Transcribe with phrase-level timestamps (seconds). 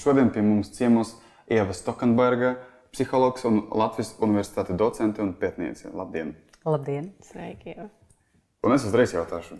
[0.00, 1.14] šodien pie mums ciemos
[1.50, 2.54] Ieva Stokenberga,
[2.94, 5.92] psihologs un Latvijas universitātes docente un pētniece.
[5.94, 6.34] Labdien!
[6.64, 7.12] Labdien!
[7.26, 7.76] Sveiki!
[7.76, 7.90] Jau.
[8.66, 9.56] Un es uzreiz jautāšu,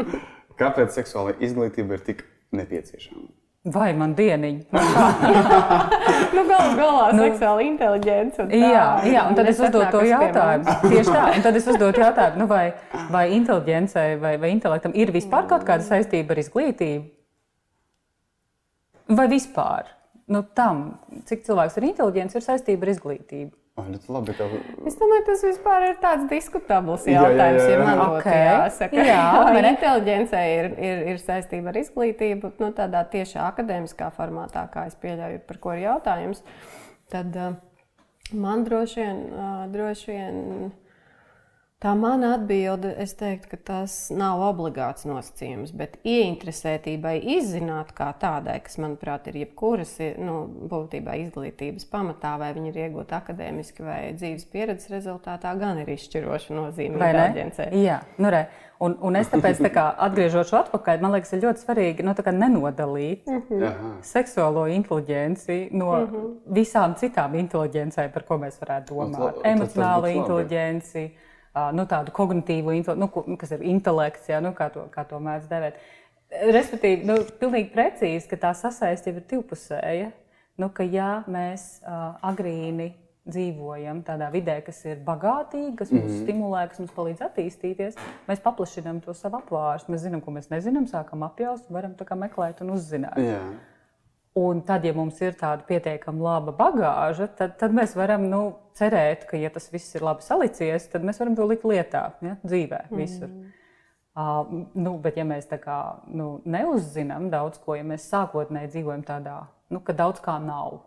[0.60, 2.24] kāpēc seksuāla izglītība ir tik
[2.56, 3.28] nepieciešama?
[3.70, 4.72] Vai man dieniņa?
[6.34, 8.40] nu, Galu galā nu, seksuāla inteligence.
[8.40, 10.76] Tā, jā, jā, un tad es uzdodu to jautājumu.
[10.86, 12.64] Tieši tā, un tad es uzdodu jautājumu, nu, vai,
[13.12, 17.19] vai inteligencei vai, vai intelektam ir vispār kaut kāda saistība ar izglītību?
[19.10, 19.88] Vai vispār?
[20.30, 23.50] Nu, tam, cik cilvēks ir inteliģents, ir saistība ar izglītību.
[23.80, 24.46] Oh, labi, ka...
[24.86, 27.62] Es domāju, tas vispār ir tāds diskutabls jautājums.
[27.64, 27.78] Jā, jā, jā.
[27.78, 28.42] Ja man okay.
[28.44, 29.22] jāsaka, jā,
[29.54, 34.98] vai inteliģence ir, ir, ir saistība ar izglītību, nu, tādā tiešā akadēmiskā formātā, kā es
[35.00, 36.44] pieļauju, par ko ir jautājums.
[37.10, 37.56] Tad uh,
[38.36, 40.70] man droši vien, uh, droši vien
[41.80, 48.58] Tā mana atbilde, es teiktu, ka tas nav obligāts nosacījums, bet ieinteresētībai izzināt kā tādai,
[48.66, 54.44] kas, manuprāt, ir jebkuras nu, būtībā izglītības pamatā, vai viņi ir iegūti akadēmiski vai dzīves
[54.52, 57.70] pieredzes rezultātā, gan ir izšķiroša nozīme inteligencei.
[57.80, 58.44] Jā, nu re.
[58.80, 62.14] Un, un es tāpēc, tā kā, atgriežot šo atpakaļ, man liekas, ir ļoti svarīgi nu,
[62.42, 63.96] nenodalīt mm -hmm.
[64.04, 66.30] seksuālo inteligenci no mm -hmm.
[66.60, 69.44] visām citām inteligencēm, par ko mēs varētu domāt.
[69.44, 71.08] Emocionālo inteligenci.
[71.08, 75.50] Labi nu, tādu kognitīvu, nu, kas ir intelekts, ja, nu, kā, to, kā to mēdz
[75.50, 75.80] devēt.
[76.30, 80.10] Respektīvi, nu, pilnīgi precīzi, ka tā sasaiste ir divpusēja.
[80.60, 82.92] Nu, ka, ja mēs uh, agrīni
[83.30, 86.22] dzīvojam tādā vidē, kas ir bagātīga, kas mūs mm -hmm.
[86.24, 89.92] stimulē, kas mums palīdz attīstīties, mēs paplašinām to savu apvārstu.
[89.92, 93.18] Mēs zinām, ko mēs nezinām, sākam apjaust, varam meklēt un uzzināt.
[93.18, 93.54] Yeah.
[94.38, 98.42] Un tad, ja mums ir tāda pietiekami laba bagāža, tad, tad mēs varam nu,
[98.78, 102.36] cerēt, ka, ja tas viss ir labi salicies, tad mēs varam to likt lietā, ja,
[102.44, 103.26] dzīvē, visur.
[103.26, 103.56] Mm.
[104.20, 105.80] Uh, nu, bet, ja mēs kā
[106.14, 109.40] nu, neuzzinām daudz ko, ja mēs sākotnēji dzīvojam tādā,
[109.74, 110.78] nu, ka daudz kā nav,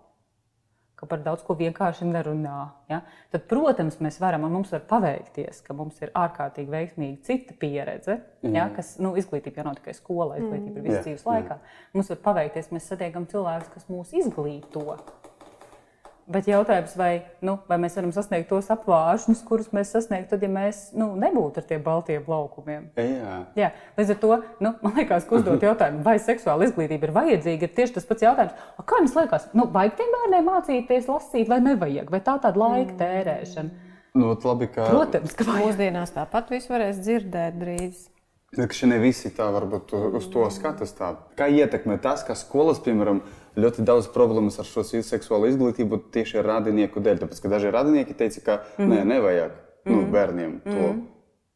[1.03, 2.59] ka par daudz ko vienkārši nerunā.
[2.91, 3.01] Ja?
[3.33, 8.21] Tad, protams, mēs varam un mums var paveikties, ka mums ir ārkārtīgi veiksmīga cita pieredze,
[8.43, 8.55] mm.
[8.55, 8.69] ja?
[8.75, 11.59] kas nu, izglītība jau nav tikai skola, izglītība ir visas dzīves laikā.
[11.97, 14.97] Mums var paveikties, mēs satiekam cilvēkus, kas mūs izglīto.
[16.23, 20.49] Bet jautājums, vai, nu, vai mēs varam sasniegt tos apgāžņus, kurus mēs sasniegtu, tad, ja
[20.51, 22.85] mēs nu, nebūtu ar tiem baltiem laukumiem.
[22.95, 23.33] Jā.
[23.59, 23.69] Jā.
[23.97, 27.75] Līdz ar to nu, man liekas, ka uzdot jautājumu, vai seksuāla izglītība ir vajadzīga, ir
[27.75, 28.63] tieši tas pats jautājums.
[28.87, 32.95] Kā jums liekas, nu, vajag tiem bērniem mācīties lasīt, vai nevajag, vai tā tāda laika
[33.03, 33.91] tērēšana?
[34.15, 34.87] Nu, labi, ka...
[34.93, 35.67] Protams, ka vajag.
[35.67, 38.07] mūsdienās tāpat viss varēs dzirdēt drīz.
[38.53, 40.93] Ka šie ne visi tā varbūt uz to skatās.
[41.35, 43.23] Kā ietekmē tas, ka skolas, piemēram,
[43.59, 47.23] ļoti daudz problēmas ar šo seksuālo izglītību tieši radinieku dēļ.
[47.23, 48.93] Tāpēc, ka daži radinieki teica, ka mm -hmm.
[48.93, 49.95] nē, nevajag mm -hmm.
[49.95, 50.69] nu, bērniem to.
[50.69, 51.01] Mm -hmm.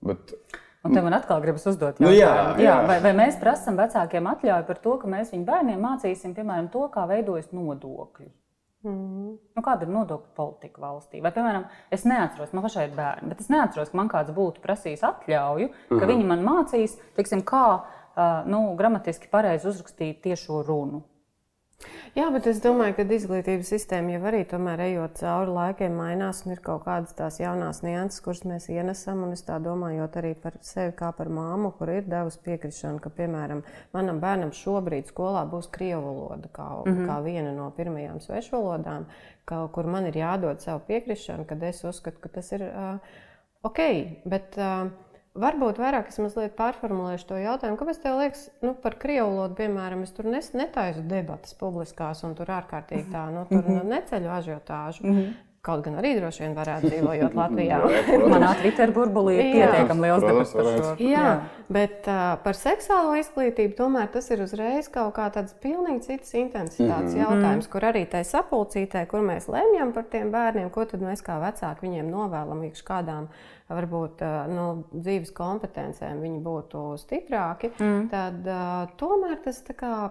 [0.01, 0.35] Bet,
[0.83, 2.63] Un te man atkal gribas uzdot jautājumu, nu, jā, jā.
[2.63, 6.69] Jā, vai, vai mēs prasām vecākiem atļauju par to, ka mēs viņu bērniem mācīsim, piemēram,
[6.71, 8.29] to, kā veidojas nodokļi.
[8.83, 9.17] Mm
[9.57, 11.21] nu, kāda ir nodokļu politika valstī?
[11.23, 14.61] Vai, piemēram, es neatceros, man pašai ir bērni, bet es neatceros, ka man kāds būtu
[14.63, 16.11] prasījis atļauju, ka mm -hmm.
[16.13, 21.03] viņi man mācīs, teiksim, kā uh, nu, gramatiski pareizi uzrakstīt tiešo runu.
[22.17, 26.55] Jā, bet es domāju, ka izglītības sistēma jau arī tomēr ejot cauri laikiem mainās un
[26.55, 29.21] ir kaut kādas tās jaunās nianses, kuras mēs ienesam.
[29.27, 33.11] Un es tā domāju arī par sevi kā par māmu, kur ir devusi piekrišanu, ka,
[33.19, 33.61] piemēram,
[33.93, 37.05] manam bērnam šobrīd skolā būs krievu valoda kā, mm -hmm.
[37.11, 39.05] kā viena no pirmajām svešvalodām,
[39.45, 42.97] ka, kur man ir jādod savu piekrišanu, kad es uzskatu, ka tas ir uh,
[43.61, 43.79] ok.
[44.25, 44.89] Bet, uh,
[45.37, 47.77] Varbūt vairāk es mazliet pārformulēšu to jautājumu.
[47.77, 52.33] Kāpēc tev liekas, nu, par krievu valodu, piemēram, es tur nes, netaisu debatas publiskās un
[52.37, 53.91] tur ārkārtīgi tā, nu, tur mhm.
[53.93, 55.05] neceļu ažiotāžu.
[55.05, 55.35] Mm -hmm.
[55.67, 57.79] Kaut gan arī droši vien varētu dzīvojot Latvijā.
[58.31, 60.91] Manā Twitter burbulī ir pietiekami liels debats par šo.
[61.03, 61.33] Jā, jā.
[61.67, 67.13] bet uh, par seksuālo izglītību tomēr tas ir uzreiz kaut kā tāds pilnīgi cits intensitātes
[67.13, 67.25] mm -hmm.
[67.25, 71.35] jautājums, kur arī tai sapulcītē, kur mēs lemjam par tiem bērniem, ko tad mēs kā
[71.41, 73.27] vecāki viņiem novēlam, iekš kādām
[73.67, 78.05] varbūt nu, dzīves kompetencēm viņi būtu stiprāki, mm.
[78.11, 79.59] tad uh, tomēr tas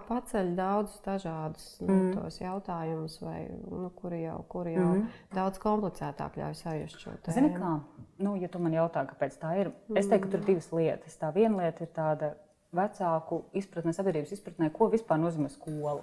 [0.07, 2.27] paceļ daudzus dažādus nu, mm.
[2.41, 3.39] jautājumus, vai,
[3.71, 5.05] nu, kuri jau, kuri jau mm.
[5.33, 7.37] daudz komplicētāk ļauj sajust šo tēmu.
[7.39, 7.73] Zini, kā?
[8.21, 11.17] Nu, ja tu man jautā, kāpēc tā ir, es teiktu, ka tur ir divas lietas.
[11.17, 12.33] Tā viena lieta ir tāda
[12.77, 16.01] vecāku izpratne, sabiedrības izpratnē, ko vispār nozīmē skola.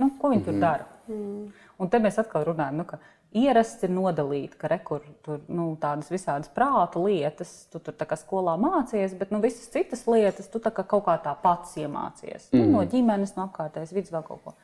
[0.00, 0.86] Nu, ko viņi mm tur dara?
[1.10, 1.50] Mm.
[1.82, 2.98] Un te mēs atkal runājam, nu, ka
[3.36, 8.54] ierasts ir nodalīt, ka rekur, tur nu, tādas visādas prāta lietas, tu tur kā skolā
[8.60, 12.50] mācies, bet nu, visas citas lietas tu kā kaut kā tā pats iemācies.
[12.52, 12.60] Mm.
[12.60, 14.54] Nu, no ģimenes, no apkārtējas vidas vēl kaut ko.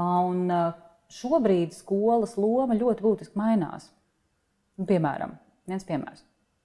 [0.00, 0.46] Un
[1.14, 3.90] šobrīd skolas loma ļoti būtiski mainās.
[4.74, 5.36] Piemēram,
[5.70, 6.24] viens piemērs.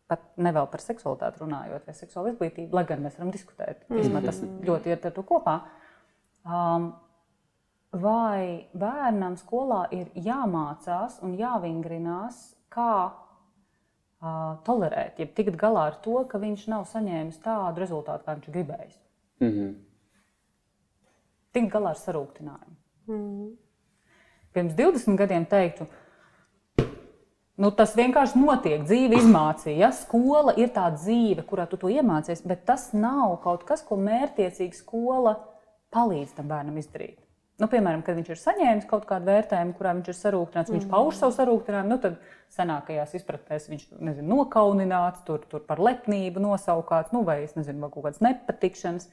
[0.09, 3.85] Pat ne vēl par seksualitāti runājot, vai seksuālu izglītību, lai gan mēs varam diskutēt.
[3.91, 4.23] Mm.
[4.25, 5.59] Tas ļoti ir ar to kopā.
[6.49, 6.89] Um,
[7.91, 16.21] vai bērnam skolā ir jāmācās un jāvingrinās, kā uh, tolerēt, ja tikt galā ar to,
[16.29, 18.99] ka viņš nav saņēmis tādu rezultātu, kā viņš gribējis.
[19.41, 19.73] Mm -hmm.
[21.51, 22.75] Tikt galā ar sarūktinājumu.
[23.07, 23.55] Mm -hmm.
[24.53, 25.87] Pirms 20 gadiem teiktu,
[27.59, 28.83] Nu, tas vienkārši notiek.
[28.87, 29.77] Dzīve izmācīja.
[29.81, 29.91] Ja?
[29.91, 34.79] Skola ir tā dzīve, kurā tu to iemācies, bet tas nav kaut kas, ko mērķiecīgi
[34.79, 35.35] skola
[35.91, 37.19] palīdz tam bērnam izdarīt.
[37.59, 41.17] Nu, piemēram, kad viņš ir saņēmis kaut kādu vērtējumu, kurā viņš ir sarūktināts, viņš pauž
[41.19, 42.15] savu sarūktinājumu, nu, tad
[42.55, 48.23] senākajās izpratnēs viņš nezinu, nokaunināts, tur, tur par lepnību nosaukāts, nu, vai nezinu, kaut kādas
[48.23, 49.09] nepatikšanas,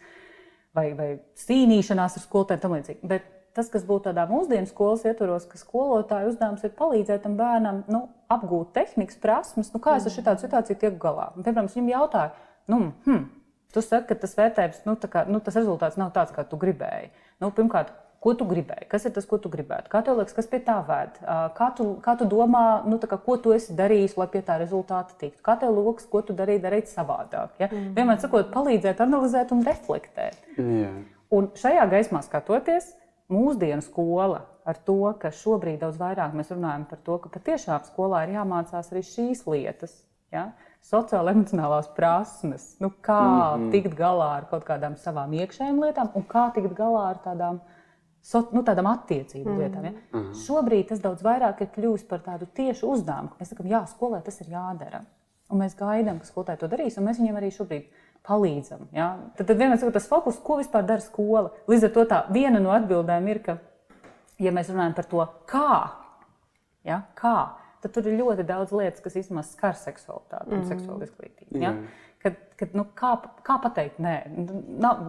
[0.79, 1.09] vai, vai
[1.43, 3.11] cīnīšanās ar skolotājiem tam līdzīgi.
[3.11, 3.27] Bet
[3.57, 8.05] tas, kas būtu tādā mūsdienu skolas ietvaros, ka skolotāja uzdevums ir palīdzēt tam bērnam nu,
[8.33, 11.33] apgūt tehnikas, prasmes, nu, kā es ar šādu situāciju tieku galā.
[11.35, 12.35] Un, piemēram, viņam jautāja,
[12.71, 13.29] nu, hmm,
[13.75, 17.11] tu saki, ka tas vērtējums, nu, kā, nu, tas rezultāts nav tāds, kā tu gribēji.
[17.43, 17.95] Nu, pirmkārt,
[18.27, 18.89] Ko tu gribēji?
[18.91, 19.87] Kas ir tas, ko tu gribētu?
[19.93, 21.19] Kā tev liekas, kas pie tā ved?
[21.55, 25.15] Kā tu, kā tu domā, nu, kā, ko tu esi darījis, lai pie tā rezultāta
[25.21, 25.39] tiktu?
[25.47, 27.53] Kā tev liekas, ko tu darīji, darīt savādāk?
[27.63, 27.69] Ja?
[27.71, 27.93] Mm.
[27.95, 30.41] Vienmēr sakot, palīdzēt, analizēt un reflektēt.
[30.59, 30.97] Yeah.
[31.39, 32.89] Un šajā gaismā skatoties,
[33.31, 38.25] mūsdienu skola ar to, ka šobrīd daudz vairāk mēs runājam par to, ka patiešām skolā
[38.27, 39.95] ir jāmācās arī šīs lietas.
[40.35, 40.49] Ja?
[40.83, 43.71] Sociāla emocionālās prasmes, nu, kā mm -hmm.
[43.71, 47.76] tikt galā ar kaut kādām savām iekšējām lietām un kā tikt galā ar tādām uh,
[48.27, 49.61] so, nu, tādām attiecību mm.
[49.61, 49.85] lietām.
[49.85, 49.93] Ja?
[49.93, 50.39] Mm -hmm.
[50.47, 53.37] Šobrīd tas daudz vairāk ir kļuvis par tādu tiešu uzdevumu.
[53.41, 55.05] Mēs sakām, jā, skolai tas ir jādara.
[55.51, 57.85] Un mēs gaidām, ka skolotāji to darīs, un mēs viņiem arī šobrīd
[58.27, 58.89] palīdzam.
[58.93, 59.17] Ja?
[59.37, 61.51] Tad, tad vienmēr ir tas fokus, ko vispār dara skola.
[61.71, 63.59] Līdz ar to tā viena no atbildēm ir, ka,
[64.39, 65.91] ja mēs runājam par to, kā,
[66.85, 67.03] ja?
[67.15, 67.37] kā
[67.81, 70.69] tad tur ir ļoti daudz lietas, kas īstenībā skar seksualitāti un mm.
[70.71, 71.61] seksuālu izglītību.
[71.63, 71.73] Ja?
[71.73, 71.87] Mm.
[72.25, 73.13] Kad, kad, nu, kā,
[73.47, 74.17] kā pateikt, nē,
[74.83, 75.05] nav,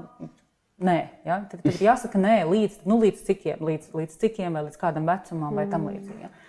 [0.77, 1.39] Nē, ja?
[1.49, 5.07] tad, tad ir jāsaka, nē, līdz, nu, līdz cikiem, līdz, līdz cikiem vai līdz kādam
[5.09, 6.27] vecumam vai tam līdzīgam.
[6.27, 6.46] Ja?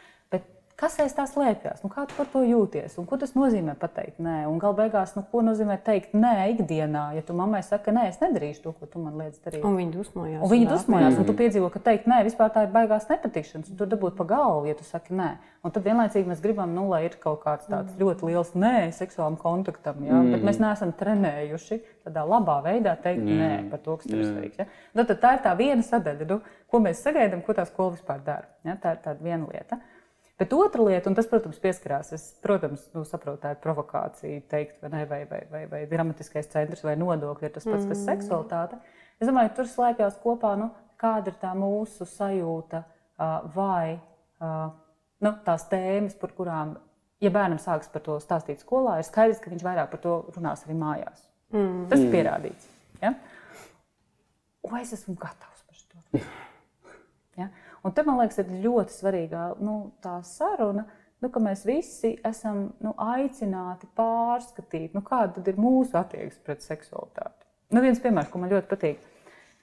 [0.79, 4.21] Kas aiz tā slēpjas, nu, kā tu par to jūties, un ko tas nozīmē pateikt
[4.23, 8.07] nē, un galu beigās, nu, ko nozīmē teikt nē ikdienā, ja tu mammai saki, nē,
[8.13, 9.65] es nedarīšu to, ko tu man liec darīt.
[9.67, 10.45] Un viņi dusmojās.
[10.47, 13.81] Un viņi dusmojās, un tu piedzīvo, ka teikt nē, vispār tā ir baigās nepatikšanas, un
[13.81, 15.33] tu dabūt pa galvu, ja tu saki nē.
[15.67, 17.99] Un tad vienlaicīgi mēs gribam, nu, lai ir kaut kāds tāds mm.
[17.99, 20.15] ļoti liels nē seksuālam kontaktam, ja?
[20.15, 20.31] mm.
[20.37, 23.43] bet mēs neesam trenējuši tādā labā veidā teikt mm.
[23.43, 24.63] nē par to, kas tev ir svarīgs.
[24.63, 24.69] Ja?
[24.95, 26.39] Nu, tad tā ir tā viena sadaļa, nu,
[26.71, 28.47] ko mēs sagaidām, ko tā skola vispār dara.
[28.63, 28.79] Ja?
[28.79, 29.83] Tā ir tāda viena lieta.
[30.39, 34.77] Bet otra lieta, un tas, protams, pieskarās, es, protams, nu, saprotu, tā ir provokācija, teikt,
[34.85, 38.05] vai, ne, vai, vai, vai, vai dramatiskais centrs vai nodokļi ir tas pats, kas mm.
[38.07, 38.79] seksualitāte.
[39.19, 40.71] Es domāju, tur slēpjas kopā, nu,
[41.01, 42.85] kāda ir tā mūsu sajūta
[43.55, 43.99] vai
[44.39, 46.77] nu, tās tēmas, par kurām,
[47.23, 50.63] ja bērnam sāks par to stāstīt skolā, ir skaidrs, ka viņš vairāk par to runās
[50.67, 51.25] arī mājās.
[51.55, 51.87] Mm.
[51.91, 52.69] Tas ir pierādīts.
[53.03, 53.15] Ja?
[54.69, 56.23] Vai es esmu gatavs par to?
[57.39, 57.51] Ja?
[57.89, 60.85] Un te man liekas, ir ļoti svarīga nu, tā saruna,
[61.25, 67.47] nu, ka mēs visi esam nu, aicināti pārskatīt, nu, kāda ir mūsu attieksme pret seksualitāti.
[67.73, 69.07] Nu, viens piemērs, ko man ļoti patīk.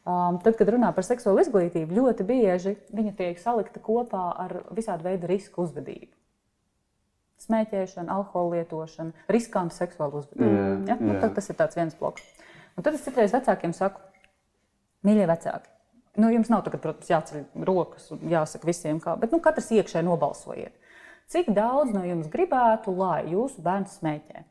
[0.06, 5.06] Um, tad, kad runā par seksuālu izglītību, ļoti bieži viņa tiek salikta kopā ar visādu
[5.06, 6.12] veidu risku uzvedību.
[7.46, 10.50] Smēķēšana, alkohola lietošana, riskanta seksuāla uzvedība.
[10.50, 10.98] Mm, ja?
[11.02, 12.26] nu, tas ir viens bloks.
[12.74, 14.02] Un tad es citreiz vecākiem saku,
[15.06, 15.75] mīļie vecāki,
[16.16, 20.08] Nu, jums nav tagad, protams, jāceļ rokas un jāsaka visiem, kā, bet nu, katrs iekšēji
[20.08, 20.76] nobalsojiet.
[21.32, 24.46] Cik daudz no jums gribētu, lai jūsu bērns smēķē?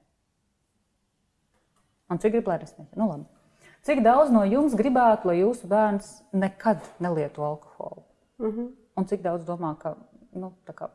[2.13, 2.99] Un cik grib, lai nesmēķē?
[3.01, 3.71] Nu, labi.
[3.85, 8.05] Cik daudz no jums gribētu, lai jūsu bērns nekad nelieto alkoholu?
[8.39, 8.71] Mm -hmm.
[8.97, 9.97] Un cik daudz domā, ka
[10.33, 10.89] nu, kā,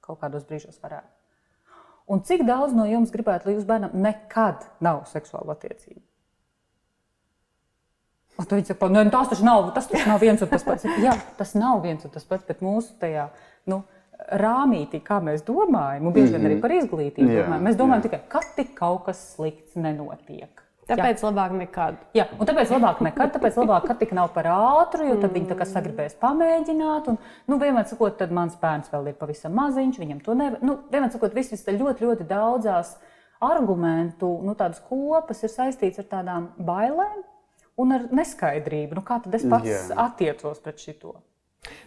[0.00, 1.08] kaut kādos brīžos varētu?
[2.06, 6.00] Un cik daudz no jums gribētu, lai jūsu bērnam nekad nav seksuāla attiecība?
[8.34, 10.86] Un tu saki, nu, tas taču nav, tas taču nav viens un tas pats.
[11.02, 13.28] Jā, tas nav viens un tas pats, bet mūsu tajā
[13.70, 13.84] nu,
[14.42, 18.08] rāmītī, kā mēs domājam, un bieži vien arī par izglītību, jā, domājam, mēs domājam jā.
[18.08, 20.64] tikai, ka tik kaut kas slikts nenotiek.
[20.84, 21.28] Tāpēc jā.
[21.30, 22.00] labāk nekad.
[22.16, 25.48] Jā, un tāpēc labāk nekad, tāpēc labāk, ka tik nav par ātru, jo tad viņi
[25.48, 27.08] tā kā sagribēs pamēģināt.
[27.12, 30.60] Un, nu, vienmēr sakot, tad mans bērns vēl ir pavisam maziņš, viņam to nevar.
[30.64, 32.98] Nu, vienmēr sakot, viss ir ļoti, ļoti daudzās
[33.44, 37.24] argumentu, nu, tādas kopas ir saistīts ar tādām bailēm,
[37.80, 38.98] un ar neskaidrību.
[38.98, 39.84] Nu, kā tad es pats Jā.
[40.06, 41.14] attiecos pret šito?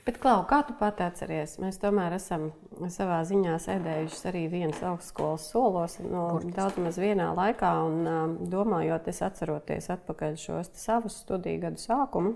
[0.07, 1.57] Bet, Klau, kā tu pati atceries?
[1.61, 2.47] Mēs tomēr esam
[2.89, 7.73] savā ziņā sēdējuši arī vienas augstskolas solos, no daudz maz vienā laikā.
[7.85, 12.33] Un, um, domājot, es atceroties atpakaļ šos savus studiju gadu sākumu.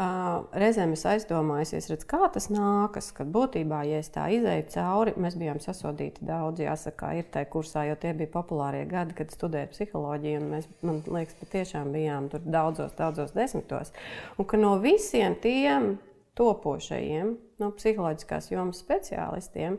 [0.00, 5.36] Reizēm es aizdomājos, redz, kā tas nākas, kad būtībā, ja es tā izēju cauri, mēs
[5.36, 10.40] bijām sasodīti daudz, jāsaka, ir tajā kursā, jo tie bija populārie gadi, kad studēju psiholoģiju,
[10.40, 13.92] un mēs, man liekas, patiešām bijām tur daudzos, daudzos desmitos.
[14.40, 15.98] Un ka no visiem tiem
[16.40, 19.76] topošajiem, no psiholoģiskās jomas speciālistiem,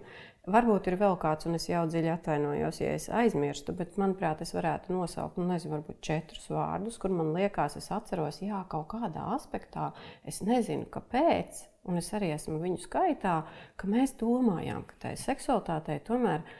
[0.50, 4.56] Varbūt ir vēl kāds, un es jau dziļi atvainojos, ja es aizmirstu, bet manuprāt, es
[4.56, 9.28] varētu nosaukt, nu, nezinu, varbūt četrus vārdus, kur man liekas, es atceros, jā, kaut kādā
[9.36, 9.92] aspektā,
[10.26, 13.36] es nezinu, kāpēc, un es arī esmu viņu skaitā,
[13.78, 16.58] ka mēs domājām, ka tai seksualitātei tomēr ir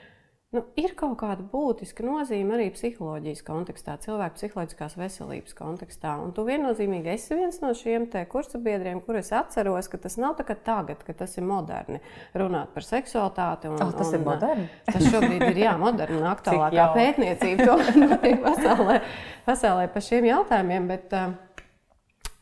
[0.52, 6.18] Nu, ir kaut kāda būtiska nozīme arī psiholoģijas kontekstā, cilvēka psiholoģiskās veselības kontekstā.
[6.20, 11.00] Un tu viennozīmīgi esi viens no šiem kursu biedriem, kurus atceros, ka tas nav tagad,
[11.06, 12.02] ka tas ir moderni
[12.36, 13.72] runāt par seksualitāti.
[13.72, 14.68] Un, oh, tas un, ir moderni.
[14.90, 19.00] Tas šobrīd ir jā, moderni un aktuālākā pētniecība notiek pasaulē,
[19.48, 20.92] pasaulē par šiem jautājumiem.
[20.92, 21.18] Bet,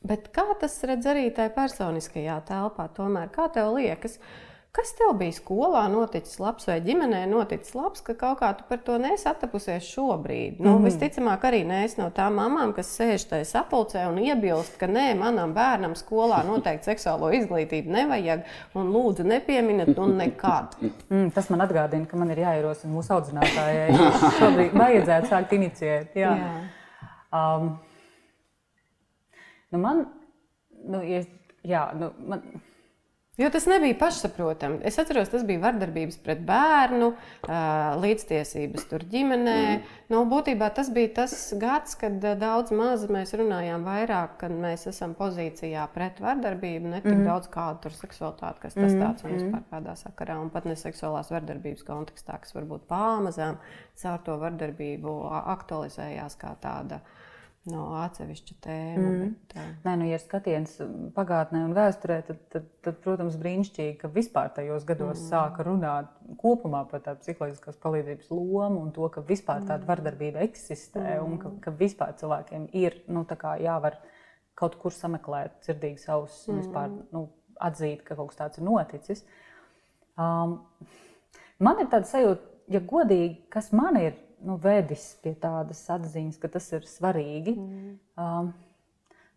[0.03, 2.91] bet kā tas redz arī tajā personiskajā telpā?
[2.99, 4.19] Tomēr, kā tev liekas?
[4.71, 8.79] Kas tev bija skolā noticis labs vai ģimenē noticis labs, ka kaut kā tu par
[8.87, 10.61] to nesatapusies šobrīd?
[10.63, 10.85] Nu, mm.
[10.87, 15.57] Visticamāk, arī nēs no tām mamām, kas sēž tajā sapulcē un iebilst, ka nē, manam
[15.57, 18.47] bērnam skolā noteikti seksuālo izglītību nevajag,
[18.79, 20.79] un lūdzu nepieminiet, un nekad.
[21.09, 23.91] Mm, tas man atgādina, ka man ir jāierosina mūsu audzinātājai.
[24.39, 26.15] Šobrīd vajadzētu sākt inicijēt.
[26.23, 26.39] Jā.
[26.39, 26.57] Jā.
[27.35, 27.73] Um,
[29.75, 30.07] nu man,
[30.87, 31.25] nu, ja,
[31.67, 32.47] jā, nu, man,
[33.41, 34.83] Jo tas nebija pašsaprotami.
[34.85, 37.07] Es atceros, tas bija vardarbības pret bērnu,
[38.03, 39.55] līdztiesības tur ģimenē.
[39.63, 39.95] Mm.
[40.13, 45.15] Nu, būtībā tas bija tas gads, kad daudz maz mēs runājām vairāk, kad mēs esam
[45.17, 47.25] pozīcijā pret vardarbību, ne tik mm.
[47.31, 49.01] daudz kādu tur seksualitāti, kas tas mm.
[49.07, 53.57] tāds un vispār kādā sakarā, un pat ne seksuālās vardarbības kontekstā, kas varbūt pāmazām
[54.03, 55.17] caur to vardarbību
[55.57, 57.01] aktualizējās kā tāda
[57.69, 59.03] no atsevišķa tēma.
[59.05, 59.19] Mm.
[59.21, 59.73] Bet, uh...
[59.85, 60.79] Nē, nu, ja skatiens
[61.17, 65.27] pagātnē un vēsturē, tad, tad, tad, protams, brīnišķīgi, ka vispār tajos gados mm.
[65.29, 66.09] sāka runāt
[66.41, 69.91] kopumā par tādu psiholoģiskās palīdzības lomu un to, ka vispār tāda mm.
[69.91, 71.27] vardarbība eksistē mm.
[71.27, 73.27] un ka, ka vispār cilvēkiem ir nu,
[73.61, 74.01] jāvar
[74.59, 77.05] kaut kur sameklēt dzirdīgas ausis un vispār mm.
[77.17, 77.27] nu,
[77.61, 79.25] atzīt, ka kaut kas tāds ir noticis.
[80.21, 80.59] Um,
[81.61, 86.51] man ir tāda sajūta, ja godīgi, kas man ir nu, vedis pie tādas atziņas, ka
[86.57, 87.55] tas ir svarīgi.
[87.57, 87.93] Mm.
[88.21, 88.51] Um,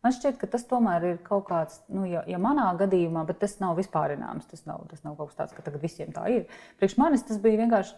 [0.05, 3.57] man šķiet, ka tas tomēr ir kaut kāds, nu, ja, ja manā gadījumā, bet tas
[3.63, 6.47] nav vispārināms, tas nav, tas nav kaut kas tāds, ka tagad visiem tā ir.
[6.79, 7.97] Priekš manis tas bija vienkārši,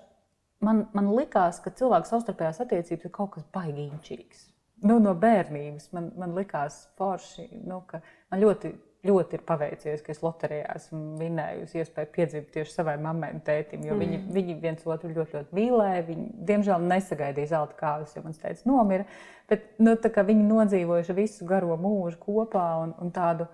[0.65, 4.49] man, man likās, ka cilvēku savstarpējās attiecības ir kaut kas baigīņšīgs.
[4.85, 8.73] Nu, no bērnības man, man likās forši, nu, ka man ļoti
[9.05, 13.83] ļoti ir paveicies, ka es loterijā esmu vinnējusi iespēju piedzimt tieši savai mammai un tētim.
[13.85, 14.03] Jo mm.
[14.03, 16.05] viņi, viņi viens otru ļoti, ļoti mīlēja.
[16.09, 19.07] Viņi, diemžēl, nesagaidīja zelta kājas, jo mans tēvs nomira.
[19.51, 23.47] Bet nu, viņi nodzīvojuši visu garo mūžu kopā un, un tādu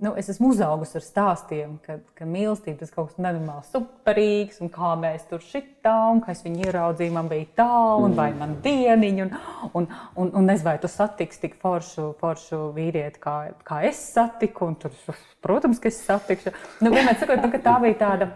[0.00, 4.72] nu, es esmu uzaugusi ar stāstiem, ka, ka mīlestība tas kaut kas nenormāli superīgs, un
[4.72, 8.56] kā mēs tur šitā, un kā es viņu ieraudzīju, man bija tā, un vai man
[8.64, 9.34] dieniņa, un,
[9.72, 14.70] un, un, un nezinu, vai tu satiksi tik foršu, foršu vīrieti, kā, kā es satiku,
[14.72, 14.96] un tur,
[15.44, 16.54] protams, ka es satikšu.
[16.80, 18.32] Nu, vienmēr sakot, nu, ka tā bija tāda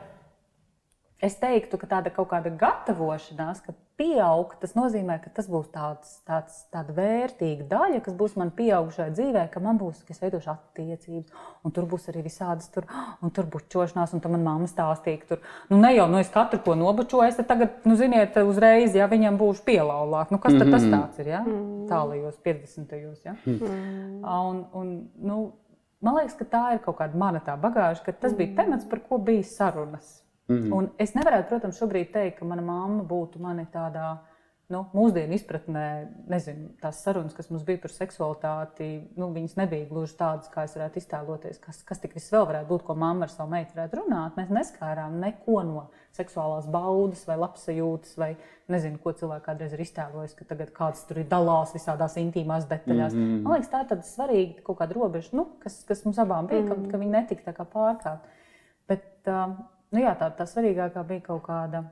[1.24, 6.10] Es teiktu, ka tāda kaut kāda gatavošanās, ka pieaugt, tas nozīmē, ka tas būs tāds,
[6.28, 10.50] tāds, tāda vērtīga daļa, kas būs man pieaugušajā dzīvē, ka man būs, ka es veidošu
[10.52, 12.88] attiecības, un tur būs arī visādas tur,
[13.24, 16.32] un tur bučošanās, un tam man mamma stāstīja, ka tur, nu ne jau, nu es
[16.34, 20.66] katru ko nobučoju, es tagad, nu ziniet, uzreiz, ja viņam būšu pielaulāk, nu kas tad
[20.66, 20.96] tas mhm.
[20.98, 21.44] tāds ir, ja?
[21.46, 21.86] Mm.
[21.88, 22.98] Tālajos 50.
[23.24, 23.38] ja?
[23.46, 24.18] Mm.
[24.34, 25.40] Un, un, nu,
[26.04, 29.06] man liekas, ka tā ir kaut kāda mana tā bagāža, ka tas bija temats, par
[29.06, 30.76] ko bija sarunas Mm -hmm.
[30.76, 34.18] Un es nevarētu, protams, šobrīd teikt, ka mana mamma būtu mani tādā
[34.72, 35.84] nu, mūsdienu izpratnē,
[36.30, 38.86] nezinu, tās sarunas, kas mums bija par seksualitāti,
[39.20, 42.70] nu, viņas nebija gluži tādas, kā es varētu iztēloties, kas, kas tik viss vēl varētu
[42.70, 44.38] būt, ko mamma ar savu meitu varētu runāt.
[44.40, 45.84] Mēs neskārām neko no
[46.16, 48.30] seksuālās baudas vai labsajūtas, vai
[48.72, 53.12] nezinu, ko cilvēki kādreiz ir iztēlojis, ka tagad kāds tur ir dalās visādās intīmās detaļās.
[53.12, 53.42] Mm -hmm.
[53.44, 56.62] Man liekas, tā ir tāda svarīga kaut kāda robeža, nu, kas, kas mums abām bija,
[56.62, 56.84] mm -hmm.
[56.86, 58.18] ka, ka viņi netika pārkāpta.
[58.88, 59.56] Bet, uh,
[59.94, 61.84] nu, jā, tā, tā svarīgākā bija kaut kāda.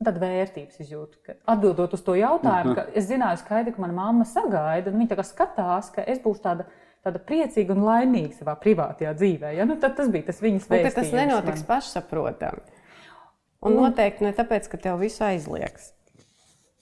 [0.00, 1.34] Tāda vērtības izjūta.
[1.52, 5.90] Atbildot uz to jautājumu, ka es zināju, skaidri, ka mana mamma sagaida, un viņa skatās,
[5.92, 6.64] ka es būšu tāda,
[7.04, 9.50] tāda priecīga un laimīga savā privātajā dzīvē.
[9.58, 9.68] Ja?
[9.68, 10.96] Nu, tas bija tas viņas vērtības.
[10.96, 11.68] Tas nenotiks man.
[11.74, 12.64] pašsaprotami.
[13.60, 15.92] Un, un noteikti ne tāpēc, ka tev viss aizliegs.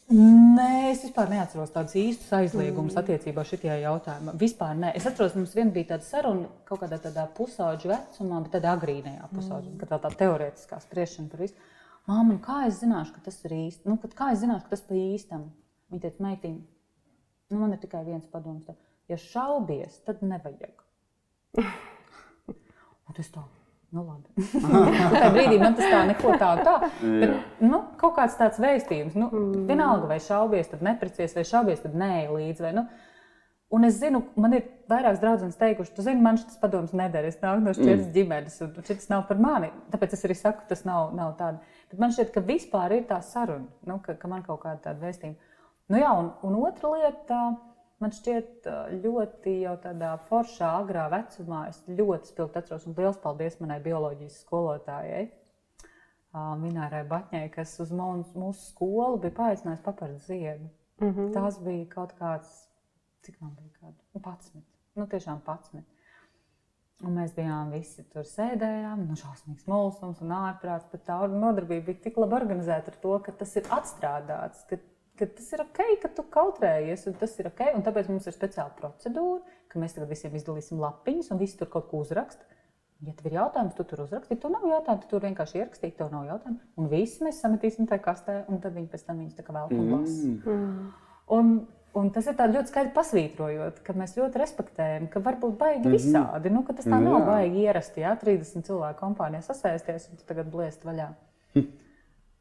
[0.08, 3.00] Nē, es vispār neatceros tādus īstus aizliegumus mm.
[3.02, 4.32] attiecībā šajā jautājumā.
[4.40, 4.94] Vispār nē.
[4.96, 9.28] Es atceros, mums vien bija tāda saruna kaut kādā tādā pusauģa vecumā, bet tādā agrīnajā
[9.34, 9.90] pusauģa, mm.
[9.90, 11.68] tā, tā teorētiskā spriešana par visu.
[12.08, 13.84] Māma, kā es zināšu, ka tas ir īsti?
[13.90, 15.44] Nu, kā es zināšu, ka tas pa īstam?
[15.92, 16.64] Viņa teica, meitiņa,
[17.52, 18.72] nu, man ir tikai viens padoms.
[19.12, 20.84] Ja šaubies, tad nevajag.
[22.48, 23.44] Un tas tā.
[23.96, 24.48] Nu, labi.
[25.14, 26.74] Tajā brīdī man tas tā neko tādu tā.
[27.00, 27.30] Bet,
[27.64, 29.62] nu, kaut kāds tāds vēstījums, nu, mm.
[29.70, 32.66] vienalga, vai šaubies, tad neprecies, vai šaubies, tad nē, līdzi.
[32.66, 32.84] Vai, nu,
[33.68, 37.26] Un es zinu, man ir vairākas draudzenes teikuši, tu zini, man šis padoms neder.
[37.28, 38.12] Es nāku no šķiras mm.
[38.14, 39.68] ģimenes, un šis nav par mani.
[39.92, 41.60] Tāpēc es arī saku, tas nav, nav tāda.
[41.92, 45.04] Bet man šķiet, ka vispār ir tā saruna, nu, ka, ka man kaut kāda tāda
[45.04, 45.52] vēstījuma.
[45.92, 47.42] Nu, jā, un, un otra lieta,
[48.02, 48.68] man šķiet,
[49.02, 54.40] ļoti jau tādā foršā, agrā vecumā, es ļoti spilgti atceros, un liels paldies manai bioloģijas
[54.44, 55.26] skolotājai.
[56.60, 60.68] Minārai Batņai, kas uz mūsu skolu bija paaicinājusi papardus ziedu.
[61.00, 61.32] Mm -hmm.
[61.32, 62.68] Tas bija kaut kāds
[63.28, 64.02] cik man bija gadu?
[64.14, 64.62] Nu, 11.
[64.94, 65.82] Nu, tiešām 11.
[67.06, 72.02] Un mēs bijām visi tur sēdējām, nu, šausmīgs mulsums un ārprāts, bet tā nodarbība bija
[72.08, 74.80] tik labi organizēta ar to, ka tas ir atstrādāts, ka,
[75.18, 78.36] ka tas ir ok, ka tu kautrējies, un tas ir ok, un tāpēc mums ir
[78.36, 82.46] speciāla procedūra, ka mēs tagad visiem izdalīsim lapiņas, un visi tur kaut ko uzraksta.
[83.06, 85.94] Ja tev ir jautājums, tu tur uzraksti, ja tev nav jautājumu, tad tur vienkārši ierakstīt,
[86.00, 86.58] tev nav jautājumu.
[86.80, 89.76] Un visi mēs sametīsim tajā kastē, un tad viņi pēc tam viņus tā kā vēl
[89.76, 90.32] un lasa.
[90.34, 90.88] Mm.
[91.36, 91.52] Un,
[91.96, 95.86] Un tas ir ļoti skaidri pasvītrojot, ka mēs ļoti respektējam, ka var būt baigi mm
[95.86, 95.96] -hmm.
[95.96, 96.50] visādi.
[96.52, 101.08] Nu, tas tā nav baigi ierasti, ja 30 cilvēku kompānijā sasēsties un tagad blēst vaļā.
[101.54, 101.64] Hm.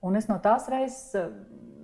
[0.02, 1.16] Un es no tās reizes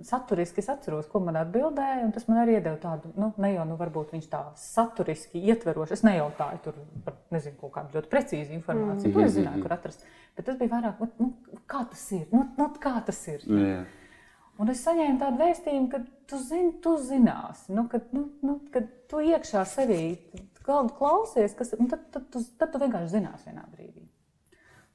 [0.04, 2.10] saturiski atceros, ko man atbildēja.
[2.14, 5.96] Tas man arī deva tādu, nu, ne jau nu, varbūt viņš tā saturiski ietveroši.
[5.96, 9.10] Es nejautāju tur par nezinu, kaut kādu ļoti precīzu informāciju.
[9.10, 9.16] Mm.
[9.16, 10.06] To es zināju, kur atrast.
[10.36, 11.30] Bet tas bija vairāk, nu,
[11.70, 12.24] kā tas ir.
[12.32, 13.44] Nu, nu, kā tas ir?
[13.48, 13.84] Yeah.
[14.62, 15.98] Un es saņēmu tādu vēstījumu, ka
[16.30, 20.04] tu zini, tu zināsi, nu, kad, nu, nu, kad tu iekšā sevī
[20.64, 24.04] klausies, kas, tad, tad, tu, tad tu vienkārši zināsi vienā brīdī.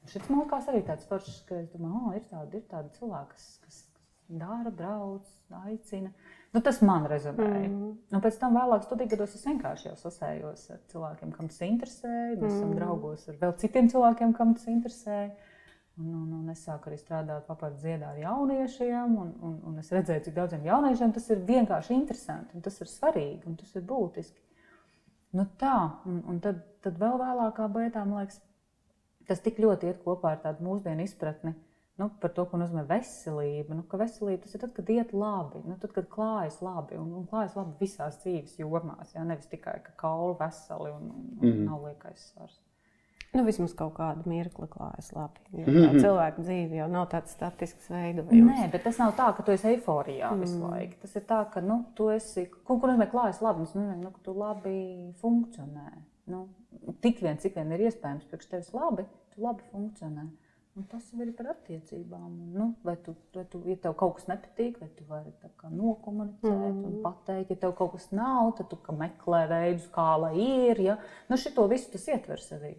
[0.10, 3.36] Šis man liekas arī tāds foršs, ka es domāju, oh, ir tādi, ir tādi cilvēki,
[3.36, 3.82] kas, kas
[4.30, 5.26] dara, brauc,
[5.66, 6.12] aicina.
[6.54, 7.68] Nu, tas man rezonēja.
[7.70, 7.92] Mm.
[8.14, 12.16] Un pēc tam vēlāk studiju gados es vienkārši sasējos ar cilvēkiem, kam tas interesē.
[12.36, 15.22] Mēs mm esam draugos ar vēl citiem cilvēkiem, kam tas interesē.
[16.00, 19.90] Un, un, un es sāku arī strādāt papildus dziedā ar jauniešiem, un, un, un es
[19.92, 23.84] redzēju, cik daudziem jauniešiem tas ir vienkārši interesanti, un tas ir svarīgi, un tas ir
[23.90, 24.40] būtiski.
[25.36, 25.76] Nu tā,
[26.08, 28.40] un, un tad, tad vēl vēlākā beigā, man liekas,
[29.28, 31.52] tas tik ļoti iet kopā ar tādu mūsdienu izpratni
[32.00, 33.76] nu, par to, ko nozīmē veselība.
[33.76, 37.12] Nu, ka veselība tas ir tad, kad iet labi, nu, tad, kad klājas labi, un,
[37.20, 39.26] un klājas labi visās dzīves jomās, ja?
[39.28, 41.66] nevis tikai ka kauli veseli un, un, mm -hmm.
[41.68, 42.60] nav liekais svars.
[43.30, 45.44] Nu, vismaz kaut kādu mirkli klājas labi.
[45.54, 46.00] Jo tā mhm.
[46.02, 48.48] cilvēka dzīve jau nav tāds statisks veidojums.
[48.48, 50.42] Nē, bet tas nav tā, ka tu esi eiforijā mm.
[50.42, 50.98] visu laiku.
[51.04, 54.12] Tas ir tā, ka nu, tu esi, kur, kur nozīmē klājas labi, tas nozīmē, nu,
[54.16, 54.80] ka tu labi
[55.22, 55.92] funkcionē.
[56.34, 56.48] Nu,
[57.06, 60.26] tik vien, cik vien ir iespējams, priekš tevis labi, tu labi funkcionē.
[60.80, 62.36] Un tas jau ir par attiecībām.
[62.56, 65.34] Nu, vai tu, vai tu, ja tev kaut kas nepatīk, vai tu vari
[65.76, 66.86] nokomunicēt mm -hmm.
[66.88, 70.80] un pateikt, ja tev kaut kas nav, tad tu meklē veidus, kā lai ir.
[70.80, 70.98] Ja?
[71.28, 72.76] Nu, šito visu tas ietver sevī.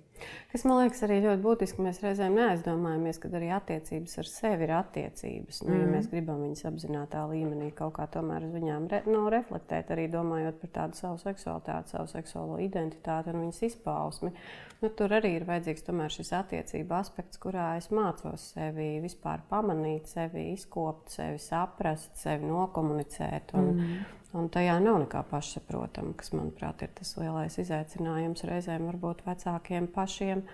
[0.52, 4.72] Kas man liekas arī ļoti būtiski, mēs reizēm neaizdomājamies, ka arī attiecības ar sevi ir
[4.72, 5.62] attiecības.
[5.62, 5.80] Nu, mm.
[5.80, 10.08] Ja mēs gribam viņas apzinātajā līmenī kaut kā tomēr uz viņām re, nu, reflektēt, arī
[10.08, 14.32] domājot par tādu savu seksualitāti, savu seksuālo identitāti un viņas izpausmi.
[14.80, 20.52] Nu, tur arī ir vajadzīgs šis attiecību aspekts, kurā es mācos sevi vispār pamanīt, sevi
[20.54, 23.52] izkopt, sevi saprast, sevi nokomunicēt.
[23.60, 24.00] Un, mm.
[24.40, 30.46] un tajā nav nekā pašsaprotama, kas, manuprāt, ir tas lielais izaicinājums reizēm varbūt vecākiem pašiem.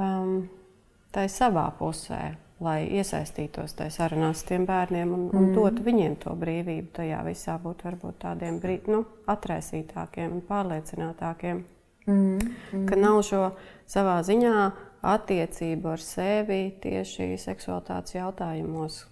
[0.00, 0.48] Um,
[1.12, 2.20] Tā ir savā pusē,
[2.64, 5.50] lai iesaistītos tajā sarunās ar tiem bērniem un, un mm.
[5.58, 6.88] dotu viņiem to brīvību.
[6.96, 11.60] Tajā visā būt varbūt tādiem brī, nu, atraisītākiem un pārliecinātākiem.
[12.06, 12.38] Mm.
[12.72, 12.86] Mm.
[12.88, 13.44] Ka nav šo
[13.90, 14.56] savā ziņā
[15.12, 19.02] attiecību ar sevi tieši seksualitātes jautājumos.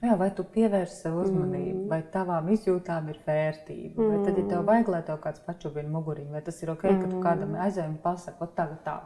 [0.00, 1.88] Jā, vai tu pievērsi sev uzmanību, mm.
[1.90, 4.06] vai tavām izjūtām ir vērtība, mm.
[4.08, 7.04] vai tad, ja tev vajag, lai tev kāds pačubina muguriņu, vai tas ir ok, ka
[7.04, 7.24] tu mm.
[7.26, 8.96] kādam aizēji un pasaki, tagad tā.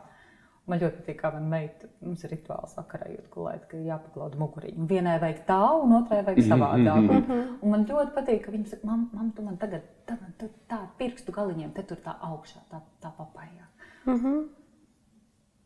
[0.65, 4.87] Man ļoti patīk, kā mana meita, mums ir rituāls vakarā jūt gulēt, ka jāpaklauda muguriņu.
[4.89, 7.01] Vienai vajag tā, un otrai vajag mhm, savādāk.
[7.03, 7.51] Mm -hmm.
[7.61, 10.79] Un man ļoti patīk, ka viņa saka, mam, mam tu man tagad tā, tā, tā
[10.99, 13.67] pirkstu galiņiem, te tur tā augšā, tā, tā papājā.
[14.07, 14.45] Mm -hmm.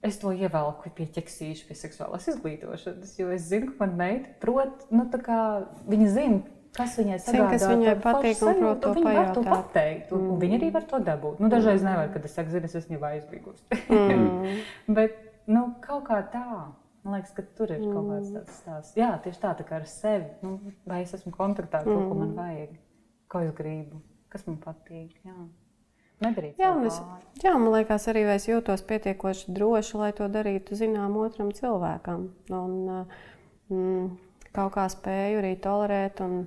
[0.03, 4.87] Es to ievelku pie ķeksīša, pie seksuālās izglītošanas, jo es zinu, ka mana meita prot,
[4.91, 5.39] nu, tā kā
[5.89, 6.43] viņa zina,
[6.77, 7.47] kas viņai sagādā.
[7.53, 10.33] Kas viņai patīk un prot to viņa var to pateikt, un, mm.
[10.35, 11.41] un viņa arī var to dabūt.
[11.43, 11.89] Nu, dažreiz mm.
[11.91, 13.65] nevar, kad es saku, zini, es esmu jau aizbīgusi.
[13.87, 14.61] mm.
[14.99, 15.17] Bet,
[15.51, 16.45] nu, kaut kā tā.
[17.07, 18.97] Man liekas, ka tur ir kaut kāds tāds stāsts.
[18.99, 20.29] Jā, tieši tā, tā kā ar sevi.
[20.45, 22.37] Nu, vai es esmu kontaktā ar to, ko man mm.
[22.37, 22.77] vajag,
[23.33, 24.03] ko es gribu,
[24.33, 25.15] kas man patīk.
[25.25, 25.39] Jā.
[26.19, 26.97] Nedarīt jā, es,
[27.45, 32.25] jā, man liekas, arī es jūtos pietiekoši droši, lai to darītu zinām otram cilvēkam.
[32.51, 33.05] Un,
[33.71, 34.09] mm,
[34.57, 36.41] kaut kā spēju arī tolerēt, un,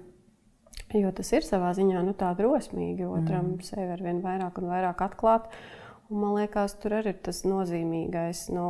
[1.00, 3.68] jo tas ir savā ziņā nu, tā drosmīgi otram mm.
[3.68, 5.52] sevi ar vien vairāk un vairāk atklāt.
[6.12, 8.66] Un man liekas, tur arī ir tas nozīmīgais, nu,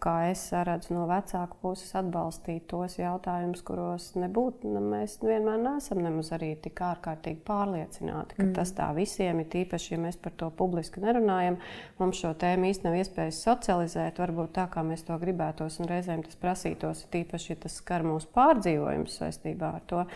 [0.00, 6.00] kā es redzu no vecāku puses, atbalstīt tos jautājumus, kuros nebūtu, ne, mēs vienmēr neesam
[6.00, 8.54] nemaz arī tik ārkārtīgi pārliecināti, ka mm.
[8.56, 11.58] tas tā visiem ir tīpaši, ja mēs par to publiski nerunājam.
[12.00, 16.24] Mums šo tēmu īstenībā nav iespējas socializēt, varbūt tā, kā mēs to gribētos, un reizēm
[16.24, 20.06] tas prasītos, tīpaši, ja tas skar mūsu pārdzīvojumus saistībā ar to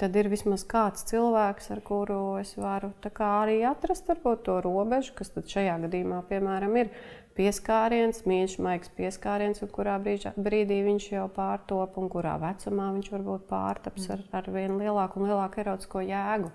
[0.00, 2.92] tad ir vismaz kāds cilvēks, ar kuru es varu
[3.26, 6.90] arī atrast varbūt, to robežu, kas šajā gadījumā, piemēram, ir
[7.36, 13.10] pieskāriens, mīļš, maigs pieskāriens, un kurā brīžā, brīdī viņš jau pārtop, un kurā vecumā viņš
[13.12, 16.52] varbūt pārtaps ar, ar vien lielāku un lielāku erotisko jēgu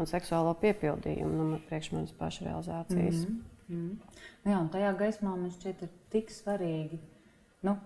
[0.00, 3.26] un seksuālo piepildījumu nu, priekš manas pašrealizācijas.
[3.26, 3.90] Mm -hmm.
[4.50, 6.98] Jā, un tajā gaismā man šķiet, ir tik svarīgi
[7.62, 7.76] nu,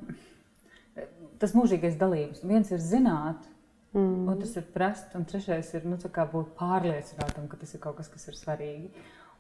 [1.39, 2.45] tas mūžīgais dalības.
[2.47, 3.49] Viens ir zināt,
[3.95, 4.29] Mm.
[4.29, 8.27] Otrs ir prast, un trešais ir nu, būt pārliecinātam, ka tas ir kaut kas, kas
[8.29, 8.91] ir svarīgi.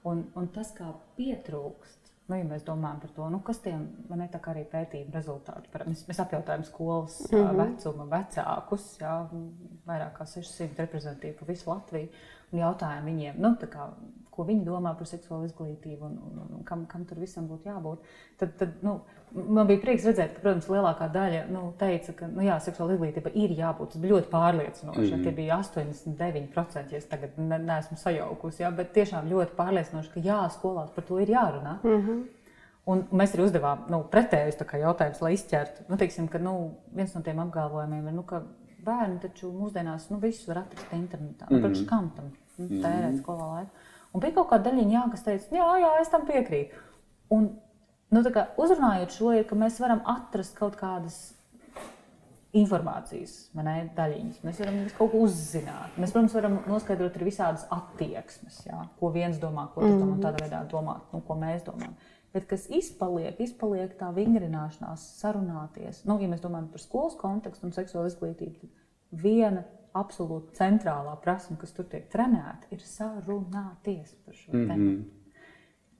[0.06, 4.28] Un, un tas, kā pietrūkst, nu, ja mēs domājam par to, nu, kas tiem ne,
[4.52, 7.62] arī pētījuma rezultāti, par, mēs, mēs apjautājam skolas mm -hmm.
[7.62, 9.14] vecuma vecākus, jā,
[9.88, 12.08] vairāk kā 600 reprezentatīvi pa visu Latviju,
[12.52, 13.88] un jautājam viņiem, nu, kā,
[14.30, 17.98] ko viņi domā par seksuālu izglītību un, un, un kam, kam tur visam būtu jābūt.
[18.38, 19.00] Tad, tad, nu,
[19.34, 23.32] man bija prieks redzēt, ka, protams, lielākā daļa nu, teica, ka nu, jā, seksuāla izglītība
[23.34, 23.94] ir jābūt.
[23.94, 25.00] Tas bija ļoti pārliecinoši.
[25.00, 25.22] Mm -hmm.
[25.22, 30.20] Tie bija 89%, ja es tagad ne, neesmu sajaukusi, jā, bet tiešām ļoti pārliecinoši, ka
[30.20, 31.78] jā, skolās par to ir jārunā.
[31.82, 32.22] Mm -hmm.
[32.86, 35.82] Un mēs arī uzdevām nu, pretējus jautājumus, lai izķertu.
[35.88, 38.42] Nu, teiksim, ka, nu, viens no tiem apgalvojumiem ir, nu, ka
[38.84, 41.46] bērni taču mūsdienās nu, visu var atrast internetā.
[41.50, 41.80] Mm -hmm.
[41.80, 42.24] Nu, kam tam
[42.56, 43.22] nu, tērēt mm -hmm.
[43.22, 43.70] skolā laiku?
[44.12, 46.74] Un bija kaut kāda daļiņa, jā, kas teica, jā, jā, es tam piekrītu.
[47.30, 47.48] Un,
[48.14, 51.18] nu, kā, uzrunājot šo, ir, ka mēs varam atrast kaut kādas
[52.54, 54.42] informācijas ne, daļiņas.
[54.46, 55.96] Mēs varam kaut ko uzzināt.
[55.98, 60.20] Mēs, protams, varam noskaidrot arī visādas attieksmes, jā, ko viens domā, ko mm -hmm.
[60.22, 61.96] tādā veidā domā, nu, ko mēs domājam.
[62.34, 66.04] Bet kas izpaliek, izpaliek tā vingrināšanās, sarunāties.
[66.04, 68.70] Nu, ja mēs domājam par skolas kontekstu un seksuālu izglītību, tad
[69.22, 69.62] viena
[69.94, 75.04] absolūti centrālā prasme, kas tur tiek trenēta, ir sarunāties par šo mm -hmm.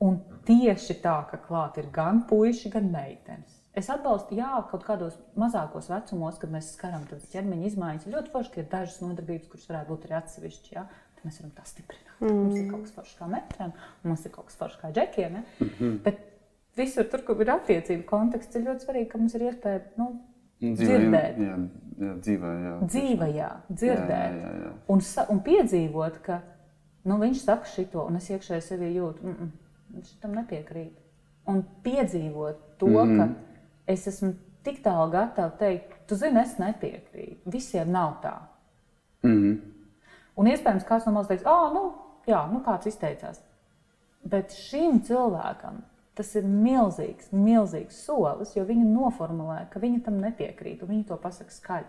[0.03, 3.61] Un tieši tā, ka klāt ir gan puiši, gan meitenes.
[3.75, 8.11] Es atbalstu, jā, kaut kādos mazākos vecumos, kad mēs skaram ķermeņa izmaiņas.
[8.13, 10.75] Ļoti forši, ka ir dažas nodarbības, kuras varētu būt arī atsevišķas.
[10.77, 10.85] Ja?
[11.17, 12.13] Tad mēs varam tā stiprināt.
[12.21, 12.37] Mm.
[12.39, 15.41] Mums ir kaut kas foršs kā metriem, un mums ir kaut kas foršs kā džekiem.
[15.41, 15.43] Ja?
[15.59, 15.99] Mm -hmm.
[16.05, 16.23] Bet
[16.77, 20.09] visur, tur, kur ir attiecību konteksts, ir ļoti svarīgi, ka mums ir iespēja nu,
[20.61, 21.39] dzirdēt.
[21.39, 21.59] Jā,
[21.99, 22.75] jā, dzīvē, jā.
[22.87, 24.39] Dzīvē, jā, dzirdēt.
[24.39, 24.73] Jā, jā, jā.
[24.89, 25.03] Un,
[25.35, 26.41] un piedzīvot, ka
[27.05, 29.64] nu, viņš saka šo, un es iekšēji sevi jūtu, mm, mm,
[29.95, 30.99] viņš tam nepiekrīt.
[31.51, 33.29] Un piedzīvot to, mm ka
[33.93, 34.33] es esmu
[34.65, 37.51] tik tālu gatava teikt, tu zini, es nepiekrītu.
[37.53, 38.35] Visiem nav tā.
[39.23, 39.59] Mm -hmm.
[40.37, 41.93] Un iespējams, kāds no mums teiks, ah, nu,
[42.27, 43.41] jā, nu kāds izteicās.
[44.25, 45.83] Bet šim cilvēkam
[46.15, 51.17] Tas ir milzīgs, milzīgs solis, jo viņa noformulē, ka viņa tam nepiekrīt, un viņa to
[51.19, 51.89] pasaka skaļi.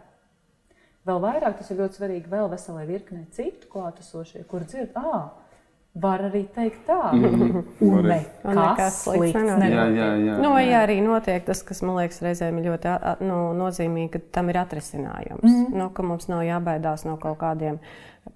[1.05, 5.35] Vēl vairāk tas ir ļoti svarīgi vēl veselai virknei citu klātesošie, kur dzird, ah,
[6.01, 7.13] var arī teikt tā.
[7.13, 7.63] Mm -hmm.
[8.43, 9.43] Un nekas slikts
[10.41, 14.49] nu, jā, arī notiek tas, kas man liekas reizēm ir ļoti nu, nozīmīgi, ka tam
[14.49, 15.43] ir atrisinājums.
[15.43, 15.75] Mm -hmm.
[15.75, 17.79] nu, ka mums nav jābaidās no kaut kādiem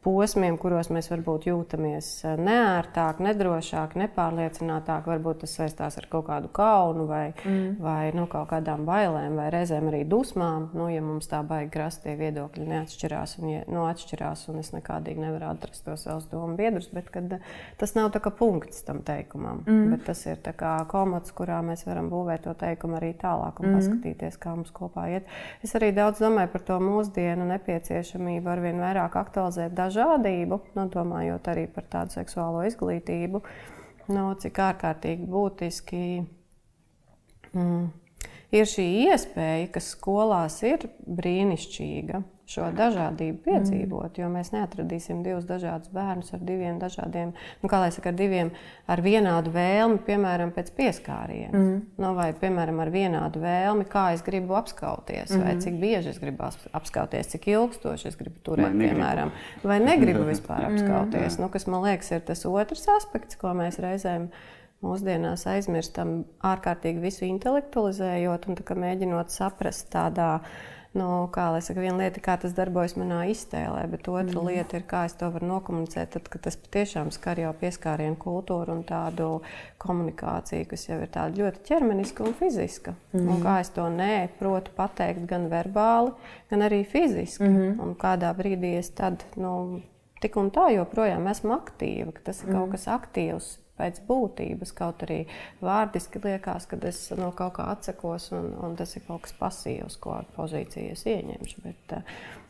[0.04, 5.08] posmiem, kuros mēs varbūt jūtamies eh, neērtāk, nedrošāk, nepārliecinātāk.
[5.10, 7.80] Varbūt tas saistās ar kaut kādu kaunu vai, mm.
[7.84, 10.70] vai nu, kaut kādām bailēm, vai reizēm arī dusmām.
[10.78, 14.72] Nu, ja mums tā baigi krasti tie viedokļi neatšķirās, un, ja, nu, atšķirās, un es
[14.76, 19.64] nekādīgi nevaru atrast tos savus domu biedrus, bet kad, eh, tas nav punkts tam teikumam.
[19.68, 19.96] Mm.
[19.96, 20.40] Bet tas ir
[20.90, 23.78] komods, kurā mēs varam būvēt to teikumu arī tālāk un mm.
[23.78, 25.28] paskatīties, kā mums kopā iet.
[25.66, 31.50] Es arī daudz domāju par to mūsdienu nepieciešamību ar vien vairāk aktualizēt dažādību, nu, domājot
[31.52, 33.42] arī par tādu seksuālo izglītību,
[34.14, 36.04] nu, cik ārkārtīgi būtiski
[37.54, 37.86] mm,
[38.60, 44.22] ir šī iespēja, kas skolās ir brīnišķīga šo dažādību piedzīvot, mm.
[44.24, 48.50] jo mēs neatradīsim divus dažādus bērnus ar diviem dažādiem, nu, kā lai saka, ar diviem
[48.90, 51.54] ar vienādu vēlmi, piemēram, pēc pieskāriena.
[51.54, 51.76] Mm.
[52.02, 55.44] Nu, vai, piemēram, ar vienādu vēlmi, kā es gribu apskauties, mm.
[55.46, 56.48] vai cik bieži es gribu
[56.80, 60.80] apskauties, cik ilgstoši es gribu turēt, vai piemēram, vai negribu vispār mm.
[60.80, 61.38] apskauties.
[61.38, 61.46] Mm.
[61.46, 64.32] Nu, kas man liekas, ir tas otrs aspekts, ko mēs reizēm
[64.82, 72.00] mūsdienās aizmirstam, ārkārtīgi visu intelektualizējot un mēģinot saprast tādā veidā nu, kā lai saka, viena
[72.02, 74.48] lieta, kā tas darbojas manā iztēlē, bet otra mm.
[74.48, 78.74] lieta ir, kā es to varu nokomunicēt, tad, kad tas patiešām skar jau pieskārienu kultūru
[78.74, 79.30] un tādu
[79.82, 82.96] komunikāciju, kas jau ir tāda ļoti ķermeniska un fiziska.
[83.14, 83.30] Mm.
[83.30, 86.16] Un kā es to neprotu pateikt gan verbāli,
[86.50, 87.46] gan arī fiziski.
[87.46, 87.80] Mm.
[87.86, 89.84] Un kādā brīdī es tad, nu,
[90.24, 92.58] tik un tā joprojām esmu aktīva, ka tas ir mm.
[92.58, 94.74] kaut kas aktīvs pēc būtības.
[94.78, 95.22] Kaut arī
[95.64, 99.98] vārdiski liekas, ka es no kaut kā atsakos, un, un tas ir kaut kas pasīvs,
[100.04, 101.64] ko ar pozīciju es ieņemšu.
[101.66, 101.96] Bet,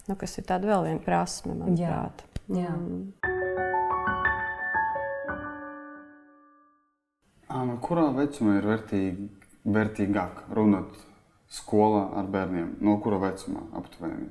[0.10, 2.26] nu, kas ir tāda vēl viena prasme, manuprāt.
[2.26, 2.36] Jā.
[2.50, 2.74] Jā.
[2.74, 3.14] Mm.
[7.50, 9.28] No kurā vecumā ir vērtīgi,
[9.74, 10.98] vērtīgāk runāt
[11.50, 12.76] skolā ar bērniem?
[12.86, 14.30] No kura vecuma aptuveni?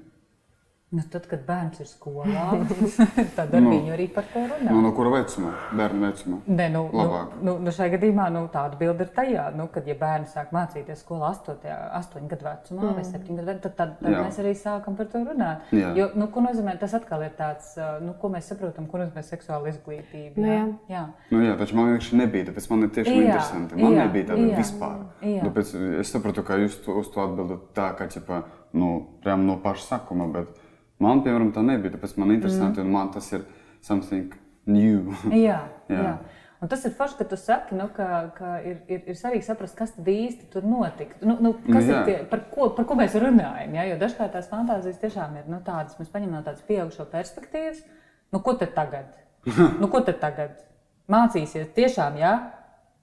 [0.88, 2.46] Nu, tad, kad bērns ir skolā,
[3.36, 4.70] tad ar no, viņu arī par to runā.
[4.70, 5.50] No, no kura vecuma?
[5.76, 6.38] Bērnu vecuma?
[6.48, 7.34] Nē, nu, Labāk.
[7.44, 11.02] nu, nu, šajā gadījumā nu, tāda bilde ir tajā, nu, kad ja bērns sāk mācīties
[11.04, 11.58] skolā 8,
[11.98, 12.94] 8 gadu vecumā mm.
[12.96, 14.22] vai 7 gadu vecumā, tad, tad, tad Jā.
[14.24, 15.74] mēs arī sākam par to runāt.
[15.76, 15.90] Jā.
[15.98, 17.74] Jo, nu, ko nozīmē, tas atkal ir tāds,
[18.06, 20.40] nu, ko mēs saprotam, ko nozīmē seksuāla izglītība.
[20.40, 20.62] Nu, jā.
[20.88, 21.02] Jā.
[21.34, 23.26] Nu, jā, taču man vienkārši nebija, tāpēc man ir tiešām jā.
[23.26, 23.82] interesanti.
[23.82, 24.06] Man jā.
[24.08, 24.62] nebija tāda jā.
[24.62, 25.04] vispār.
[25.34, 25.44] Jā.
[25.44, 28.40] Tāpēc es sapratu, ka jūs to, uz to atbildat tā, ka, ķipa,
[28.80, 30.64] nu, prям no paša sakuma, bet
[31.02, 31.94] Man, piemēram, tā nebija.
[31.94, 32.88] Tāpēc man interesanti, mm.
[32.88, 33.46] un man tas ir
[33.86, 34.34] something
[34.68, 35.14] new.
[35.46, 36.02] jā, jā.
[36.02, 36.18] jā.
[36.58, 39.76] Un tas ir forši, ka tu saki, nu, ka, ka ir, ir, ir svarīgi saprast,
[39.78, 41.14] kas tad īsti tur notika.
[41.22, 42.00] Nu, nu, kas jā.
[42.00, 43.76] ir tie, par, ko, par ko mēs runājam?
[43.78, 43.86] Ja?
[43.86, 47.84] Jo dažkārt tās fantāzijas tiešām ir nu, tādas, mēs paņemam no tādas pieaugušo perspektīvas.
[48.34, 49.14] Nu, ko tad tagad?
[49.80, 50.58] nu, ko tad tagad?
[51.08, 52.54] Mācīsies tiešām, jā, ja?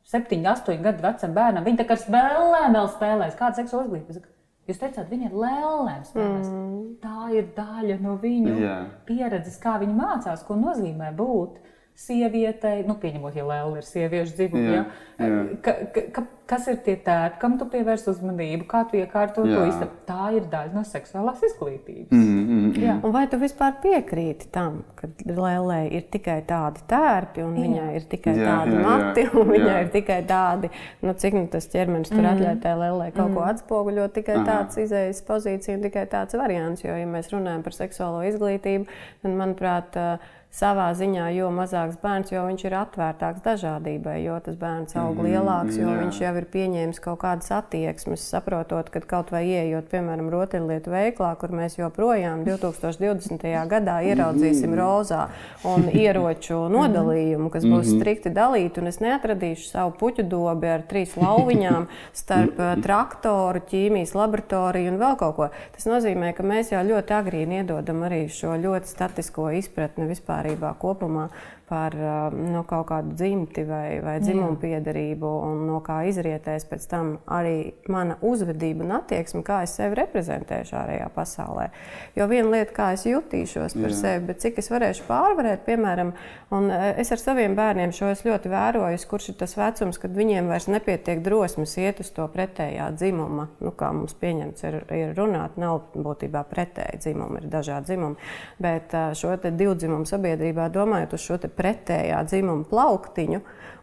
[0.06, 1.64] 7, 8 gadu vecam bērnam.
[1.66, 3.38] Viņi tā kā spēlēm vēl spēlēs.
[3.40, 4.35] Kāda seksuāla izglītība?
[4.66, 6.48] Jūs teicāt, viņa ir lēlēm spēlēs.
[6.50, 6.78] Mm.
[7.04, 8.88] Tā ir daļa no viņu yeah.
[9.06, 11.60] pieredzes, kā viņi mācās, ko nozīmē būt
[11.96, 14.82] sievietei, nu, pieņemot, ja Lēlija ir sieviešu dzimuma, jā,
[15.16, 15.44] jā.
[15.64, 15.74] Ka,
[16.12, 19.56] ka, kas ir tie tēti, kam tu pievērs uzmanību, kā tu iekārto jā.
[19.56, 19.96] to istabu.
[20.10, 22.12] Tā ir daļa no seksuālās izglītības.
[22.12, 23.00] Mm, mm, mm.
[23.08, 27.64] Un vai tu vispār piekrīti tam, ka Lēlija ir tikai tādi tērpi, un jā.
[27.64, 29.50] viņai ir tikai jā, tādi jā, mati, un jā.
[29.56, 30.76] viņai ir tikai tādi,
[31.08, 32.32] nu, cik nu, tas ķermenis tur mm.
[32.36, 33.40] atļauj tai Lēlija kaut mm.
[33.40, 34.48] ko atspoguļot, tikai Aha.
[34.52, 36.84] tāds izējas pozīcija un tikai tāds variants.
[36.84, 38.90] Jo, ja mēs runājam par seksuālo izglītību,
[39.24, 44.56] tad, manuprāt, uh, savā ziņā, jo mazāks bērns, jo viņš ir atvērtāks dažādībai, jo tas
[44.60, 45.96] bērns aug mm, lielāks, jo jā.
[46.00, 51.34] viņš jau ir pieņēmis kaut kādas attieksmes, saprotot, ka kaut vai ieejot, piemēram, rotaļlietu veiklā,
[51.42, 53.44] kur mēs joprojām 2020.
[53.72, 54.80] gadā ieraudzīsim mm.
[54.80, 55.26] rozā
[55.68, 58.00] un ieroču nodalījumu, kas būs mm-hmm.
[58.00, 61.90] strikti dalīti, un es neatradīšu savu puķu dobi ar trīs lauviņām
[62.22, 65.52] starp eh, traktoru, ķīmijas laboratoriju un vēl kaut ko.
[65.76, 70.74] Tas nozīmē, ka mēs jau ļoti agrīni iedodam arī šo ļoti statisko izpratni vispār vispārībā
[70.80, 71.28] kopumā
[71.70, 71.96] par
[72.34, 77.74] no kaut kādu dzimti vai, vai dzimumu piedarību, un no kā izrietēs pēc tam arī
[77.92, 81.70] mana uzvedība un attieksme, kā es sevi reprezentēšu ārējā pasaulē.
[82.18, 83.98] Jo viena lieta, kā es jutīšos par Jā.
[84.02, 86.14] sevi, bet cik es varēšu pārvarēt, piemēram,
[86.56, 90.70] un es ar saviem bērniem šo ļoti vēroju, kurš ir tas vecums, kad viņiem vairs
[90.72, 95.82] nepietiek drosmes iet uz to pretējā dzimuma, nu, kā mums pieņemts ir, ir runāt, nav
[95.98, 102.24] būtībā pretēji dzimumi, ir dažādi dzimumi, bet šo divu dzimumu sabiedrībā domājot uz šo pretējā
[102.30, 103.42] dzimuma plauktiņu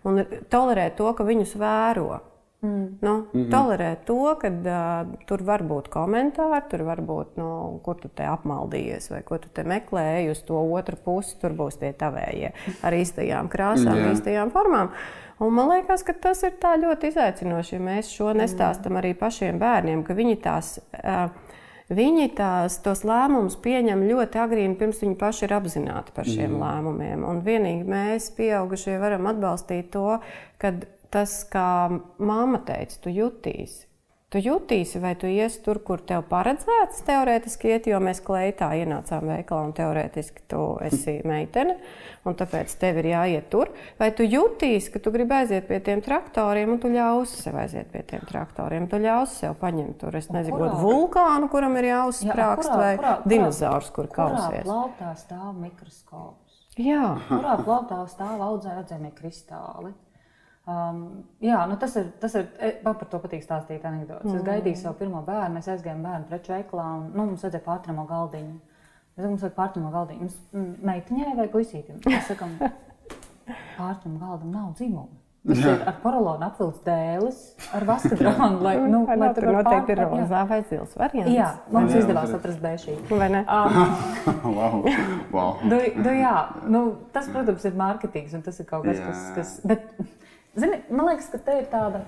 [0.08, 2.20] un tolerēt to, ka viņus vēro.
[2.62, 2.98] Mm.
[3.00, 3.50] Nu, mm -hmm.
[3.50, 8.22] Tolerēt to, ka uh, tur var būt komentāri, tur var būt, nu, kur tu te
[8.22, 11.37] apmaldījies, vai ko tu te meklēji uz to otru pusi.
[11.40, 14.12] Tur būs tie tavējie ar īstajām krāsām, yeah.
[14.12, 14.90] īstajām formām.
[15.40, 20.04] Un man liekas, ka tas ir ļoti izaicinoši, ja mēs šo nestāstam arī pašiem bērniem,
[20.04, 20.78] ka viņi tās.
[21.04, 21.30] Uh,
[21.92, 26.62] Viņi tās, tos lēmumus pieņem ļoti agrīni, pirms viņi paši ir apzināti par šiem mm.
[26.62, 27.24] lēmumiem.
[27.28, 30.16] Un vienīgi mēs, pieaugušie, varam atbalstīt to,
[30.62, 30.72] ka
[31.12, 31.68] tas, kā
[32.22, 33.91] mamma teica, tu jutīsi.
[34.32, 39.26] Tu jutīsi, vai tu iesi tur, kur tev paredzēts teorētiski iet, jo mēs kleitā ienācām
[39.28, 41.74] veikalā un teorētiski tu esi meitene,
[42.24, 43.68] un tāpēc tev ir jāiet tur.
[43.98, 47.90] Vai tu jutīsi, ka tu gribi aiziet pie tiem traktoriem, un tu ļausi sev aiziet
[47.92, 52.72] pie tiem traktoriem, tu ļausi sev paņemt tur, es nezinu, kādu vulkānu, kuram ir jāuzsprāgst,
[52.72, 54.64] vai kurā, dinozaurs, kur kausies.
[54.64, 56.64] Plauktā stāv mikroskops?
[56.80, 57.18] Jā.
[57.28, 59.92] Kurā plauktā stāv audzēmie kristāli?
[60.62, 62.12] Um, jā, nu tas ir.
[62.22, 64.29] Tas ir e, man par to patīk stāstīt anekdotas.
[64.29, 64.37] Mm.
[64.38, 68.05] Es gaidīju savu pirmo bērnu, mēs aizgājām bērnu preču veiklā, un nu, mums vajadzēja pārtramo
[68.11, 68.61] galdiņu.
[69.12, 70.29] Es domāju, mums vajag pārtramo galdiņu.
[70.29, 71.98] Mums meitiņai vai puisītim?
[72.07, 72.55] Mēs sakām,
[73.81, 75.18] pārtramo galdam nav dzimuma.
[75.42, 75.72] Tas jā.
[75.75, 77.38] ir ar porolonu apvilkts dēlis,
[77.75, 78.61] ar vaska dronu.
[78.62, 81.35] Lai, nu, lai tur noteikti ir rozā vai zils variants.
[81.35, 83.18] Jā, mums jā, izdevās atrast bēšīgu.
[83.18, 83.42] Vai ne?
[83.51, 83.96] Um,
[84.61, 84.79] wow.
[85.35, 85.57] wow.
[85.66, 86.37] Du, du, jā,
[86.70, 89.09] nu, tas, protams, ir mārketings un tas ir kaut kas, jā.
[89.11, 89.90] kas, kas bet,
[90.54, 92.04] Zini, man liekas, ka te ir tāda.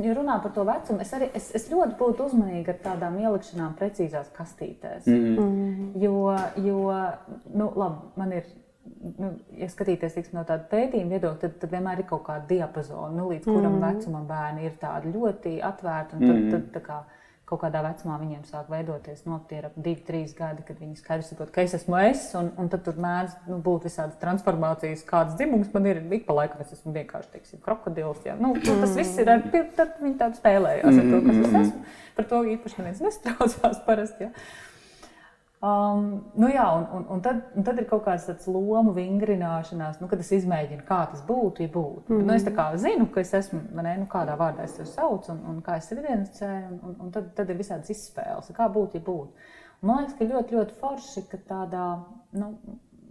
[0.00, 3.74] Ja runā par to vecumu, es, arī, es, es ļoti būtu uzmanīga ar tādām ielikšanām
[3.76, 5.08] precīzās kastītēs.
[5.10, 5.90] Mm -hmm.
[6.00, 6.84] Jo, jo
[7.52, 8.46] nu, labi, man ir,
[9.18, 13.10] nu, ja skatīties tiksim, no tāda pētījuma viedokļa, tad, tad vienmēr ir kaut kāda diapazona,
[13.16, 16.16] nu, līdz kuram mm vecumam bērni ir tādi ļoti atvērti.
[16.18, 17.02] Tad, mm tad, tā kā,
[17.50, 21.00] kaut kādā vecumā viņiem sāk veidoties, no tie ir ap divi, trīs gadi, kad viņi
[21.00, 25.02] skaidri saprot, ka es esmu es, un, un tad tur mēdz nu, būt visādas transformācijas,
[25.08, 26.02] kāds dzimums man ir.
[26.14, 28.22] Ik pa laikam es esmu vienkārši, teiksim, krokodils.
[28.26, 28.38] Jā.
[28.38, 29.30] Nu, nu, tas viss ir,
[29.76, 31.84] tad viņi tādu spēlējās ar to, kas es esmu.
[32.16, 34.28] Par to īpaši neviens nestraucās parasti.
[34.28, 34.34] Jā.
[35.60, 36.04] Um,
[36.40, 40.08] nu jā, un, un, un, tad, un tad ir kaut kāds tāds lomu vingrināšanās, nu,
[40.08, 42.06] kad es izmēģinu, kā tas būtu, ja būtu.
[42.08, 42.30] Mm -hmm.
[42.30, 45.42] nu, es kā zinu, ka es esmu, ne, nu, kādā vārdā es sevi saucu, un,
[45.50, 48.96] un kā es sevi identificēju, un, un, un tad, tad ir visādas izspēles, kā būtu,
[48.96, 49.32] ja būtu.
[49.82, 51.86] Man liekas, ka ļoti, ļoti forši, ka tādā
[52.32, 52.54] nu,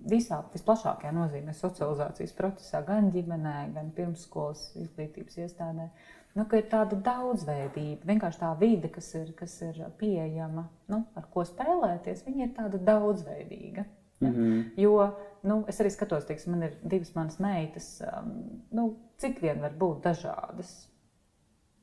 [0.09, 6.97] visā visplašākajā nozīmē socializācijas procesā, gan ģimenē, gan pirmsskolas izglītības iestādē, uh, nu, ir tāda
[7.05, 8.05] daudzveidība.
[8.05, 12.81] Vienkārši tā vide, kas ir, kas ir pieejama, nu, ar ko spēlēties, viņa ir tāda
[12.91, 13.85] daudzveidīga.
[14.19, 14.29] Ja?
[14.29, 14.63] Mm -hmm.
[14.77, 18.31] Jo nu, es arī skatos, ka man ir divas manas meitas, um,
[18.71, 20.89] nu, cik vien var būt dažādas.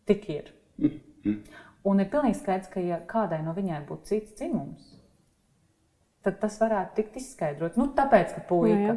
[0.05, 0.53] Tik ir.
[0.79, 0.91] Mm
[1.25, 1.37] -hmm.
[1.85, 5.03] Un ir pilnīgi skaidrs, ka ja kādai no viņiem būtu cits dzimums,
[6.23, 7.77] tad tas varētu tikt izskaidrots.
[7.77, 8.77] Nu, tāpēc, ka puika.
[8.77, 8.97] Jā,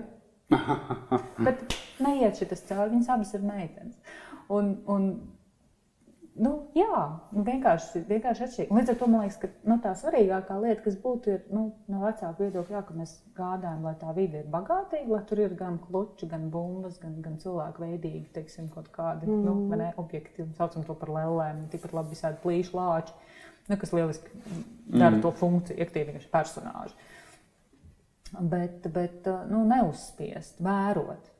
[1.11, 1.45] jā.
[1.45, 3.95] Bet neiet šis cauri, viņas abas ir meitenes.
[4.49, 5.21] Un, un
[6.39, 6.99] Nu, jā,
[7.35, 8.75] nu, vienkārši, vienkārši atšķirīgi.
[8.77, 11.99] Līdz ar to man liekas, ka nu, tā svarīgākā lieta, kas būtu, ir nu, no
[12.05, 15.75] vecāku viedokļa, jā, ka mēs gādājam, lai tā vide ir bagātīga, lai tur ir gan
[15.83, 19.41] kluči, gan bumbas, gan, gan cilvēku veidīgi, teiksim, kaut kādi mm.
[19.49, 23.17] nu, ne, objekti, saucam to par lēlēm, tikpat labi visādi plīši lāči,
[23.67, 24.39] nu, kas lieliski
[24.93, 25.23] dara mm.
[25.25, 27.09] to funkciju, aktīvi vienkārši personāži.
[28.39, 31.33] Bet, bet nu, neuzspiest, vērot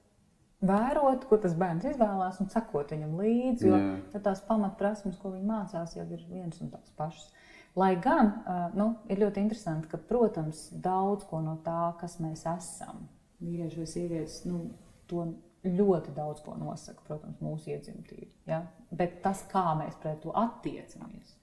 [0.66, 3.68] vērot, ko tas bērns izvēlās, un sekot viņam līdzi.
[3.70, 4.24] Jo yeah.
[4.26, 7.30] tās pamatprasmes, ko viņi mācās, jau ir viens un tās pašas.
[7.78, 8.34] Lai gan
[8.76, 13.06] nu, ir ļoti interesanti, ka, protams, daudz ko no tā, kas mēs esam,
[13.40, 14.66] vīrieši vai sievietes, nu,
[15.10, 15.28] to
[15.64, 18.32] ļoti daudz ko nosaka, protams, mūsu iedzimtība.
[18.50, 18.64] Ja?
[18.96, 21.36] Bet tas, kā mēs pret to attiecamies,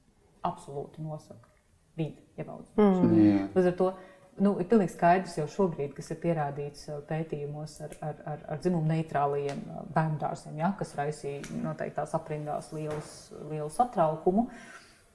[0.46, 1.52] absolūti nosaka
[1.96, 3.08] vidi, ievaudzīšanu.
[3.08, 3.48] Mm.
[3.56, 3.90] Līdz ar to
[4.42, 8.62] nu, ir pilnīgi skaidrs jau šobrīd, kas ir pierādīts uh, pētījumos ar, ar, ar, ar
[8.62, 14.48] dzimumu neitrālajiem uh, bērnu dārziem, ja, kas raisīja noteiktās aprindās lielu satraukumu.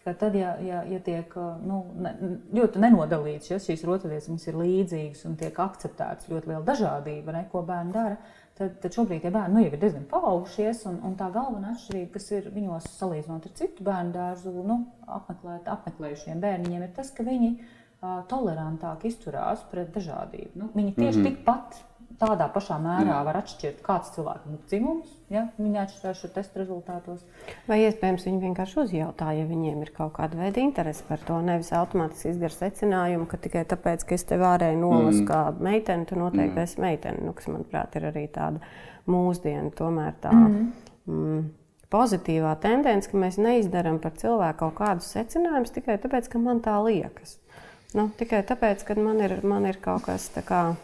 [0.01, 2.15] Tad, ja, ja, ja tiek uh, nu, ne,
[2.57, 7.61] ļoti nenodalīts, ja šīs rotaļlietas ir līdzīgas un tiek akceptētas ļoti liela dažādība, ne, ko
[7.67, 8.15] bērni dara,
[8.57, 10.87] tad, tad šobrīd tie bērni nu, jau ir diezgan paaugušies.
[10.89, 15.69] Un, un tā galvenā atšķirība, kas ir viņos salīdzinot ar citu bērnu dārzu, nu, apmeklēt,
[15.69, 20.51] apmeklējušiem bērniņiem, ir tas, ka viņi ir tolerantāk izturās pret dažādību.
[20.57, 21.29] Nu, viņi tieši mm -hmm.
[21.29, 21.81] tikpat
[22.21, 25.13] tādā pašā mērā var atšķirt, kāds cilvēkam ir dzimums.
[25.33, 25.47] Ja?
[25.57, 27.23] Viņi atšķirās šo testu rezultātos.
[27.69, 31.71] Vai iespējams viņi vienkārši uzjautā, ja viņiem ir kaut kāda veida interese par to, nevis
[31.77, 35.29] automātiski izdara secinājumu, ka tikai tāpēc, ka es tev ārēji nolasu mm.
[35.31, 36.67] kā meiteni, tu noteikti mm.
[36.67, 37.25] esi meitene.
[37.25, 38.61] Nu, kas, manuprāt, ir arī tāda
[39.09, 40.35] mūsdienu tomēr tā.
[40.35, 40.69] Mm.
[41.09, 41.49] Mm,
[41.91, 46.77] Pozitīvā tendence, ka mēs neizdarām par cilvēku kaut kādus secinājumus tikai tāpēc, ka man tā
[46.85, 47.40] liekas.
[47.97, 50.79] Nu, tikai tāpēc, ka man ir, man ir kaut kas tāds.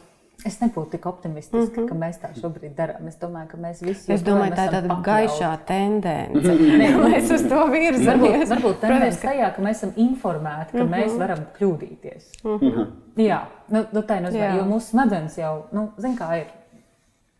[0.45, 1.87] Es nebūtu tik optimistiska, mm -hmm.
[1.89, 3.07] ka mēs tā šobrīd darām.
[3.07, 4.11] Es domāju, ka mēs visi.
[4.13, 5.05] Es domāju, tā ir tāda pakļaut.
[5.05, 6.53] gaišā tendence.
[6.81, 8.49] Nē, mēs uz to virzamies.
[8.49, 9.27] Varbūt, varbūt tendence ka...
[9.27, 10.95] tajā, ka mēs esam informēti, ka mm -hmm.
[10.99, 12.29] mēs varam kļūdīties.
[12.43, 12.85] Mm -hmm.
[13.15, 16.47] Jā, nu, nu tā ir nozīmē, jo mūsu smadzenes jau, nu, zin kā ir.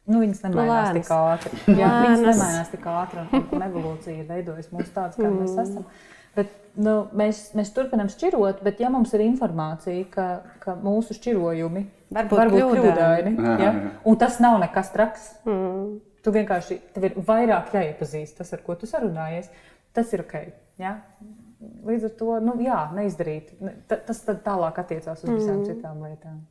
[0.07, 1.51] Nu, viņas nemainās tik ātri.
[1.67, 5.39] Jā, viņas nemainās tik ātri, un, un evolūcija ir veidojusi mūs tādus, kā mm.
[5.41, 5.83] mēs esam.
[5.83, 6.16] Bet,
[6.81, 10.27] nu, mēs, mēs turpinām šķirot, bet ja mums ir informācija, ka,
[10.63, 13.71] ka mūsu šķirojumi var būt, var būt kļūdaini, ja?
[14.07, 15.87] un tas nav nekas traks, mm.
[16.25, 19.49] tu vienkārši tev ir vairāk jāiepazīst tas, ar ko tu sarunājies,
[19.97, 20.37] tas ir ok.
[20.81, 20.97] Ja?
[21.87, 23.55] Līdz ar to nu, jā, neizdarīt.
[23.89, 25.65] Tas tālāk attiecās uz visām mm.
[25.65, 26.43] citām lietām.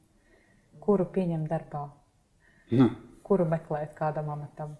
[0.82, 1.84] Kuru pieņemt darbā?
[2.74, 2.90] Mm.
[3.26, 4.74] Kuru meklēt kādam amatam?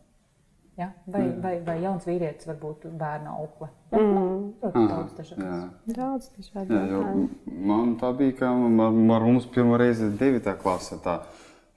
[0.76, 0.90] Ja?
[1.06, 1.40] Vai, mm.
[1.40, 3.70] vai, vai jauns vīrietis var būt bērna aukle?
[3.92, 4.00] Ja?
[4.00, 4.42] Mm.
[4.60, 5.64] Ļoti daudz dažādas.
[5.88, 7.30] Daudz dažādas.
[7.46, 10.52] Man tā bija, ka ar mums pirmo reizi 9.
[10.60, 11.22] klasē tā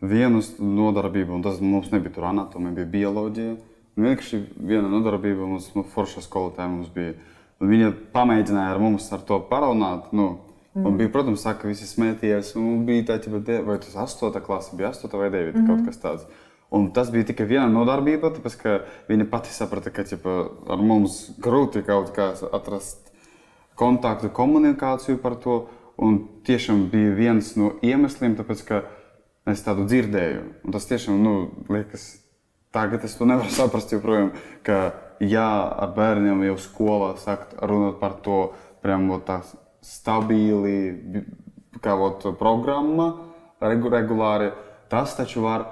[0.01, 3.55] viena nodarbība, un tas mums nebija tur anatomija, bija bioloģija.
[3.95, 7.15] Un vienkārši viena nodarbība mums, nu, forša skolotāja mums bija.
[7.59, 10.13] Un viņa pamēģināja ar mums ar to parunāt.
[10.15, 10.37] Nu,
[10.75, 10.85] Mm.
[10.85, 12.53] Un bija, protams, tā, ka visi smēties.
[12.85, 13.17] Bija tā,
[13.65, 14.37] vai tas 8.
[14.45, 15.17] klase, bija 8.
[15.17, 15.55] vai 9.
[15.55, 15.67] Mm -hmm.
[15.67, 16.25] kaut kas tāds.
[16.74, 18.74] Un tas bija tikai viena nodarbība, tāpēc ka
[19.06, 20.34] viņa pati saprata, ka ķipa,
[20.74, 23.12] ar mums grūti kaut kā atrast
[23.78, 25.64] kontaktu, komunikāciju par to.
[25.94, 28.80] Un tiešām bija viens no iemesliem, tāpēc ka
[29.46, 30.40] es tādu dzirdēju.
[30.66, 31.34] Un tas tiešām nu,
[31.70, 32.08] liekas,
[32.74, 34.32] tagad es to nevaru saprast joprojām,
[34.66, 38.48] ka jā, ar bērniem jau skolā sākt runāt par to,
[38.82, 39.38] prям вот tā
[39.84, 41.22] stabili,
[41.84, 43.12] kā вот programma,
[43.62, 44.50] regulāri.
[44.90, 45.68] Tas taču var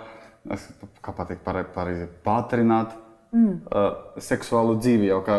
[1.04, 1.44] kā pateikt,
[1.76, 2.96] pareizi pātrināt
[3.32, 3.54] mm.
[3.72, 3.88] uh,
[4.24, 5.08] seksuālu dzīvi.
[5.12, 5.38] Jau kā,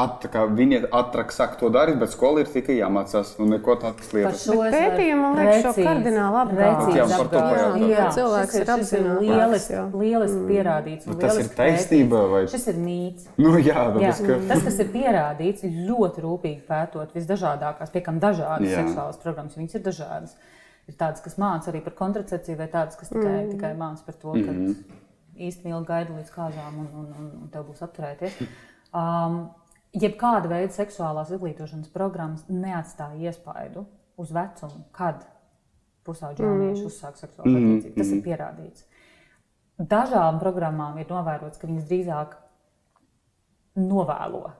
[0.00, 3.34] at, kā viņi ātrāk sāk to darīt, bet skola ir tikai jāmācās.
[3.40, 4.44] Nu, neko tādas lietas.
[4.48, 6.92] Pētījumi, man liekas, šo kardināli apgādāt.
[6.96, 9.24] Jā, par to jā, jā, cilvēks ir apzināts.
[9.24, 11.10] Lieliski, lieliski pierādīts.
[11.10, 12.44] Nu, tas ir taisnība vai?
[12.50, 13.28] Šis ir mīts.
[13.40, 14.14] Nu, jā, jā.
[14.14, 14.38] Tas, ka...
[14.52, 18.80] tas, kas ir pierādīts, ir ļoti rūpīgi pētot visdažādākās, pie kam dažādas jā.
[18.84, 20.40] seksuālas programmas, viņas ir dažādas.
[20.90, 23.52] Ir tādas, kas māca arī par kontracepciju, vai tādas, kas tikai, mm.
[23.54, 24.98] tikai māca par to, ka mm
[25.40, 28.38] īstenībā ilgi gaida līdz kāzām un, un, un, un tev būs atturēties.
[28.96, 29.40] Um,
[29.96, 33.86] jebkāda veida seksuālās izglītošanas programmas neatstāja iespaidu
[34.20, 35.24] uz vecumu, kad
[36.06, 36.92] pusauģi jaunieši mm.
[36.92, 37.66] uzsāk seksuālu mm.
[37.66, 37.96] attiecību.
[37.96, 38.24] Tas ir mm.
[38.26, 38.86] pierādīts.
[39.80, 42.34] Dažām programmām ir novērots, ka viņas drīzāk
[43.80, 44.50] novēlo.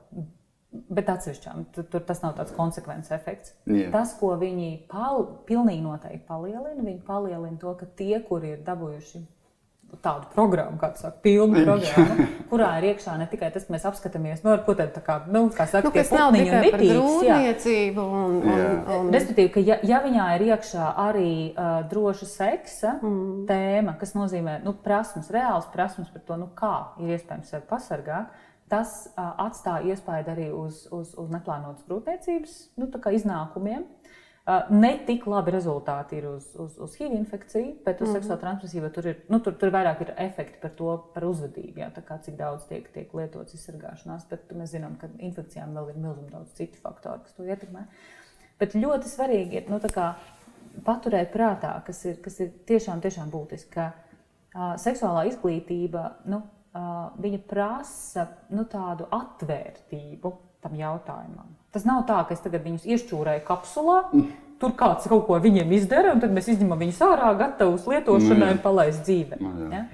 [0.71, 3.51] Bet atsevišķām tur, tur tas nav tāds konsekvents efekts.
[3.67, 3.89] Yeah.
[3.91, 9.23] Tas, ko viņi pal, pilnīgi noteikti palielina, viņi palielina to, ka tie, kuri ir dabūjuši
[9.99, 14.43] tādu programmu, kā saka, pilnu programmu, kurā ir iekšā ne tikai tas, ka mēs apskatāmies,
[14.45, 18.37] nu, ko tad tā kā, nu, kā saka, nu, kas nav tikai par grūtniecību un,
[18.39, 19.09] un, un...
[19.13, 23.43] Respektīvi, ka ja, ja viņā ir iekšā arī uh, droša seksa mm.
[23.51, 28.31] tēma, kas nozīmē, nu, prasmes, reāls prasmes par to, nu, kā ir iespējams sevi pasargāt,
[28.71, 32.87] tas atstāja iespēju arī uz, uz, uz neplānotas grūtniecības, nu,
[33.19, 33.85] iznākumiem.
[34.73, 38.17] Ne tik labi rezultāti ir uz, uz, uz HIV infekciju, bet uz mm -hmm.
[38.17, 41.91] seksuāli transmisīvu tur ir, nu, tur, tur vairāk ir efekti par to, par uzvedību, jā,
[42.07, 44.25] kā, cik daudz tiek, tiek lietots izsargāšanās.
[44.29, 47.85] Bet mēs zinām, ka infekcijām vēl ir milzīgi daudz citu faktoru, kas to ietekmē.
[48.59, 50.15] Bet ļoti svarīgi ir nu, kā,
[50.85, 56.41] paturēt prātā, kas ir, kas ir tiešām, tiešām būtiski, ka uh, seksuālā izglītība nu,
[56.73, 61.49] viņa prasa nu, tādu atvērtību tam jautājumam.
[61.73, 63.97] Tas nav tā, ka es tagad viņus iešķūrēju kapsulā.
[64.13, 64.31] Mm.
[64.61, 68.59] Tur kāds kaut ko viņiem izdara, un tad mēs izņemam viņus ārā, gatavus lietošanai, un
[68.61, 69.39] palaist dzīvē.
[69.41, 69.85] Nu, ja?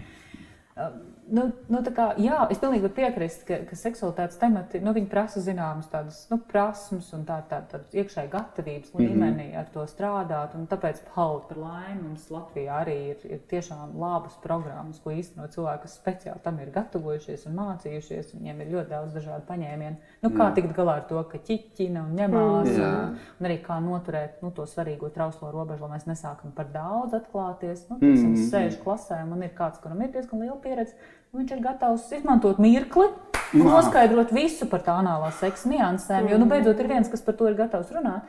[1.28, 6.22] Nu, nu, kā, jā, es pilnīgi piekrist, ka, ka seksualitātes temati nu, prasa zināmas tādas
[6.32, 9.02] nu, prasmes un tādu tā, tā, tā iekšēju gatavības mhm.
[9.02, 9.60] līmenī mm -hmm.
[9.60, 10.56] ar to strādāt.
[10.72, 15.82] Tāpēc, paldies par laimi, mums Latvijā arī ir, ir tiešām labas programmas, ko īstenot cilvēki,
[15.82, 18.34] kas speciāli tam ir gatavojušies un mācījušies.
[18.34, 19.96] Viņiem ir ļoti daudz dažādu paņēmienu.
[20.22, 20.54] Nu, kā jā.
[20.56, 24.52] tikt galā ar to, ka ķiķina un ņemās, mm, un, un arī kā noturēt nu,
[24.52, 27.90] to svarīgo trauslo robežu, lai mēs nesākam par daudz atklāties.
[27.90, 28.50] Nu, tas mm -hmm.
[28.52, 30.96] sēž klasē, un man ir kāds, kuram ir diezgan liela pieredze
[31.36, 33.10] Viņš ir gatavs izmantot mirkli,
[33.58, 36.30] noskaidrot visu par tā anālā seksa niansēm.
[36.32, 38.28] Jo nu, beidzot ir viens, kas par to ir gatavs runāt.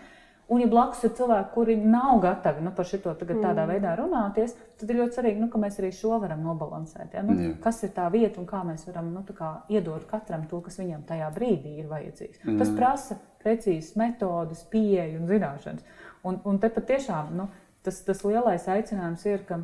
[0.48, 3.68] Un, ja blakus ir cilvēki, kuri nav gatavi nu, par šo tādā mm.
[3.68, 7.18] veidā runāties, tad ir ļoti svarīgi, nu, ka mēs arī šo varam nobalansēt.
[7.18, 7.24] Ja?
[7.26, 7.50] Nu, Jā.
[7.66, 11.04] kas ir tā vieta un kā mēs varam nu, kā iedot katram to, kas viņam
[11.10, 12.40] tajā brīdī ir vajadzīgs.
[12.46, 12.56] Jā.
[12.62, 15.84] Tas prasa precīzas metodes, pieeja un zināšanas.
[16.24, 17.50] Un, un te patiešām nu,
[17.84, 19.60] tas, tas lielais aicinājums ir, ka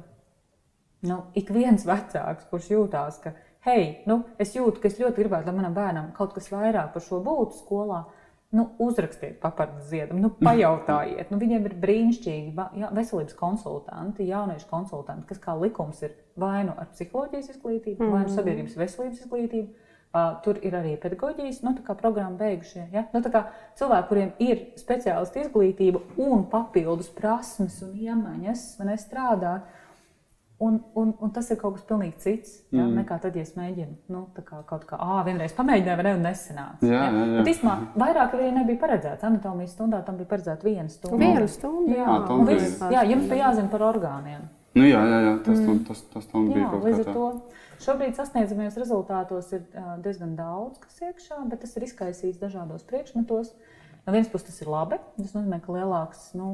[1.05, 3.35] nu, ik viens vecāks, kurš jūtās, ka,
[3.67, 7.05] hei, nu, es jūtu, ka es ļoti gribētu, lai manam bērnam kaut kas vairāk par
[7.05, 8.05] šo būtu skolā.
[8.55, 11.33] Nu, uzrakstiet papardes ziedam, nu, pajautājiet.
[11.33, 16.77] Nu, viņiem ir brīnišķīgi jā, veselības konsultanti, jauniešu konsultanti, kas kā likums ir vai nu
[16.79, 18.37] ar psiholoģijas izglītību, mm vai nu mhm.
[18.37, 19.91] sabiedrības veselības izglītību.
[20.15, 22.85] Uh, tur ir arī pedagoģijas nu, programma beigušie.
[22.95, 23.03] Ja?
[23.11, 23.19] Nu,
[23.81, 29.67] cilvēki, kuriem ir speciālisti izglītība un papildus prasmes un iemaņas, man strādāt,
[30.63, 32.53] Un, un, un tas ir kaut kas pilnīgi cits.
[32.71, 32.85] Ja?
[32.85, 33.01] Mm.
[33.01, 36.23] Nekā tad, ja es mēģinu nu, kā kaut kā, ah, vienreiz pamēģināju, vai ne, un
[36.29, 36.87] nesanāca.
[36.87, 37.47] Jā, jā, jā.
[37.51, 39.27] Īsumā vairāk arī nebija paredzēts.
[39.27, 41.19] Anatomijas stundā tam bija paredzēta viena stunda.
[41.19, 41.97] Viena stunda.
[41.99, 44.47] Jā, jā, un viss, jā jums bija jāzina par orgāniem.
[44.79, 45.85] Nu, jā, jā, jā, tas, mm.
[45.91, 46.65] tas, tas tam bija.
[46.69, 47.27] Jā, līdz ar to
[47.85, 49.67] šobrīd sasniedzamajos rezultātos ir
[50.07, 53.51] diezgan daudz, kas iekšā, bet tas ir izkaisīts dažādos priekšmetos.
[53.51, 53.74] Uh,
[54.05, 54.99] No vienas puses tas ir labi.
[55.17, 56.49] Tas nozīmē, ka lielāks nu,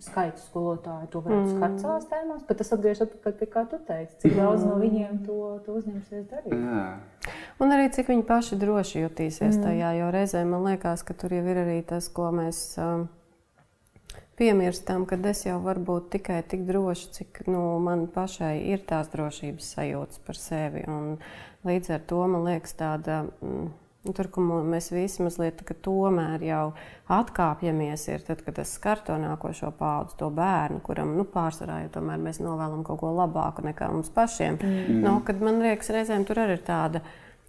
[0.00, 1.58] skaits skolotāju to varētu mm.
[1.58, 4.70] skart savās tēmās, bet tas atgriežas atpakaļ pie kā tu teici, cik daudz mm.
[4.70, 6.54] no viņiem to, to uzņemsies darīt.
[6.56, 7.34] Jā.
[7.60, 9.66] Un arī cik viņi paši droši jutīsies mm.
[9.66, 12.64] tajā, jo reizē man liekas, ka tur jau ir arī tas, ko mēs.
[12.80, 13.06] Um,
[14.38, 19.10] piemirstam, ka es jau varu būt tikai tik droši, cik nu, man pašai ir tās
[19.12, 20.84] drošības sajūtas par sevi.
[20.90, 21.18] Un
[21.68, 23.68] līdz ar to man liekas, tāda mm,
[24.12, 26.64] tur, kur mēs visi mazliet tomēr jau
[27.12, 31.92] atkāpjamies, ir tad, kad tas skar to nākošo paudzi, to bērnu, kuram nu, pārsvarā jau
[31.98, 34.58] tomēr mēs novēlam kaut ko labāku nekā mums pašiem.
[34.60, 35.00] Mm.
[35.04, 37.04] Nu, kad man liekas, reizēm tur arī ir tāda.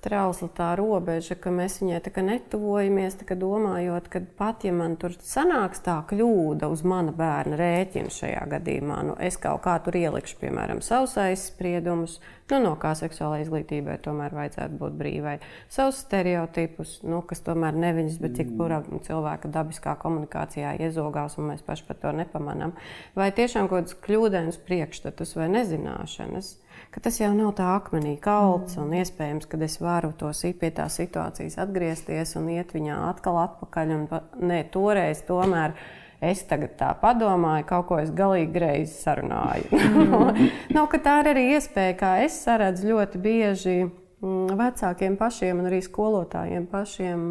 [0.06, 4.74] Trausla tā robeža, ka mēs viņai tā kā netuvojamies, tā kā domājot, ka pat ja
[4.76, 9.76] man tur sanāks tā kļūda uz mana bērna rēķina šajā gadījumā, nu, es kaut kā
[9.84, 12.20] tur ielikšu, piemēram, savus aizspriedumus,
[12.52, 15.38] nu, no kā seksuālai izglītībai tomēr vajadzētu būt brīvai,
[15.74, 21.66] savus stereotipus, nu, kas tomēr neviņas, bet cik kurā cilvēka dabiskā komunikācijā iezogās un mēs
[21.66, 22.76] paši par to nepamanām.
[23.18, 26.54] Vai tiešām kaut kāds kļūdains priekšstatus vai nezināšanas
[26.96, 28.86] ka tas jau nav tā akmenī kalts, mm.
[28.86, 33.92] un iespējams, ka es varu to pie tās situācijas atgriezties un iet viņā atkal atpakaļ.
[33.98, 34.08] Un,
[34.48, 35.76] nē, toreiz tomēr.
[36.24, 39.68] Es tagad tā padomāju, kaut ko es galīgi greizi sarunāju.
[39.76, 40.48] Mm.
[40.78, 43.78] no, tā ir arī iespēja, kā es saredzu ļoti bieži
[44.22, 47.26] vecākiem pašiem un arī skolotājiem pašiem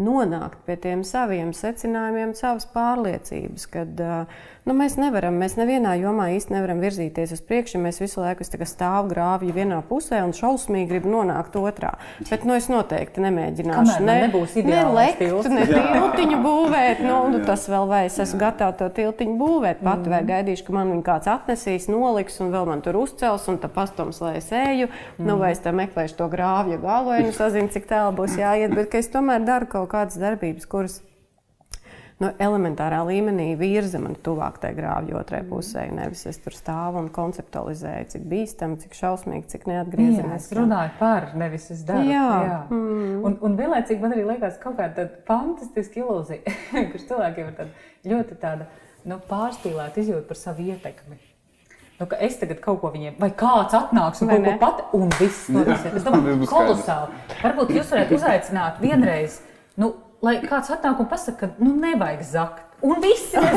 [0.00, 3.66] nonākt pie tiem saviem secinājumiem, savas pārliecības.
[3.70, 7.78] Kad, uh, nu, mēs nevaram, mēs nevienā jomā īsti nevaram virzīties uz priekšu.
[7.82, 11.92] Mēs visu laiku stāvam grāvju vienā pusē un šausmīgi gribam nonākt otrā.
[12.26, 14.00] Bet nu, es noteikti nemēģināšu.
[14.02, 15.22] Ne, nebūs ideāls ne lekt,
[15.54, 17.04] ne tiltiņu būvēt.
[17.06, 20.16] Nu, nu, tas vēl vai es esmu gatavs to tiltiņu būvēt pati, mm.
[20.16, 24.18] vai gaidīšu, ka man kāds atnesīs, noliks un vēl man tur uzcels un tā pastums,
[24.24, 24.90] lai es eju.
[24.90, 25.30] Mm.
[25.30, 28.74] Nu, vai es tam meklēšu to grāvju galu, vai nu sazinu, cik tālu būs jāiet.
[28.74, 31.00] Bet es tomēr daru kaut kādas darbības, kuras
[32.20, 35.90] nu, elementārā līmenī virza man tuvāk tai grāvju otrai pusē.
[35.92, 40.52] Nevis es tur stāvu un konceptualizēju, cik bīstami, cik šausmīgi, cik neatgriezeniski.
[40.52, 42.06] Es runāju par, nevis es daru.
[42.08, 42.62] Jā, jā.
[42.70, 43.20] Mm.
[43.24, 46.56] Un, un vienlaicīgi man arī liekas kaut kāda fantastiska ilūzija,
[46.92, 48.68] kurš cilvēkiem ir tāda, ļoti tāda,
[49.08, 51.20] nu, pārspīlēta izjūta par savu ietekmi.
[52.04, 55.48] Nu, es tagad kaut ko viņiem, vai kāds atnāks un kaut ko pat, un viss
[55.52, 55.86] notiks.
[55.88, 57.22] Es domāju, kolosāli.
[57.40, 59.38] Varbūt jūs varētu uzaicināt vienreiz,
[59.80, 59.94] nu,
[60.24, 62.66] lai kāds atnāk un pasakā, ka nu, nevajag zakt.
[62.84, 63.40] Un viss ir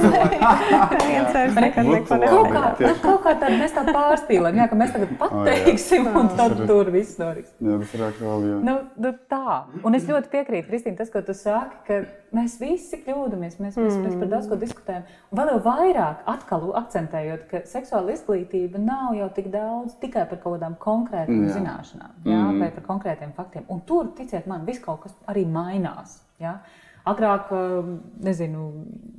[2.28, 6.20] kaut kā, nu, kaut kā tāda mēs tā pārspīlējam, jā, ka mēs tagad pateiksim, oh,
[6.22, 7.52] un tad tur viss noriks.
[7.60, 8.60] Jā, tas ir aktuāli, jā.
[8.64, 9.58] Nu, nu, tā.
[9.84, 12.00] Un es ļoti piekrītu, Kristīna, tas, ko tu saki, ka
[12.38, 15.04] mēs visi kļūdamies, mēs, mēs, mēs par daudz ko diskutējam.
[15.34, 20.58] Un vēl vairāk atkal akcentējot, ka seksuāla izglītība nav jau tik daudz tikai par kaut
[20.58, 22.64] kādām konkrētām zināšanām, jā, mm.
[22.64, 23.68] vai par konkrētiem faktiem.
[23.74, 26.22] Un tur, ticiet man, viss kaut kas arī mainās.
[26.40, 26.62] Ja?
[27.08, 27.94] Agrāk, um,
[28.24, 28.68] nezinu,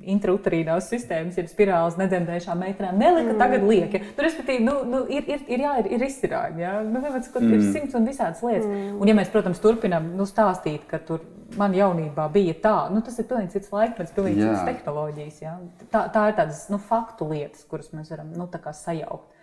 [0.09, 3.41] intrauterīnās sistēmas, ir spirālis nedzemdējušām meitenēm, nelika, mm.
[3.41, 3.97] tagad liek.
[4.17, 6.63] Nu, respektīvi, nu, nu, ir, ir, ir, jā, ir, ir izcinājumi.
[6.65, 6.75] Ja?
[6.87, 7.55] Nu, vienmēr, mm.
[7.57, 8.69] Ir simts un visādas lietas.
[8.69, 8.99] Mm.
[8.99, 11.25] Un, ja mēs, protams, turpinām nu, stāstīt, ka tur
[11.59, 14.53] man jaunībā bija tā, nu, tas ir pilnīgi cits laikmets, pilnīgi jā.
[14.53, 15.41] citas tehnoloģijas.
[15.45, 15.57] Ja?
[15.89, 19.35] Tā, tā ir tādas nu, faktu lietas, kuras mēs varam nu, sajaukt.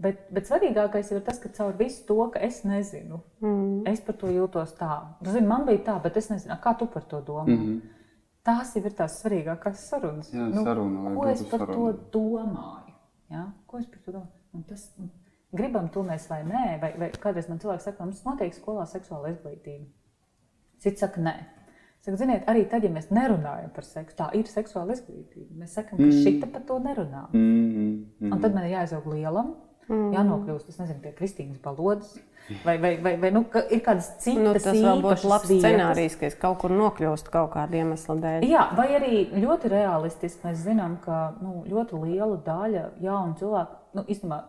[0.00, 3.82] Bet, bet svarīgākais ir tas, ka caur visu to, ka es nezinu, mm.
[3.90, 4.94] es par to jūtos tā.
[5.20, 7.50] Tu zini, man bija tā, bet es nezinu, kā tu par to domā.
[7.50, 7.80] Mm -hmm.
[8.42, 10.32] Tās jau ir tās svarīgākās sarunas.
[10.32, 11.74] Jā, nu, saruna, ko es par saruna.
[11.74, 12.94] to domāju?
[13.30, 13.52] Ja?
[13.66, 14.40] Ko es par to domāju?
[14.52, 14.86] Un tas,
[15.52, 19.30] gribam to mēs vai nē, vai, vai kādreiz man cilvēks saka, mums notiek skolā seksuāla
[19.34, 19.86] izglītība.
[20.78, 21.34] Cits saka, nē.
[22.00, 25.58] Saka, ziniet, arī tad, ja mēs nerunājam par seksu, tā ir seksuāla izglītība.
[25.60, 26.22] Mēs sakām, ka mm.
[26.24, 27.26] šita par to nerunā.
[27.32, 27.72] Mm
[28.20, 28.32] -hmm.
[28.32, 29.54] Un tad man ir jāizaug lielam,
[29.90, 30.10] Mm.
[30.14, 32.12] Jānokļūst, es nezinu, pie Kristīnas balodas.
[32.64, 35.64] Vai, vai, vai, vai nu, ka ir kādas citas nu, tas vēl būtu labs vietas.
[35.64, 38.46] scenārijs, ka es kaut kur nokļūstu kaut kāda iemesla dēļ.
[38.50, 44.06] Jā, vai arī ļoti realistiski mēs zinām, ka nu, ļoti liela daļa jaunu cilvēku, nu,
[44.06, 44.40] īstenībā,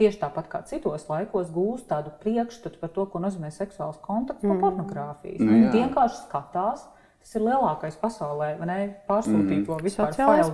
[0.00, 4.52] tieši tāpat kā citos laikos, gūst tādu priekšstatu par to, ko nozīmē seksuāls kontakts mm.
[4.52, 5.40] no pornogrāfijas.
[5.40, 6.86] Nu, Viņi vienkārši skatās
[7.24, 8.78] Tas ir lielākais pasaulē, vai ne?
[9.08, 9.84] Pārsūtīto mm.
[9.86, 10.50] vispār failu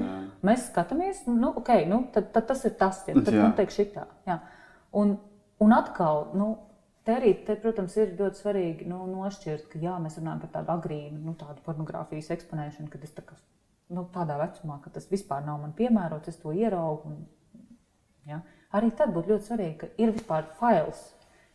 [0.00, 0.12] jā.
[0.48, 4.06] Mēs skatāmies, nu, ok, nu, tad, tad tas ir tas, ja, tad notiek šitā.
[4.28, 4.38] Jā.
[4.96, 5.12] Un,
[5.60, 6.46] un atkal, nu,
[7.04, 10.72] te arī, te, protams, ir ļoti svarīgi nu, nošķirt, ka jā, mēs runājam par tādu
[10.78, 13.36] agrīnu, nu, tādu pornogrāfijas eksponēšanu, kad es tā kā,
[13.92, 17.12] nu, tādā vecumā, ka tas vispār nav man piemērots, es to ieraugu.
[17.12, 17.68] Un,
[18.30, 18.40] ja?
[18.72, 21.04] Arī tad būtu ļoti svarīgi, ka ir vispār fails,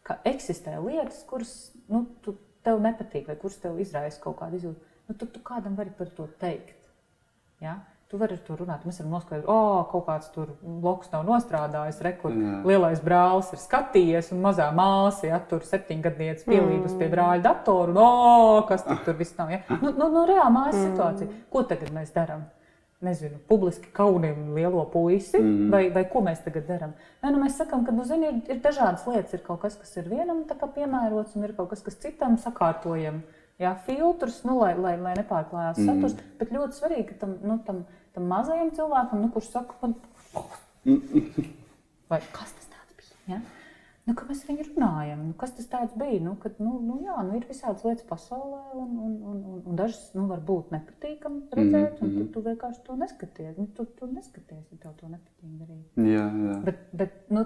[0.06, 1.56] ka eksistē lietas, kuras,
[1.90, 5.78] nu, tu tev nepatīk, vai kurš tev izraisa kaut kādu izjūtu, nu, tad tu kādam
[5.80, 6.76] vari par to teikt.
[7.64, 7.80] Ja?
[8.10, 8.86] Tu vari ar to runāt.
[8.90, 12.34] Mēs varam noskaidrot, ka oh, kaut kāds tur bloks nav nostrādājis, rekur
[12.66, 17.02] lielais brālis ir skatījies, un mazā māsa ja, tur septiņgadnieca pielīdus mm.
[17.04, 19.54] pie brāļa datoru, un oh, kas tur, tur viss nav.
[19.54, 19.62] Ja?
[19.76, 20.88] Nu, nu, nu, reāli mājas mm.
[20.88, 21.44] situācija.
[21.54, 22.48] Ko tagad mēs darām?
[23.02, 25.70] Nezinu, publiski kauniem lielo puisi, mm.
[25.72, 26.96] vai, vai ko mēs tagad darām.
[27.24, 29.36] Nē, nu mēs sakām, ka nu, zini, ir, ir dažādas lietas.
[29.38, 33.22] Ir kaut kas, kas ir vienam piemērots, un ir kaut kas, kas citam sakārtojam.
[33.60, 35.88] Jā, filtrus, nu, lai, lai, lai nepārklājās mm.
[35.88, 36.18] saturs.
[36.40, 37.86] Bet ļoti svarīgi, ka tam, nu, tam,
[38.16, 39.96] tam mazajam cilvēkam, nu, kurš saka, man...
[42.12, 42.70] vai kas tas
[43.00, 43.38] bija?
[43.38, 43.59] Ja?
[44.10, 45.20] Nu, kā mēs viņu runājam?
[45.28, 46.18] Nu, kas tas bija?
[46.26, 49.78] Nu, kad, nu, nu, jā, nu, ir visādas lietas pasaulē, un, un, un, un, un
[49.78, 52.18] dažas nu, var būt nepatīkami redzēt, mm -hmm.
[52.18, 53.58] un tu, tu vienkārši to neskaties.
[53.58, 56.02] Nu, tu, tu neskaties, ja tev to nepatīk darīt.
[56.10, 56.60] Jā, jā.
[56.66, 57.46] Bet, bet nu,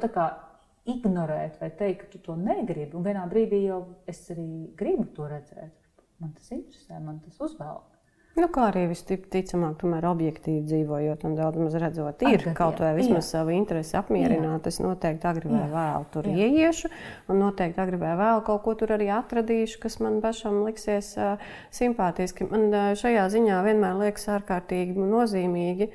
[0.90, 2.96] ignorēt vai teikt, ka tu to negribi.
[2.98, 4.48] Un vienā brīdī jau es arī
[4.80, 5.72] gribu to redzēt.
[6.20, 7.93] Man tas interesē, man tas uzvelk.
[8.34, 12.96] Nu, kā arī visticamāk, tomēr objektīvi dzīvojot un daudz maz redzot, ir Agad, kaut vai
[12.98, 13.36] vismaz jā.
[13.36, 14.66] savu interesi apmierināt.
[14.66, 14.72] Jā.
[14.74, 16.48] Es noteikti agri vai vēlu tur jā.
[16.48, 16.90] ieiešu,
[17.30, 21.46] un noteikti agri vai vēlu kaut ko tur arī atradīšu, kas man pašam liksies uh,
[21.78, 22.50] simpātiski.
[22.50, 25.92] Man uh, šajā ziņā vienmēr liekas ārkārtīgi nozīmīgi.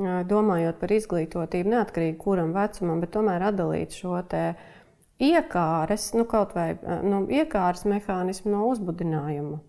[0.00, 4.70] Uh, domājot par izglītotību, neatkarīgi kuram vecumam, bet tomēr atdalīt šo te uh,
[5.22, 6.72] iekāres, nu, kaut vai
[7.06, 9.60] nu, iekāres mehānismu no uzbudinājuma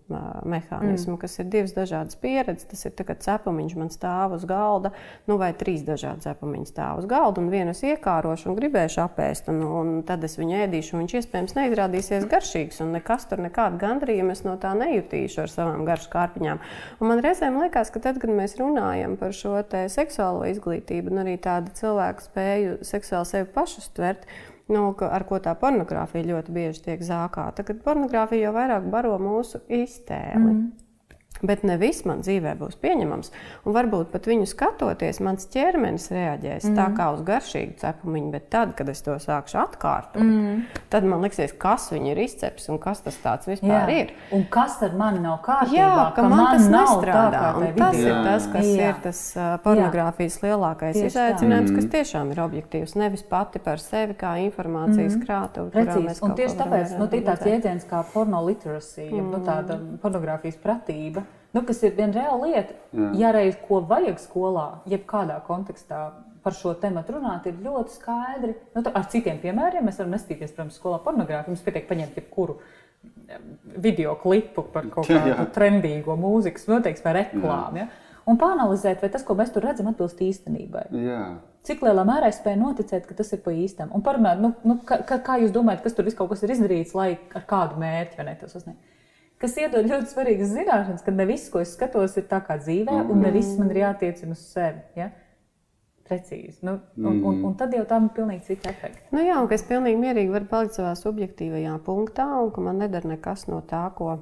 [0.44, 1.20] mehānismu, mm.
[1.22, 2.66] kas ir divas dažādas pieredzes.
[2.70, 4.90] Tas ir tagad cepumiņš man stāv uz galda,
[5.30, 9.50] nu, vai trīs dažādi cepumiņi stāv uz galda, un vienu es iekārošu un gribēšu apēst,
[9.52, 13.78] un, un tad es viņu ēdīšu, un viņš iespējams neizrādīsies garšīgs, un nekas tur nekādu
[13.82, 16.62] gandrījumu es no tā nejutīšu ar savām garšu kārpiņām.
[16.98, 19.54] Un man reizēm liekas, ka tad, kad mēs runājam par šo
[19.92, 24.26] seksuālo izglītību un arī tādu cilvēku spēju seksuāli sevi pašu stvert,
[24.72, 27.66] nu, ar ko tā pornogrāfija ļoti bieži tiek zākāta.
[27.66, 30.54] Kad pornogrāfija jau vairāk baro mūsu iztēli.
[30.54, 30.83] Mm.
[31.42, 33.32] Bet ne viss man dzīvē būs pieņemams.
[33.66, 36.76] Un varbūt pat viņu skatoties, mans ķermenis reaģēs mm.
[36.78, 40.62] tā kā uz garšīgu cepumiņu, bet tad, kad es to sākšu atkārtot, mm.
[40.92, 43.18] tad man liksies, kas viņi ir izceps un kas tas
[43.50, 43.98] vispār Jā.
[44.04, 44.14] ir.
[44.36, 45.74] Un kas tad man nav kārtībā?
[45.74, 47.42] Jā, ka, ka man, man tas nestrādā.
[47.44, 48.06] Tā, tas Jā.
[48.06, 48.88] ir tas, kas Jā.
[48.88, 49.22] ir tas
[49.66, 50.46] pornogrāfijas Jā.
[50.46, 51.76] lielākais Tieši izaicinājums, tā.
[51.80, 51.92] kas mm.
[51.98, 52.96] tiešām ir objektīvs.
[53.02, 55.26] Nevis pati par sevi kā informācijas mm.
[55.26, 55.86] krātuve.
[56.24, 59.30] Un tieši tāpēc nu, ir tāds jēdziens kā pornoliteracy, mm.
[59.34, 62.76] nu, tāda pornogrāfijas pratība nu, kas ir viena reāla lieta.
[62.92, 63.10] Jā.
[63.22, 66.04] Ja reiz ko vajag skolā, jebkādā kontekstā
[66.44, 68.54] par šo tēmu runāt, ir ļoti skaidri.
[68.74, 71.54] Nu, tā, ar citiem piemēriem mēs varam nestīties, protams, skolā pornogrāfiju.
[71.54, 72.58] Mums pietiek paņemt jebkuru
[73.80, 77.82] video klipu par kaut kādu trendīgo mūzikas noteikti vai reklāmu.
[77.82, 77.88] Ja?
[78.28, 80.86] Un panalizēt, vai tas, ko mēs tur redzam, atbilst īstenībai.
[80.96, 81.24] Jā.
[81.64, 83.92] Cik lielā mērā es spēju noticēt, ka tas ir pa īstam?
[83.96, 86.96] Un parunāt, nu, nu, kā, kā jūs domājat, kas tur viss kaut kas ir izdarīts,
[86.96, 88.93] lai ar kādu mērķi vai ne to sasniegtu?
[89.44, 92.96] Kas iedod ļoti svarīgas zināšanas, ka ne viss, ko es skatos, ir tā kā dzīvē,
[93.12, 94.82] un ne viss man ir jātiecina uz sevi.
[94.96, 95.10] Ja?
[96.04, 96.58] Precīzi.
[96.64, 99.06] Nu, un, un, un tad jau tam ir pilnīgi cits efekts.
[99.12, 102.80] Nu jā, un ka es pilnīgi mierīgi varu palikt savā subjektīvajā punktā, un ka man
[102.84, 104.18] nedara nekas no tā, ko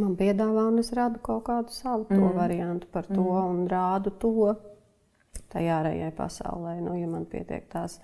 [0.00, 2.30] man piedāvā, un es rādu kaut kādu savu mm.
[2.38, 3.50] variantu par to, mm.
[3.52, 4.54] un rādu to
[5.52, 6.78] tajā ārējai pasaulē.
[6.80, 8.00] Nu, ja man pietiek tās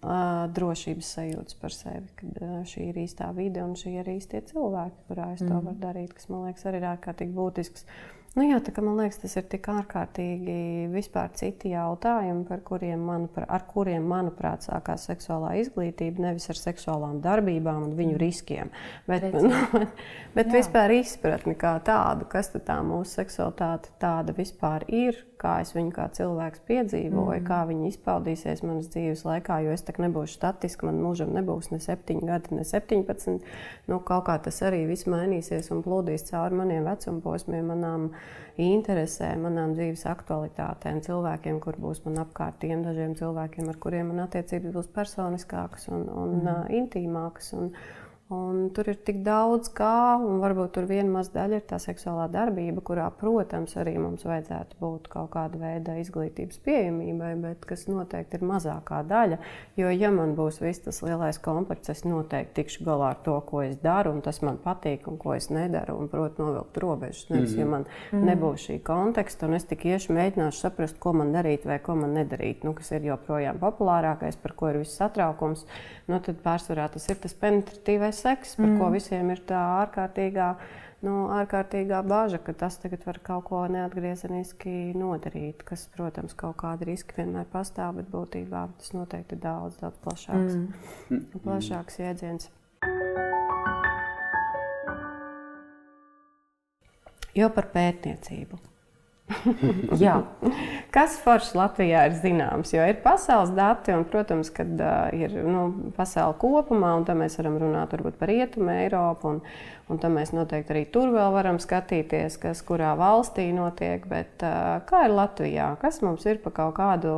[0.00, 5.34] drošības sajūtas par sevi, ka šī ir īstā vide un šie ir īstie cilvēki, kurā
[5.34, 5.66] es to mm.
[5.66, 7.84] varu darīt, kas man liekas arī ir ārkārtīgi būtisks.
[8.38, 13.64] Nu, jā, tā, man liekas, tas ir tik ārkārtīgi vispār citi jautājumi, kuriem, manupra, ar
[13.68, 16.22] kuriem, manuprāt, sākās seksuālā izglītība.
[16.28, 18.20] Nevis ar seksuālām darbībām un viņu mm.
[18.22, 18.70] riskiem,
[19.10, 19.50] bet, nu,
[20.36, 20.60] bet jā.
[20.60, 26.06] vispār izpratni kā tādu, kas tā mūsu seksualitāte tāda vispār ir, kā es viņu kā
[26.16, 27.46] cilvēks piedzīvoju, mm.
[27.46, 29.60] kā viņi izpaudīsies manas dzīves laikā.
[29.64, 33.40] Jo es tā nebūšu statiski, man mūžam nebūs ne 7 gadi, ne 17.
[33.90, 38.10] Nu, kaut kā tas arī viss mainīsies un plūdīs cauri maniem vecumposmiem, manām
[38.60, 44.26] interesēm, manām dzīves aktualitātēm, cilvēkiem, kur būs man apkārt, tiem dažiem cilvēkiem, ar kuriem man
[44.26, 46.52] attiecības būs personiskākas un, un mm.
[46.52, 47.54] uh, intīmākas.
[47.56, 47.72] Un,
[48.30, 52.28] Un tur ir tik daudz kā, un varbūt tur viena maza daļa ir tā seksuālā
[52.30, 58.38] darbība, kurā, protams, arī mums vajadzētu būt kaut kāda veida izglītības pieejamībai, bet kas noteikti
[58.38, 59.40] ir mazākā daļa.
[59.80, 63.64] Jo, ja man būs viss tas lielais komplekss, es noteikti tikšu galā ar to, ko
[63.64, 67.26] es daru, un tas man patīk, un ko es nedaru, un, protams, novilkt robežas.
[67.32, 67.60] Nevis, mm -hmm.
[67.60, 68.30] ja man mm -hmm.
[68.30, 72.14] nebūs šī konteksta, un es tik iešu mēģināšu saprast, ko man darīt vai ko man
[72.14, 75.66] nedarīt, nu, kas ir joprojām populārākais, par ko ir viss satraukums,
[76.06, 78.78] nu, tad pārsvarā tas ir tas penetratīvais seks, par mm.
[78.80, 80.48] ko visiem ir tā ārkārtīgā,
[81.06, 85.64] nu, ārkārtīgā bažas, ka tas tagad var kaut ko neatgriezeniski nodarīt.
[85.66, 90.56] Kas, protams, kaut kādi riski vienmēr pastāv, bet būtībā tas noteikti ir daudz, daudz plašāks,
[91.10, 91.44] mm.
[91.44, 92.50] plašāks jēdziens.
[97.36, 98.69] Jo par pētniecību.
[100.94, 102.72] Kas forši Latvijā ir zināms?
[102.74, 105.66] Jo ir pasaules dati, un, protams, kad uh, ir nu,
[105.96, 109.40] pasaule kopumā, un tam mēs varam runāt par rietumu Eiropu, un,
[109.90, 114.06] un tam mēs noteikti arī tur vēl varam skatīties, kas kurā valstī notiek.
[114.10, 115.72] Bet uh, kā ir Latvijā?
[115.82, 117.14] Kas mums ir pa kaut kādu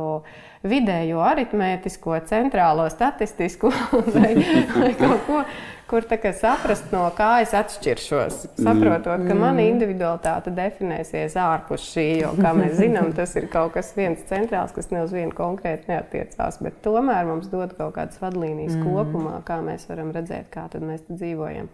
[0.67, 3.73] vidējo aritmētisko, centrālo statistisko
[4.15, 4.33] vai,
[4.77, 5.45] vai kaut ko?
[5.93, 8.37] Kur saprast, no kā es atšķiršos.
[8.57, 9.65] Saprotot, ka mana mm.
[9.75, 14.89] individualitāte definēsies ārpus šī, jo, kā mēs zinām, tas ir kaut kas viens centrāls, kas
[14.89, 16.57] ne uz vienu konkrēti neatiecās.
[16.65, 18.87] Bet tomēr mums dod kaut kādas vadlīnijas mm.
[18.87, 21.69] kopumā, kā mēs varam redzēt, kā mēs dzīvojam.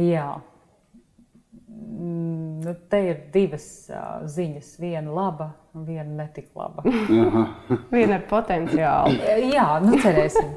[0.00, 0.30] Jā.
[1.68, 4.72] mm, nu, te ir divas uh, ziņas.
[4.80, 6.86] Viena laba, viena netik laba.
[7.92, 9.20] viena ar potenciālu.
[9.52, 10.56] Jā, nu cerēsim.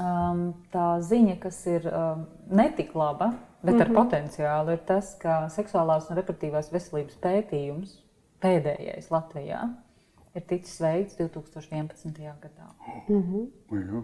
[0.00, 0.42] Um,
[0.72, 3.82] tā ziņa, kas ir um, netik laba, bet mm -hmm.
[3.82, 3.96] ar mhm.
[3.96, 7.98] potenciālu, ir tas, ka seksuālās un reproduktīvās veselības pētījums,
[8.40, 9.60] pēdējais Latvijā,
[10.34, 12.12] ir ticis veikts 2011.
[12.40, 12.68] gadā.
[13.08, 13.22] Mm
[13.70, 14.02] -hmm.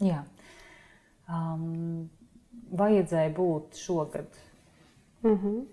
[0.00, 0.22] Jā.
[1.28, 2.10] Um,
[2.72, 4.30] vajadzēja būt šogad.
[5.22, 5.64] Mm -hmm.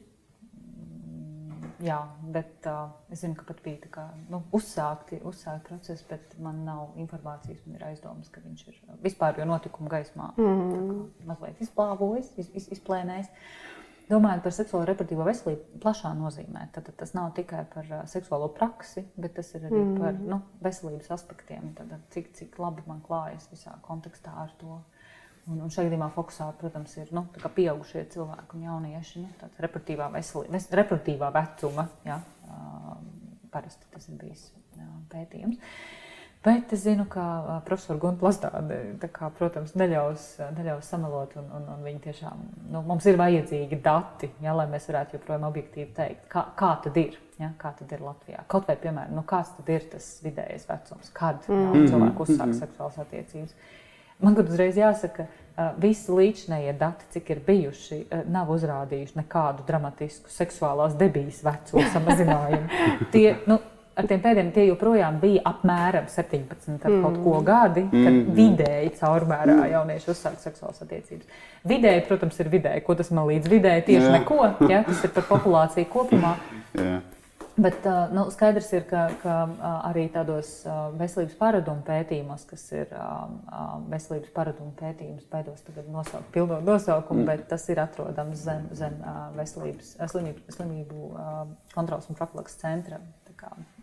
[1.82, 1.98] Jā,
[2.34, 6.98] bet uh, es zinu, ka pat bija kā, nu, uzsākti, uzsākti procesi, bet man nav
[7.02, 7.64] informācijas.
[7.66, 11.04] Man ir aizdomas, ka viņš ir vispār jau notikuma gaismā mm -hmm.
[11.30, 13.32] mazliet izplāvojis, iz, iz, izplēnējis.
[14.12, 18.50] Domājot par seksuālo reproduktīvo veselību, plašā nozīmē, tad, tad tas nav tikai par uh, seksuālo
[18.54, 20.00] praksi, bet tas ir arī mm -hmm.
[20.00, 21.74] par nu, veselības aspektiem.
[21.74, 24.82] Tad, cik, cik labi man klājas visā kontekstā ar to.
[25.52, 27.26] Un, un šajā gadījumā fokusā, protams, ir nu,
[27.56, 29.24] pieaugušie cilvēki un jaunieši.
[29.26, 32.22] Nu, reproduktīvā, veselī, reproduktīvā vecuma, ja,
[33.52, 34.46] parasti tas ir bijis
[34.78, 35.60] jā, pētījums.
[36.42, 37.24] Bet es zinu, ka
[37.68, 38.78] profesora Gunta Lastāde,
[39.14, 40.24] kā, protams, neļaus,
[40.56, 42.40] neļaus samalot, un, un, un tiešām,
[42.74, 46.98] nu, mums ir vajadzīgi dati, ja, lai mēs varētu joprojām objektīvi teikt, kā, kā tad
[46.98, 48.42] ir, ja, kā tad ir Latvijā.
[48.50, 51.78] Kaut vai, piemēram, nu, kāds tad ir tas vidējais vecums, kad mm.
[51.78, 52.60] ja, cilvēku uzsāk mm -hmm.
[52.64, 53.56] seksuālas attiecības.
[54.22, 55.41] Man uzreiz jāsaka, ka
[55.82, 58.00] visi līdzinējie dati, cik ir bijuši,
[58.32, 62.88] nav uzrādījuši nekādu dramatisku seksuālās debijas vecumu samazinājumu.
[63.14, 63.60] Tie, nu,
[63.98, 67.02] ar tiem pēdējiem tie joprojām bija apmēram 17 ar mm.
[67.04, 68.34] kaut ko gadi, kad mm.
[68.38, 71.42] vidēji caurmērā jaunieši uzsāk seksuālas attiecības.
[71.68, 72.86] Vidēji, protams, ir vidēji.
[72.88, 74.14] Ko tas man līdz vidēji tieši Jā.
[74.18, 74.40] neko,
[74.72, 74.84] ja?
[74.88, 76.38] tas ir par populāciju kopumā.
[76.80, 77.02] Jā.
[77.60, 77.86] Bet
[78.16, 79.36] nu, skaidrs ir, ka, ka
[79.90, 80.50] arī tādos
[81.00, 82.94] veselības paradumu pētījumos, kas ir
[83.92, 87.28] veselības paradumu pētījums, baidos tagad nosaukt pilno nosaukumu, mm.
[87.28, 88.96] bet tas ir atrodams zem, zem
[89.36, 91.10] veselības slimību, slimību
[91.76, 93.02] kontrolas un profilaks centra.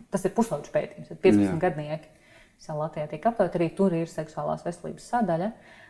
[0.09, 1.59] Tas ir puslaudžu pētījums, 15 Jā.
[1.61, 2.15] gadnieki.
[2.59, 5.53] Visā Latvijā tiek aptauti, arī tur ir seksuālās veselības sadaļa.
[5.53, 5.88] Uh,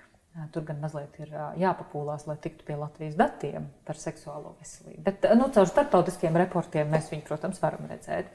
[0.53, 5.01] Tur gan mazliet ir jāpapūlās, lai tiktu pie Latvijas datiem par seksuālo veselību.
[5.03, 8.29] Bet nu, caur starptautiskiem reportiem mēs viņu, protams, varam redzēt.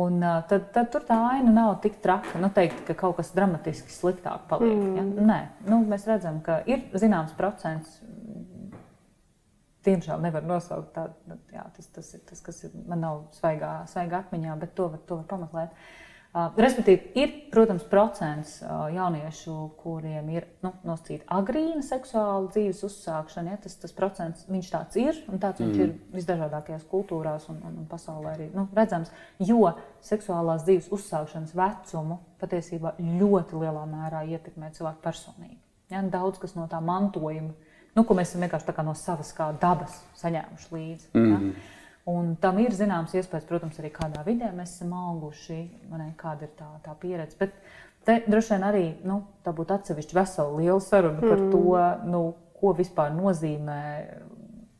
[0.00, 2.38] Un, tad, tad tur tā aina nav tik traka.
[2.40, 4.78] Nu, teikt, ka kaut kas dramatiski sliktāk paliek.
[4.78, 4.96] Mm.
[4.96, 5.26] Ja?
[5.32, 7.98] Nē, nu, mēs redzam, ka ir zināms procents.
[9.86, 13.78] Diemžēl nevar nosaukt tādu, nu, jā, tas, tas ir tas, kas ir, man nav svaigā,
[13.90, 15.74] svaigā atmiņā, bet to var, to var pameklēt.
[15.74, 16.05] Uh, Uh,
[16.36, 23.54] respektīvi, ir, protams, procents uh, jauniešu, kuriem ir nu, nosacīta agrīna seksuāla dzīves uzsākšana.
[23.54, 25.70] Ja, tas, tas procents viņš tāds ir, un tāds mm.
[25.70, 26.16] viņš ir mm.
[26.18, 29.12] visdažādākajās kultūrās un, un, un pasaulē arī nu, redzams.
[29.40, 29.72] Jo
[30.04, 35.62] seksuālās dzīves uzsākšanas vecumu patiesībā ļoti lielā mērā ietekmē cilvēku personību.
[35.92, 37.54] Ja, daudz kas no tā mantojuma,
[37.96, 39.32] nu, ko mēs esam vienkārši no savas
[39.62, 41.10] dabas saņēmuši līdzi.
[41.16, 41.32] Mm.
[41.32, 41.72] Ja.
[42.06, 45.58] Un tam ir zināms iespējas, protams, arī kādā vidē mēs esam auguši,
[45.90, 47.34] ne, kāda ir tā, tā pieredze.
[47.40, 47.56] Bet
[48.06, 51.32] te droši vien arī nu, tā būtu atsevišķa vesela liela saruna mm.
[51.32, 52.22] par to, nu,
[52.56, 53.80] ko vispār nozīmē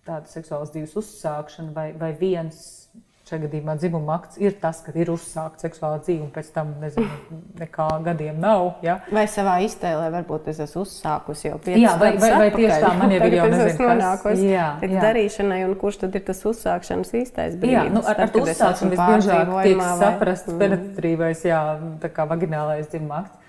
[0.06, 2.85] tāda seksuālas dzīves uzsākšana, vai, vai viens
[3.26, 7.38] šajā gadījumā dzimuma akts ir tas, ka ir uzsākta seksuāla dzīve, un pēc tam nezinu,
[7.58, 8.76] nekā gadiem nav.
[8.86, 9.00] Ja?
[9.10, 12.92] Vai savā iztēlē varbūt es esmu uzsākusi jau piecas jā, vai, vai, vai tieši tā,
[13.00, 13.88] man jau ir jau nezinu,
[14.22, 15.00] kas jā, jā.
[15.02, 17.80] darīšanai, un kurš tad ir tas uzsākšanas īstais brīdis?
[17.80, 20.62] Jā, nu, ar, ar to uzsākšanu visbiežāk tiek saprasts mm.
[20.62, 21.64] penetratīvais, jā,
[22.04, 23.42] tā kā vaginālais dzimuma akts.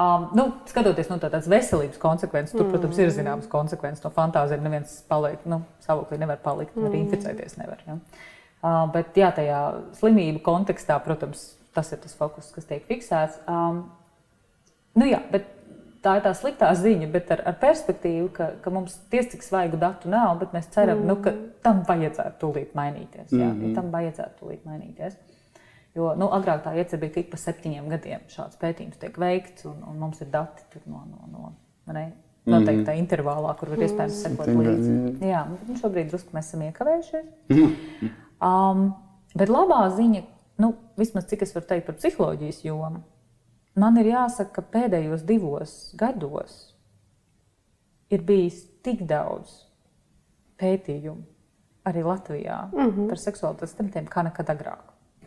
[0.00, 3.14] Um, nu, skatoties no tādas veselības konsekvences, tur, protams, ir mm.
[3.14, 4.02] zināmas konsekvences.
[4.06, 6.86] No fantāzijas neviens paliek, nu, stāvoklī nevar palikt, mm.
[6.88, 7.82] arī inficēties nevar.
[7.86, 7.98] Ja?
[8.60, 9.60] Uh, bet jā, tajā
[9.96, 13.38] slimību kontekstā, protams, tas ir tas fokus, kas tiek fiksēts.
[13.48, 13.86] Um,
[15.00, 15.22] nu, jā,
[16.04, 19.80] tā ir tā sliktā ziņa, bet ar, ar perspektīvu, ka, ka mums tiesa cik svaigu
[19.80, 21.08] datu nav, bet mēs ceram, mm.
[21.08, 21.34] nu, ka
[21.64, 23.32] tam vajadzētu tūlīt mainīties.
[23.32, 23.74] Jā, mm -hmm.
[23.78, 25.18] Tam vajadzētu tūlīt mainīties.
[25.94, 29.64] Jo nu, agrāk tā iecerība bija, ka ik pa septiņiem gadiem šāds pētījums tiek veikts,
[29.64, 31.52] un, un mums ir dati no, no, no
[31.92, 32.12] ne,
[32.46, 32.98] noteiktā mm.
[33.02, 35.26] intervālā, kur var iespējams sekot līdzi.
[35.26, 37.26] Jā, nu, šobrīd drusku mēs esam iekavējušies.
[37.48, 38.10] Mm.
[38.40, 38.94] Um,
[39.36, 40.22] bet labā ziņa,
[40.62, 43.02] nu, vismaz cik es varu teikt par psiholoģijas jomu,
[43.76, 46.60] man ir jāsaka, ka pēdējos divos gados
[48.10, 49.52] ir bijis tik daudz
[50.60, 51.22] pētījumu
[51.88, 53.08] arī Latvijā mm -hmm.
[53.08, 54.86] par seksuālitātes tematiem kā nekad agrāk.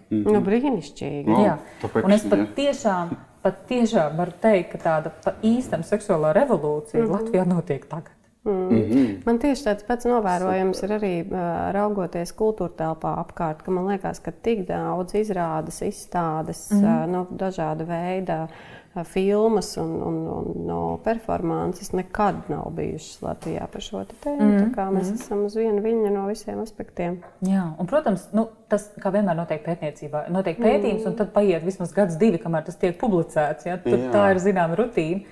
[0.09, 0.33] Mm -hmm.
[0.33, 1.27] Nu, brīnišķīgi.
[1.27, 5.11] No, jā, tāpēc, un es pat tiešām, pat tiešām varu teikt, ka tāda
[5.41, 7.11] īsta seksuālā revolūcija mm -hmm.
[7.11, 8.22] Latvijā notiek tagad.
[8.45, 8.51] Mm.
[8.51, 9.21] Mm -hmm.
[9.25, 10.91] Man tieši tāds pats novērojums Super.
[10.91, 16.71] ir arī uh, raugoties kultūra telpā apkārt, ka man liekas, ka tik daudz izrādes, izstādes,
[16.71, 17.03] mm -hmm.
[17.03, 18.47] uh, nu, dažāda veida
[19.03, 24.49] filmas un, un, un no performances nekad nav bijušas Latvijā par šo tēmu.
[24.51, 24.59] Mm.
[24.59, 25.13] Tā kā mēs mm.
[25.13, 27.17] esam uz viena viļņa no visiem aspektiem.
[27.41, 31.07] Jā, un, protams, nu, tas, kā vienmēr notiek pētniecībā, notiek pētījums, mm.
[31.09, 33.65] un tad paiet vismaz gads, divi, kamēr tas tiek publicēts.
[33.65, 33.79] Ja?
[33.81, 35.23] Tur, tā ir zināma rutīna.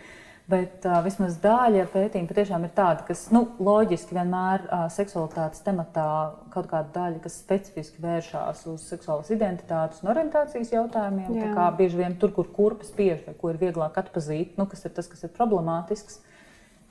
[0.50, 6.08] Bet uh, vismaz daļa pētījuma patiešām ir tāda, kas nu, loģiski vienmēr uh, seksualitātes tematā
[6.52, 11.30] kaut kāda daļa, kas specifiski vēršās uz seksuālas identitātes un orientācijas jautājumiem.
[11.38, 11.46] Jā.
[11.46, 14.84] Tā kā bieži vien tur, kur kurpes spiež vai ko ir vieglāk atpazīt, nu, kas
[14.90, 16.20] ir tas, kas ir problemātisks,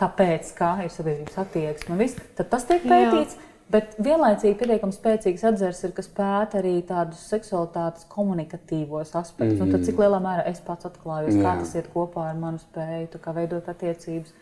[0.00, 1.98] tāpēc, kā ir sabiedrības attieksme
[2.38, 3.36] tad tas tiek pētīts.
[3.36, 3.49] Jā.
[3.70, 9.60] Bet vienlaicīgi pietiekami spēcīgs atzars ir, kas pēta arī tādus seksualitātes komunikatīvos aspektus.
[9.60, 9.68] Mm.
[9.68, 11.44] Un tad, cik lielā mērā es pats atklājos, Jā.
[11.44, 14.34] kā tas iet kopā ar manu spēju, kā veidot attiecības.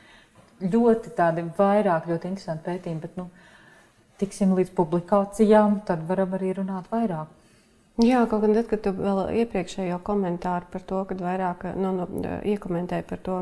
[0.65, 3.29] Ļoti tādi vairāk, ļoti interesanti pētījumi, bet nu,
[4.23, 7.37] tiksim līdz publikācijām, tad varam arī runāt vairāk.
[7.99, 12.07] Jā, kaut gan tad, kad tu vēl iepriekšējo komentāru par to, kad vairāk nu, nu,
[12.47, 13.39] iekomentēji par to,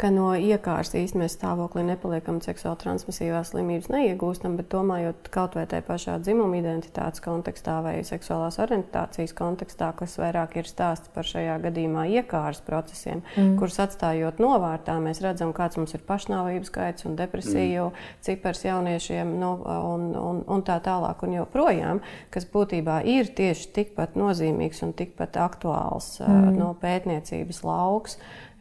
[0.00, 5.84] ka no iekārtas īstenībā stāvoklī nepaliekam seksuāli transmisīvās slimības neiegūstam, bet domājot kaut vai tajā
[5.86, 12.08] pašā dzimuma identitātes kontekstā vai seksuālās orientācijas kontekstā, kas vairāk ir stāsts par šajā gadījumā
[12.10, 13.52] iekārtas procesiem, mm.
[13.60, 18.08] kurus atstājot novārtā, mēs redzam, kāds mums ir pašnāvības skaits un depresiju mm.
[18.26, 22.02] cipars jauniešiem nu, un, un, un tā tālāk un joprojām,
[22.34, 26.50] kas būtībā ir tieši tikpat nozīmīgs un tikpat aktuāls mm.
[26.58, 28.18] no pētniecības lauks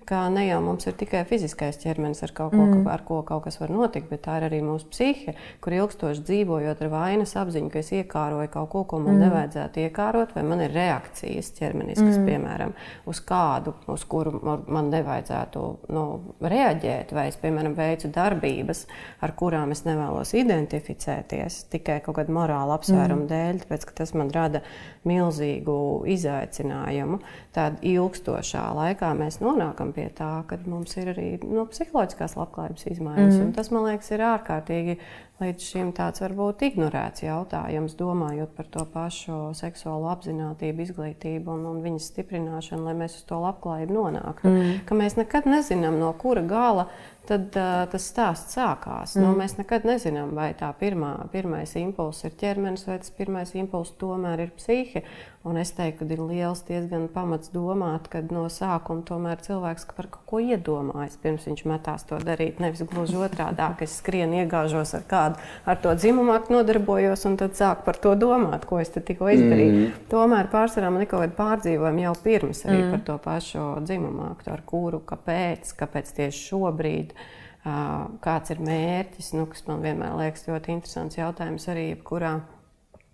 [0.07, 2.87] ka ne jau mums ir tikai fiziskais ķermenis, ar, kaut ko, mm.
[2.91, 6.83] ar ko kaut kas var notikt, bet tā ir arī mūsu psihe, kur ilgstoši dzīvojot
[6.83, 9.23] ar vainas apziņu, ka es iekāroju kaut ko, ko man mm.
[9.27, 12.27] nevajadzētu iekārot, vai man ir reakcijas ķermeniskas, mm.
[12.29, 12.75] piemēram,
[13.09, 16.05] uz kādu, uz kuru man nevajadzētu nu,
[16.43, 18.85] reaģēt, vai es, piemēram, veicu darbības,
[19.23, 23.31] ar kurām es nevēlos identificēties tikai kaut kāda morāla apsvēruma mm.
[23.31, 24.63] dēļ, tāpēc ka tas man rada
[25.07, 25.77] milzīgu
[26.13, 27.19] izaicinājumu.
[27.55, 33.37] Tad ilgstošā laikā mēs nonākam pie tā, ka mums ir arī nu, psiholoģiskās labklājības izmaiņas.
[33.39, 33.53] Mm.
[33.57, 34.97] Tas, man liekas, ir ārkārtīgi
[35.41, 41.81] līdz šim tāds varbūt ignorēts jautājums, domājot par to pašu seksuālo apziņotību, izglītību un, un
[41.86, 44.51] viņas stiprināšanu, lai mēs uz to labklājību nonāktu.
[44.51, 44.77] Mm.
[44.88, 46.88] Ka mēs nekad nezinām, no kura gala
[47.27, 49.15] tad uh, tas stāsts sākās.
[49.15, 49.29] Nu, mm.
[49.29, 53.95] Nu, mēs nekad nezinām, vai tā pirmā, pirmais impulss ir ķermenis, vai tas pirmais impulss
[53.99, 55.05] tomēr ir psihe.
[55.47, 60.07] Un es teiktu, ka ir liels diezgan pamats domāt, ka no sākuma tomēr cilvēks par
[60.11, 62.61] kaut ko iedomājas, pirms viņš metās to darīt.
[62.63, 65.22] Nevis gluži otrādi, ka es skrienu, iegāžos ar kādu,
[65.65, 69.74] ar to dzimumu aktu nodarbojos, un tad sāku par to domāt, ko es tikko izdarīju.
[69.74, 70.01] Mm.
[70.11, 72.93] Tomēr pārsvarā man ir kaut kāda pārdzīvojuma jau pirms arī mm.
[72.95, 77.15] par to pašu dzimumu aktu, ar kuru, kāpēc, kāpēc tieši šobrīd.
[77.63, 82.34] Kāds ir mērķis, nu, kas man vienmēr liekas ļoti interesants jautājums arī jebkurā,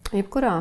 [0.10, 0.56] jebkurā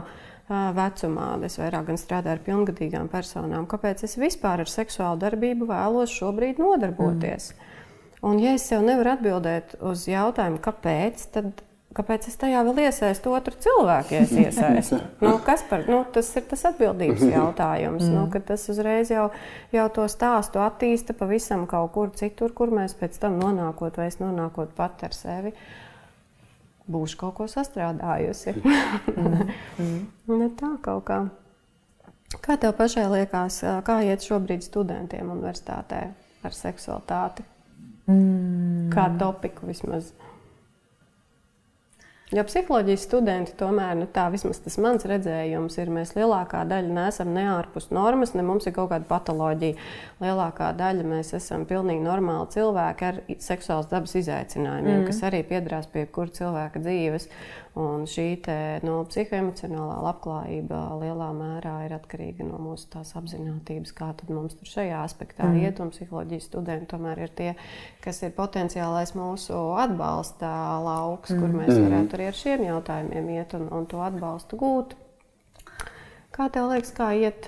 [0.49, 1.31] vecumā.
[1.49, 3.65] Es vairāk strādāju ar pilngadīgām personām.
[3.69, 7.55] Kāpēc es vispār ar seksuālu darbību vēlos šobrīd nodarboties?
[7.55, 7.68] Mm.
[8.23, 11.63] Un, ja es sev nevaru atbildēt uz jautājumu, kāpēc, tad
[11.99, 15.01] kāpēc es tajā vēl iesaistu otru cilvēku, ja es iesaistu?
[15.25, 15.35] nu,
[15.71, 18.05] par, nu, tas ir tas atbildības jautājums.
[18.07, 18.31] Nu, mm.
[18.35, 19.29] Nu, tas uzreiz jau,
[19.75, 24.19] jau to stāstu attīsta pavisam kaut kur citur, kur mēs pēc tam nonākot vai es
[24.23, 25.55] nonākot pat ar sevi.
[26.89, 28.57] Būšu kaut ko sastrādājusi.
[29.79, 30.49] mm.
[30.59, 31.21] tā kaut kā.
[32.45, 36.03] Kā tev pašai liekas, kā iet šobrīd studentiem universitātē
[36.45, 37.45] ar seksualitāti?
[38.09, 38.89] Mm.
[38.95, 40.15] Kā topiku vismaz?
[42.29, 47.31] Jo psiholoģijas studenti tomēr, nu, tā vismaz tas mans redzējums ir, mēs lielākā daļa neesam
[47.33, 49.79] ne ārpus normas, ne mums ir kaut kāda patoloģija.
[50.21, 55.07] Lielākā daļa mēs esam pilnīgi normāli cilvēki ar seksuālas dabas izaicinājumiem, mm.
[55.09, 57.31] kas arī piedarās pie kura cilvēka dzīves.
[57.79, 64.57] Un šī te, no, psihoemocionālā labklājība lielā mērā ir atkarīga no mūsu apziņotības, kā mums
[64.59, 65.61] tur šajā aspektā mm.
[65.63, 65.83] iet.
[65.85, 67.53] Un psiholoģijas studenti tomēr ir tie,
[68.03, 70.51] kas ir potenciālais mūsu atbalsta
[70.83, 71.39] lauks, mm.
[71.39, 71.87] kur mēs mm.
[71.87, 74.97] varētu arī ar šiem jautājumiem iet un, un to atbalstu gūt.
[76.35, 77.47] Kā tev liekas, kā iet?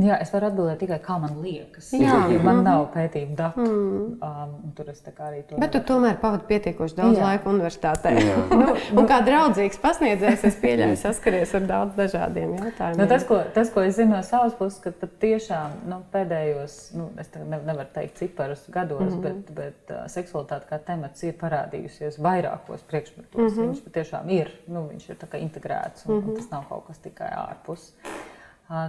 [0.00, 1.90] Jā, es varu atbildēt tikai kā man liekas.
[2.00, 3.60] Jā, jo man nav pētījuma datu.
[3.60, 4.06] Mm.
[4.24, 5.58] Um, tur es arī to.
[5.60, 7.26] Bet tu tomēr pavadi pietiekoši daudz jā.
[7.26, 8.14] laika universitātē.
[8.62, 13.02] nu, un kā draudzīgs pasniedzējs, es pieļauju, saskaries ar daudz dažādiem jautājumiem.
[13.02, 17.10] Nu, tas, ko, tas, ko es zinu no savas puses, ka tiešām nu, pēdējos, nu,
[17.20, 19.22] es ne, nevaru teikt ciparus gados, mm -hmm.
[19.28, 23.36] bet, bet uh, seksualitāte kā temats ir parādījusies vairākos priekšmetos.
[23.36, 23.68] Mm -hmm.
[23.68, 26.28] Viņš patiešām ir, nu, viņš ir integrēts un, mm -hmm.
[26.28, 27.92] un tas nav kaut kas tikai ārpus.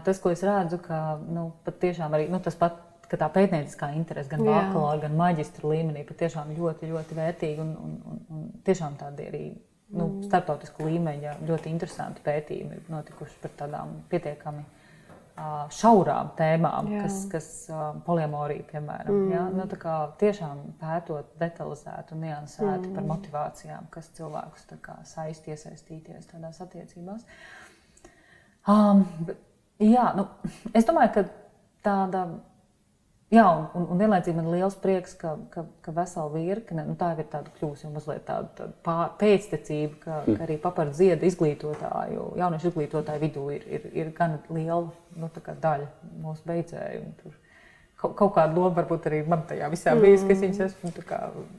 [0.05, 2.81] Tas, ko es redzu, ka nu, patiešām arī nu, tas pat.
[3.13, 8.21] Tā pētnieciskā interese gan bakalaura, gan maģistra līmenī patiešām ļoti, ļoti vērtīga un, un, un,
[8.33, 9.41] un tiešām tādi arī
[9.93, 10.23] nu, mm.
[10.25, 14.63] starptautisku līmeņa ļoti interesanti pētījumi ir notikuši par tādām pietiekami
[15.73, 17.05] šaurām tēmām, Jā.
[17.05, 17.47] kas, kas
[18.05, 19.15] poliamorija, piemēram.
[19.15, 19.31] Mm.
[19.33, 19.45] Ja?
[19.49, 19.65] Nu,
[20.21, 22.93] tiešām pētot detalizēti un niansēti mm.
[22.93, 24.67] par motivācijām, kas cilvēkus
[25.09, 27.25] saist iesaistīties tādās attiecībās.
[28.69, 29.01] Um,
[29.83, 30.27] jā, nu,
[30.73, 31.27] es domāju, ka
[31.83, 32.27] tāda
[33.33, 37.13] Jā, un, un vienlaicīgi man ir liels prieks, ka, ka, ka vesela virkne, nu, tā
[37.13, 40.35] jau ir tāda kļūst, jau mazliet tāda, tāda pār, pēctecība, ka, mm.
[40.37, 44.83] ka arī papardu ziedu izglītotāju, jauniešu izglītotāju vidū ir, ir, ir gan liela
[45.17, 45.87] nu, daļa
[46.21, 47.01] mūsu beidzēju.
[47.23, 47.39] Tur
[48.03, 50.05] kaut, kaut kāda loma varbūt arī man tajā visā mm.
[50.27, 50.93] ka es viņus esmu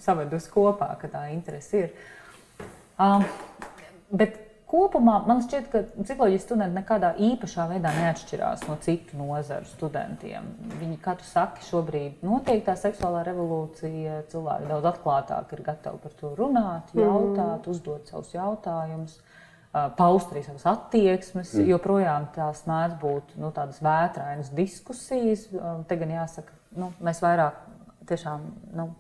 [0.05, 1.97] savedusi kopā, ka tā interese ir.
[3.03, 3.27] Um,
[4.15, 4.39] bet
[4.71, 10.49] kopumā man šķiet, ka psiholoģijas studenti nekādā īpašā veidā neatšķirās no citu nozaru studentiem.
[10.81, 16.19] Viņi, kā tu saki, šobrīd notiek tā seksuālā revolūcija, cilvēki daudz atklātāk ir gatavi par
[16.21, 17.05] to runāt, mm.
[17.05, 17.71] jautāt, mm.
[17.75, 19.21] uzdot savus jautājumus.
[19.99, 21.71] Paust arī savas attieksmes, mm.
[21.73, 25.49] joprojām tās mēdz būt nu, tādas vētrainas diskusijas.
[25.91, 27.59] Te gan jāsaka, nu, mēs vairāk
[28.07, 28.45] tiešām
[28.79, 28.93] nu,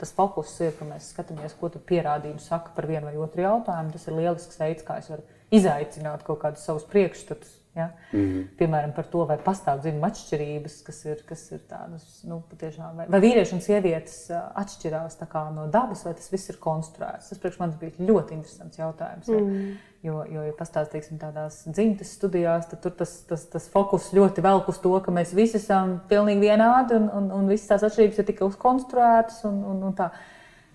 [0.00, 3.92] tas fokus ir, ka mēs skatāmies, ko pierādījumi saka par vienu vai otru jautājumu.
[3.94, 5.24] Tas ir lielisks veids, kā es varu
[5.54, 7.54] izaicināt kaut kādus savus priekšstatus.
[7.76, 7.90] Ja?
[8.12, 8.44] Mm -hmm.
[8.58, 13.06] Piemēram, par to, vai pastāv dzimuma atšķirības, kas ir, kas ir tādas, nu, patiešām, vai,
[13.08, 15.18] vai vīrieši un sievietes atšķirās
[15.54, 17.28] no dabas, vai tas viss ir konstruēts.
[17.28, 19.28] Tas priekš manis bija ļoti interesants jautājums.
[19.28, 19.40] Ja?
[19.40, 19.76] Mm -hmm.
[20.06, 24.68] Jo, jo ja pastāstīsim tādās dzimtas studijās, tad tur tas, tas, tas fokus ļoti velk
[24.68, 28.24] uz to, ka mēs visi esam pilnīgi vienādi un, un, un visas tās atšķirības ir
[28.24, 29.44] tikai uzkonstruētas.
[29.44, 30.10] Un, un, un tā.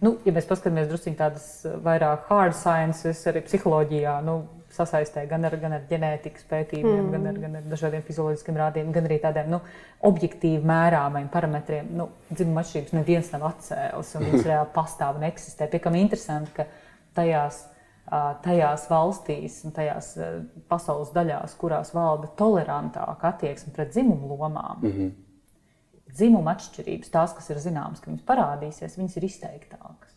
[0.02, 4.41] nu, ja mēs paskatāmies drusku tādas vairāk hard sciences, arī psiholoģijā, nu,
[4.76, 7.11] sasaistē gan ar, gan ar ģenētikas pētījumiem, mm.
[7.15, 9.59] gan, ar, gan ar dažādiem fizioloģiskiem rādījumiem, gan arī tādiem nu,
[10.11, 11.91] objektīvi mērāmiem parametriem.
[11.97, 15.69] Nu, Dzimuma atšķirības neviens nav atcēlis, un viņas reāli pastāv un eksistē.
[15.72, 16.67] Piekam interesanti, ka
[17.17, 17.65] tajās
[18.43, 20.13] tajās valstīs un tajās
[20.67, 25.11] pasaules daļās, kurās valda tolerantāka attieksme pret dzimumu lomām, mm -hmm.
[26.11, 30.11] dzimuma atšķirības, tās, kas ir zināmas, ka viņas parādīsies, viņas ir izteiktākas.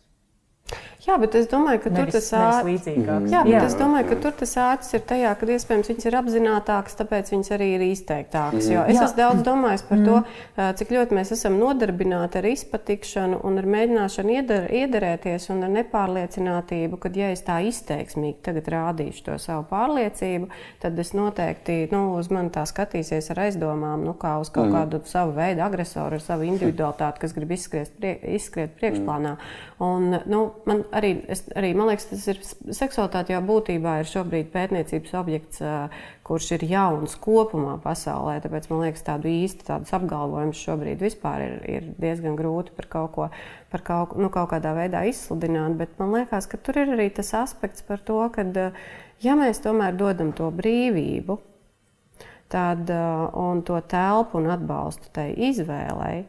[1.05, 3.03] Jā, bet es domāju, ka nevis, tur tas ātris ir.
[3.05, 3.59] Jā, bet jā.
[3.67, 7.51] es domāju, ka tur tas ātris ir tajā, ka iespējams viņas ir apzinātākas, tāpēc viņas
[7.53, 8.69] arī ir izteiktākas.
[8.73, 9.03] Jo es jā.
[9.05, 10.07] esmu daudz domājis par mm.
[10.09, 15.75] to, cik ļoti mēs esam nodarbināti ar izpatikšanu un ar mēģināšanu iedar, iederēties un ar
[15.75, 20.49] nepārliecinātību, ka, ja es tā izteiksmīgi tagad rādīšu to savu pārliecību,
[20.81, 24.79] tad es noteikti nu, uz mani tā skatīsies ar aizdomām, nu, kā uz kaut mm.
[24.79, 29.37] kādu savu veidu agresoru, ar savu individualitāti, kas grib izskriet, prie, izskriet priekšplānā.
[29.85, 32.39] Un, nu, man arī, es, arī man liekas, tas ir
[32.75, 35.61] seksualitāte jau būtībā ir šobrīd pētniecības objekts,
[36.25, 38.37] kurš ir jauns kopumā pasaulē.
[38.43, 43.11] Tāpēc man liekas, tādu īstu tādus apgalvojumus šobrīd vispār ir, ir diezgan grūti par kaut
[43.15, 43.29] ko,
[43.73, 45.77] par kaut, nu, kaut kādā veidā izsludināt.
[45.79, 48.45] Bet man liekas, ka tur ir arī tas aspekts par to, ka
[49.23, 51.39] ja mēs tomēr dodam to brīvību,
[52.51, 52.89] tad,
[53.33, 56.25] un to telpu un atbalstu tai izvēlei,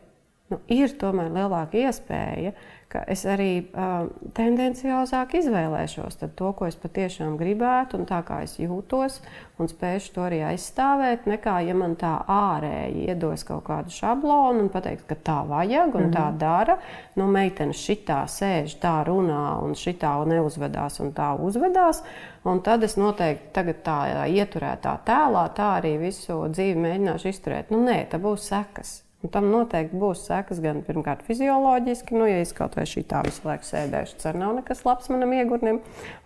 [0.53, 2.55] nu, ir tomēr lielāka iespēja,
[2.89, 4.07] ka es arī uh,
[4.37, 9.19] tendenciozāk izvēlēšos to, ko es patiešām gribētu, un tā kā es jūtos,
[9.59, 14.71] un spēšu to arī aizstāvēt, nekā ja man tā ārēji iedos kaut kādu šablonu un
[14.73, 16.17] pateiks, ka tā vajag un mm -hmm.
[16.17, 16.39] tā mhm.
[16.39, 16.79] dara.
[17.17, 22.03] Nu, meitene šitā sēž, tā runā un šitā neuzvedās un tā uzvedās.
[22.45, 27.71] Un tad es noteikti tagad tā ieturētā tēlā, tā arī visu dzīvi mēģināšu izturēt.
[27.71, 29.06] Nu, nē, tā būs sekas.
[29.27, 33.25] Un tam noteikti būs sekas gan pirmkārt fizioloģiski, nu, ja es kaut vai šī tā
[33.27, 35.81] visu laiku sēdēšu, tad nav nekas labs manam iegurnim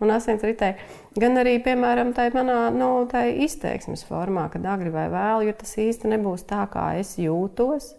[0.05, 0.75] un asinsritei.
[1.17, 5.73] Gan arī, piemēram, tā manā nu, tā izteiksmes formā, kad agri vai vēl, jo tas
[5.81, 7.95] īsti nebūs tā, kā es jūtos.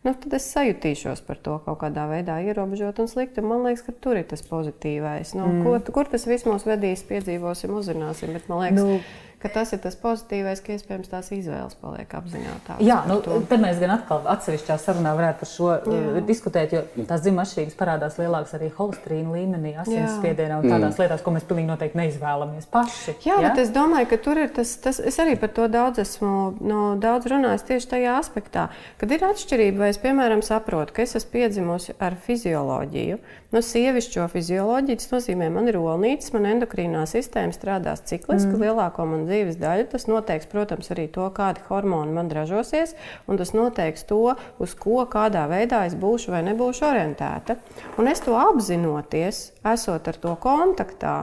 [0.00, 3.44] Nu, tad es sajutīšos par to kaut kādā veidā ierobežot un slikti.
[3.44, 5.34] Man liekas, ka tur ir tas pozitīvais.
[5.36, 5.66] Nu, mm.
[5.66, 8.32] ko, kur tas viss mūs vedīs, piedzīvosim, uzzināsim.
[8.32, 8.96] Bet man liekas, nu
[9.40, 12.82] ka tas ir tas pozitīvais, ka iespējams tās izvēles paliek apzinātākas.
[12.84, 15.80] Jā, nu, tad mēs gan atkal atsevišķā sarunā varētu par šo Jā.
[15.88, 21.02] Uh, diskutēt, jo tās dzimuma atšķirības parādās lielākas arī holesterīna līmenī, asinsspiedienā un tādās mm.
[21.04, 23.16] lietās, ko mēs pilnīgi noteikti neizvēlamies paši.
[23.24, 23.48] Jā, ja?
[23.48, 26.82] bet es domāju, ka tur ir tas, tas es arī par to daudz esmu no,
[27.00, 28.68] daudz runājis tieši tajā aspektā,
[29.00, 33.20] kad ir atšķirība, vai es, piemēram, saprotu, ka es esmu piedzimusi ar fizioloģiju,
[33.54, 38.62] no sievišķo fizioloģiju, tas nozīmē, man ir olnītis, man endokrīnā sistēma strādās cikliski mm.
[38.64, 39.88] lielāko man dzīves daļu.
[39.94, 42.94] Tas noteiks, protams, arī to, kādi hormoni man ražosies,
[43.26, 47.58] un tas noteiks to, uz ko kādā veidā es būšu vai nebūšu orientēta.
[47.98, 51.16] Un es to apzinoties, esot ar to kontaktā,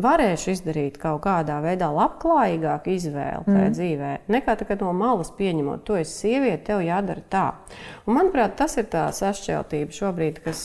[0.00, 3.74] varēšu izdarīt kaut kādā veidā labklājīgāku izvēli tajā mm.
[3.76, 7.44] dzīvē, nekā tā, no malas pieņemot, to esi sieviete, tev jādara tā.
[8.06, 10.62] Un, manuprāt, tas ir tā sašķeltība šobrīd, kas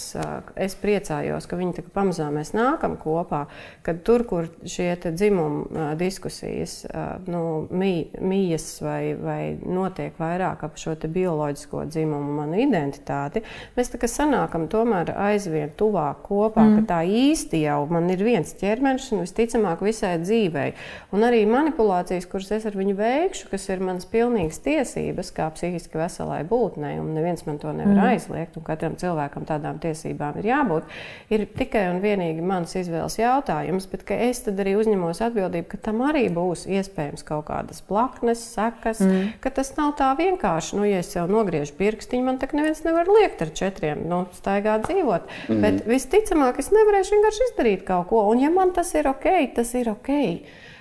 [0.55, 3.43] es priecājos, ka viņi pamazām mēs nākam kopā,
[3.83, 6.79] kad tur, kur šie dzimumu diskusijas
[7.27, 13.43] nu, mījas vai, vai notiek vairāk ap šo bioloģisko dzimumu, manu identitāti,
[13.75, 16.79] mēs tā kā sanākam tomēr aizvien tuvāk kopā, mm.
[16.79, 20.73] ka tā īsti jau man ir viens ķermenis un visticamāk visai dzīvei.
[21.15, 25.99] Un arī manipulācijas, kuras es ar viņu veikšu, kas ir manas pilnīgas tiesības, kā psihiski
[25.99, 28.07] veselai būtnei, un neviens man to nevar mm.
[28.13, 30.97] aizliegt, un katram cilvēkam tādām tiesībām ir jābūt,
[31.33, 36.03] ir tikai un vienīgi mans izvēles jautājums, bet es tad arī uzņemos atbildību, ka tam
[36.07, 39.37] arī būs iespējams kaut kādas blaknes, sekas, mm.
[39.43, 40.77] ka tas nav tā vienkārši.
[40.77, 44.87] Nu, ja es jau nogriežu pirkstiņu, man tā neviens nevar liekt ar četriem nu, staigāt
[44.87, 45.27] dzīvot.
[45.47, 45.63] Mm.
[45.63, 48.23] Bet visticamāk, es nevarēšu vienkārši izdarīt kaut ko.
[48.31, 50.11] Un, ja man tas ir ok, tas ir ok.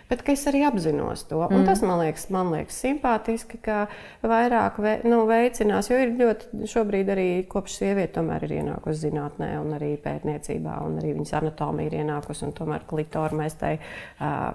[0.06, 1.40] Bet es arī apzinos to.
[1.42, 1.64] Mm.
[1.66, 3.78] Tas man liekas, man liekas simpātiski, ka
[4.22, 5.90] vairāk ve, nu, veicinās.
[5.90, 11.00] Jo ir ļoti, šobrīd arī kopš sieviete tomēr ir ienākusi zinātnē, un arī pētniecībā, un
[11.00, 12.52] arī viņas anatomija ir ienākusi.
[12.54, 14.52] Tomēr klitora mēs tai uh,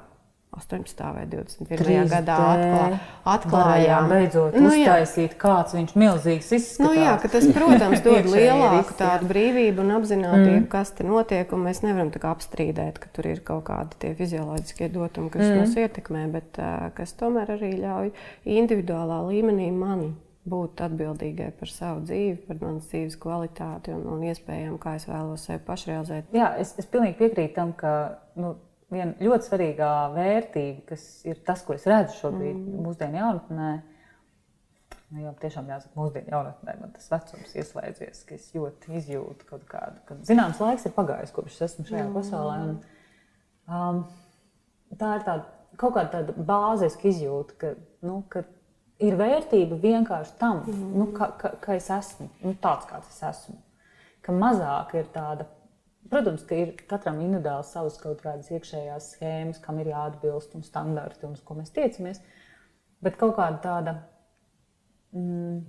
[0.52, 1.04] 18.
[1.16, 2.10] vai 21.
[2.12, 2.88] gadā atklā,
[3.34, 4.10] atklājām.
[4.12, 6.82] Beidzot, nu, uztaisīt, kāds viņš milzīgs izskatās.
[6.84, 10.66] Nu, jā, tas, protams, dod lielāku tādu brīvību un apzinātību, mm.
[10.74, 15.45] kas te notiek, mēs nevaram apstrīdēt, ka tur ir kaut kādi tie fizioloģiskie dotumi, kas
[15.45, 15.62] mm.
[15.62, 16.60] mūs ietekmē, bet
[16.97, 18.12] kas tomēr arī ļauj
[18.60, 20.04] individuālā līmenī man
[20.52, 25.45] būt atbildīgai par savu dzīvi, par manas dzīves kvalitāti un, un iespējām, kā es vēlos
[25.47, 26.32] sevi pašrealizēt.
[26.36, 27.93] Jā, es, es pilnīgi piekrītu tam, ka
[28.41, 28.56] nu,
[28.92, 32.84] viena ļoti svarīga vērtība, kas ir tas, ko es redzu šobrīd mm.
[32.86, 33.72] mūsdienu jaunatnē.
[35.12, 39.66] Nu, jā, tiešām jāsaka, mūsdienu jaunatnē man tas vecums ieslēdzies, ka es ļoti izjūtu kaut
[39.68, 42.14] kādu, ka zināms laiks ir pagājis, kopš es esmu šajā mm.
[42.16, 42.60] pasaulē.
[42.68, 42.78] Un,
[43.68, 44.02] um,
[45.00, 45.48] tā ir tāda,
[45.82, 47.74] kaut kāda tāda bāziska izjūta, ka,
[48.08, 48.46] nu, ka
[49.04, 50.94] ir vērtība vienkārši tam, mm.
[51.00, 53.60] nu, ka, ka, ka es esmu nu, tāds, kāds es esmu.
[54.22, 55.48] Ka mazāk ir tāda
[56.12, 61.24] Protams, ka ir katram individuāli savas kaut kādas iekšējās schēmas, kam ir jāatbilst un standarti,
[61.24, 62.20] un uz ko mēs tiecamies.
[63.01, 63.93] Bet kaut kāda tāda,
[65.16, 65.62] mm,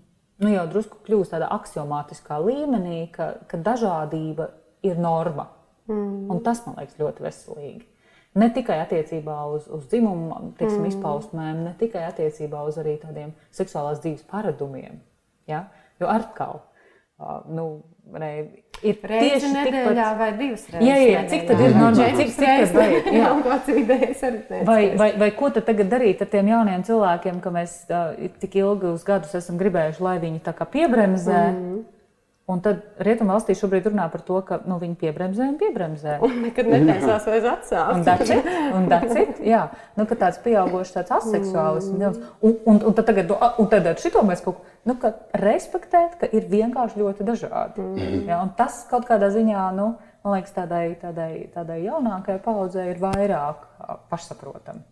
[0.43, 4.51] nu jau drusku kļūst tādā axiomātiskā līmenī, ka, ka dažādība
[4.82, 5.47] ir norma.
[5.86, 6.26] Mm.
[6.34, 7.86] Un tas man liekas ļoti veselīgi.
[8.43, 10.90] Ne tikai attiecībā uz, uz dzimumu teiksim, mm.
[10.90, 14.99] izpausmēm, ne tikai attiecībā uz arī tādiem seksuālās dzīves paradumiem.
[15.47, 15.66] Ja?
[16.01, 16.62] Jo atkal,
[17.53, 17.66] nu,
[18.18, 18.32] ne,
[18.83, 20.18] ir reizi nedēļā tikpat...
[20.18, 20.89] vai divas reizes.
[20.89, 22.16] Jā, jā, cik tad ir normāli?
[22.18, 23.09] Cik, cik tad vajag?
[23.18, 24.43] Jā, kāds idejas arī.
[24.68, 28.12] Vai, vai, vai ko tad tagad darīt ar tiem jauniem cilvēkiem, ka mēs uh,
[28.43, 31.43] tik ilgi uz gadus esam gribējuši, lai viņi tā kā piebremzē?
[31.53, 31.83] Mm -hmm.
[32.53, 36.19] Un tad Rietumvalstī šobrīd runā par to, ka nu, viņi piebremzē un piebremzē.
[36.27, 37.95] Un nekad netaisās vairs atsākt.
[37.95, 39.63] Un dacit, un dacit, jā.
[39.97, 41.97] Nu, ka tāds pieaugošs tāds aseksuālisms.
[41.97, 42.31] Mm.
[42.45, 46.19] Un, un, un, tad tagad, un tad ar šito mēs kaut ko, nu, ka respektēt,
[46.21, 47.89] ka ir vienkārši ļoti dažādi.
[47.89, 48.25] Mm.
[48.29, 53.01] Jā, un tas kaut kādā ziņā, nu, man liekas, tādai, tādai, tādai jaunākajai paudzei ir
[53.03, 53.65] vairāk
[54.13, 54.85] pašsaprotami.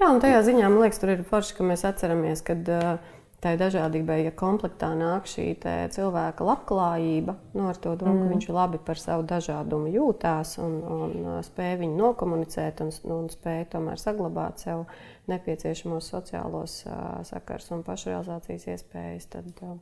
[0.00, 3.54] Jā, un tajā ziņā man liekas, tur ir forši, ka mēs atceramies, kad uh, tai
[3.60, 5.46] dažādībai, ja komplektā nāk šī
[5.94, 8.22] cilvēka labklājība, nu, ar to domu, mm.
[8.22, 13.64] ka viņš labi par savu dažādumu jūtās un, un spēj viņu nokomunicēt un, un spēj
[13.72, 14.84] tomēr saglabāt sev
[15.30, 19.78] nepieciešamos sociālos uh, sakars un pašrealizācijas iespējas, tad uh,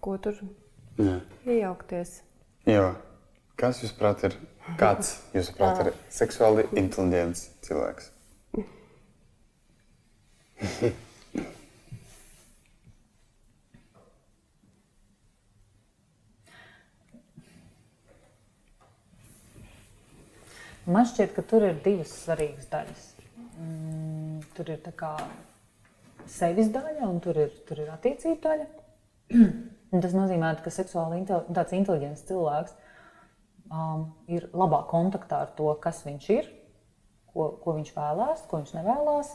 [0.00, 0.38] ko tur
[1.00, 1.18] Jā.
[1.44, 2.20] iejaukties?
[2.70, 2.94] Jā.
[3.56, 4.36] Kas, jūsuprāt, ir,
[4.76, 8.12] kāds, jūsuprāt, ir seksuāli inteliģents cilvēks?
[20.86, 23.06] Man šķiet, ka tur ir divas svarīgas daļas.
[23.58, 24.82] Mm, tur ir
[26.30, 28.66] sevis daļa un tur ir, tur ir attiecība daļa.
[29.94, 32.74] Un tas nozīmē, ka seksuāli tāds inteliģents cilvēks
[33.70, 36.48] um, ir labā kontaktā ar to, kas viņš ir,
[37.32, 39.30] ko, ko viņš vēlās, ko viņš nevēlas,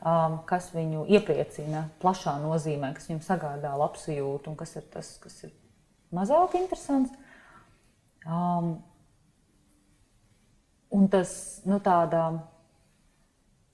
[0.00, 5.40] um, kas viņu iepriecina plašā nozīmē, kas viņam sagādā labsajūtu un kas ir tas, kas
[5.48, 5.56] ir
[6.14, 7.16] mazāk interesants.
[8.26, 8.76] Um,
[10.94, 11.30] Un tas,
[11.66, 12.28] nu, tāda,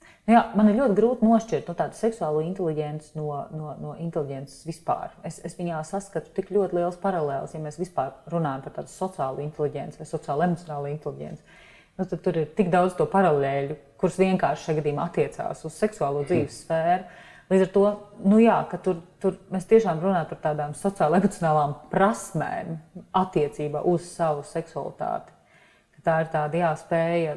[0.01, 4.65] nu, jā, man ir ļoti grūti nošķirt nu, tādu seksuālo inteligenci no, no, no inteligences
[4.65, 5.13] vispār.
[5.29, 9.45] Es, es viņā saskatu tik ļoti liels paralēls, ja mēs vispār runājam par tādu sociālu
[9.45, 11.45] inteligenci vai sociālo emocionālu inteligenci.
[11.99, 16.25] Nu, tad tur ir tik daudz to paralēļu, kuras vienkārši šajā gadījumā attiecās uz seksuālo
[16.25, 17.05] dzīves sfēru.
[17.53, 17.85] Līdz ar to
[18.33, 22.79] nu jā, tur, tur mēs tiešām runājam par tādām sociālo emocionālām prasmēm
[23.21, 25.42] attiecībā uz savu seksualitāti
[26.03, 27.37] Tā ir tāda jāspēja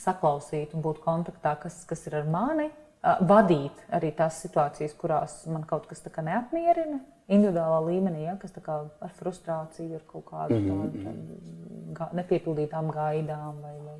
[0.00, 2.70] saklausīt un būt kontaktā, kas, kas ir ar mani,
[3.02, 7.00] vadīt arī tās situācijas, kurās man kaut kas neapmierina.
[7.28, 11.02] Individuālā līmenī, ja, kas ar frustrāciju, ar kaut kādu mm -hmm.
[11.04, 13.98] tādu, tādu nepiepildītām gaidām vai, vai,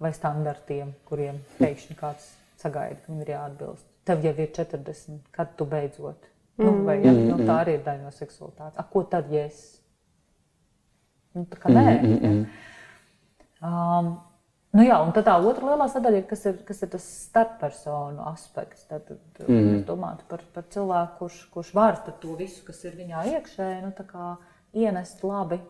[0.00, 3.86] vai standartiem, kuriem pēkšņi kāds sagaida, ka viņam ir jāatbilst.
[4.04, 6.26] Tev jau ir 40, kad tu beidzot.
[6.56, 6.78] Mm -hmm.
[6.78, 8.78] nu, vai, ja, nu, tā arī ir daļa no seksualitātes.
[8.78, 9.80] A, ko tad, ja es?
[11.34, 12.02] Nu, tā kā nē.
[12.02, 12.38] Mm -hmm.
[12.38, 12.46] ja.
[13.64, 14.14] Um,
[14.74, 18.88] Nu jā, un tā otra lielā sadaļa ir, kas ir, kas ir tas starppersonu aspekts.
[18.88, 19.60] Tad, tad mm.
[19.60, 19.84] -hmm.
[19.86, 23.92] domāt par, par cilvēku, kurš, kurš var to visu, kas ir viņā iekšēji, nu,
[24.74, 25.60] ienest labi,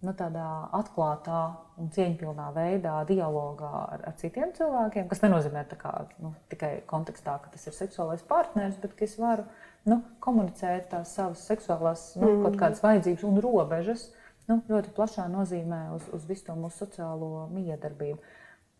[0.00, 1.42] nu, tādā atklātā
[1.76, 5.08] un cieņpilnā veidā, dialogā ar, ar citiem cilvēkiem.
[5.08, 5.92] Tas nenozīmē kā,
[6.24, 9.44] nu, tikai kontekstā, ka tas ir seksuālais partneris, bet ka es varu
[9.84, 12.42] nu, komunicēt tās savas seksuālās nu, mm.
[12.46, 14.08] kaut kādas vajadzības un robežas.
[14.50, 18.18] Nu, ļoti plašā nozīmē uz, uz visu to mūsu sociālo miedarbību.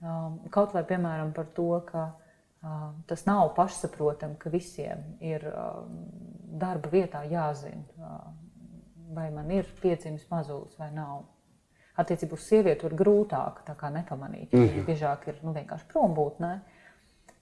[0.05, 6.03] Um, kaut vai piemēram par to, ka um, tas nav pašsaprotami, ka visiem ir um,
[6.61, 8.11] darba vietā jāzina,
[9.15, 11.25] vai man ir piedzimis mazulis vai nav.
[11.97, 13.63] Attiecībā uz sievieti ir grūtāk
[13.95, 14.53] nepamanīt.
[14.53, 14.87] Mm -hmm.
[14.87, 16.59] Biežāk ir nu, vienkārši prombūtnē.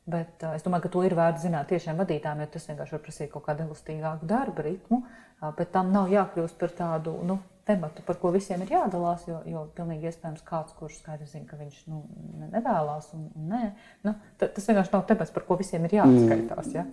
[0.06, 3.00] Bet uh, es domāju, ka to ir vērts zināt tiešām vadītājiem, jo tas vienkārši var
[3.00, 5.02] prasīt kaut kādu elastīgāku darba ritmu.
[5.42, 9.38] Uh, bet tam nav jākļūst par tādu nu, tematu, par ko visiem ir jādalās, jo,
[9.46, 12.00] jo pilnīgi iespējams kāds, kurš skaidri zina, ka viņš nu,
[12.52, 13.62] nevēlas un, un nē,
[14.06, 16.72] nu, tas vienkārši nav temats, par ko visiem ir jāatskaitās.
[16.74, 16.86] Ja?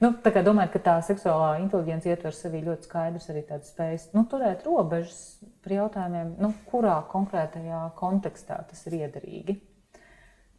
[0.00, 4.64] Nu, domāju, ka tā seksuālā inteligence ietver sevī ļoti skaidrs arī tādas spējas nu, turēt
[4.66, 5.20] robežas
[5.64, 9.60] par jautājumiem, nu, kurā konkrētajā kontekstā tas ir iederīgi.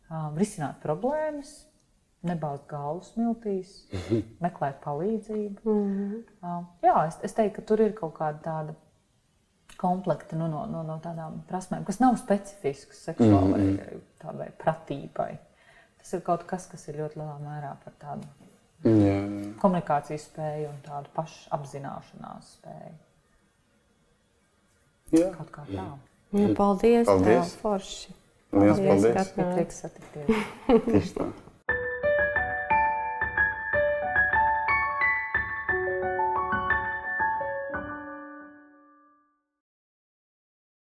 [0.06, 1.64] Um, risināt problēmas,
[2.26, 3.74] nebāzt galvu smiltīs,
[4.46, 5.62] meklēt palīdzību.
[5.66, 6.66] Mm -hmm.
[6.86, 8.76] jā, es, es teiktu, ka tur ir kaut kāda tāda
[9.86, 14.58] komplekta nu, no, no, no tādām prasmēm, kas nav specifiskas seksuālai mm -hmm.
[14.62, 15.32] pratībai.
[16.02, 18.28] Tas ir kaut kas, kas ir ļoti lielā mērā par tādu
[18.84, 19.54] jā, jā.
[19.62, 22.94] komunikācijas spēju un tādu pašapzināšanās spēju.
[25.16, 25.32] Jā.
[25.38, 25.88] Kaut kā tā.
[26.34, 26.54] Jā.
[26.58, 27.52] Paldies, paldies.
[27.54, 28.16] Tev, forši.
[28.52, 29.34] Lielas paldies.
[29.36, 29.56] paldies.
[29.56, 30.46] Prieks satikties.
[30.90, 31.34] Tieši tā.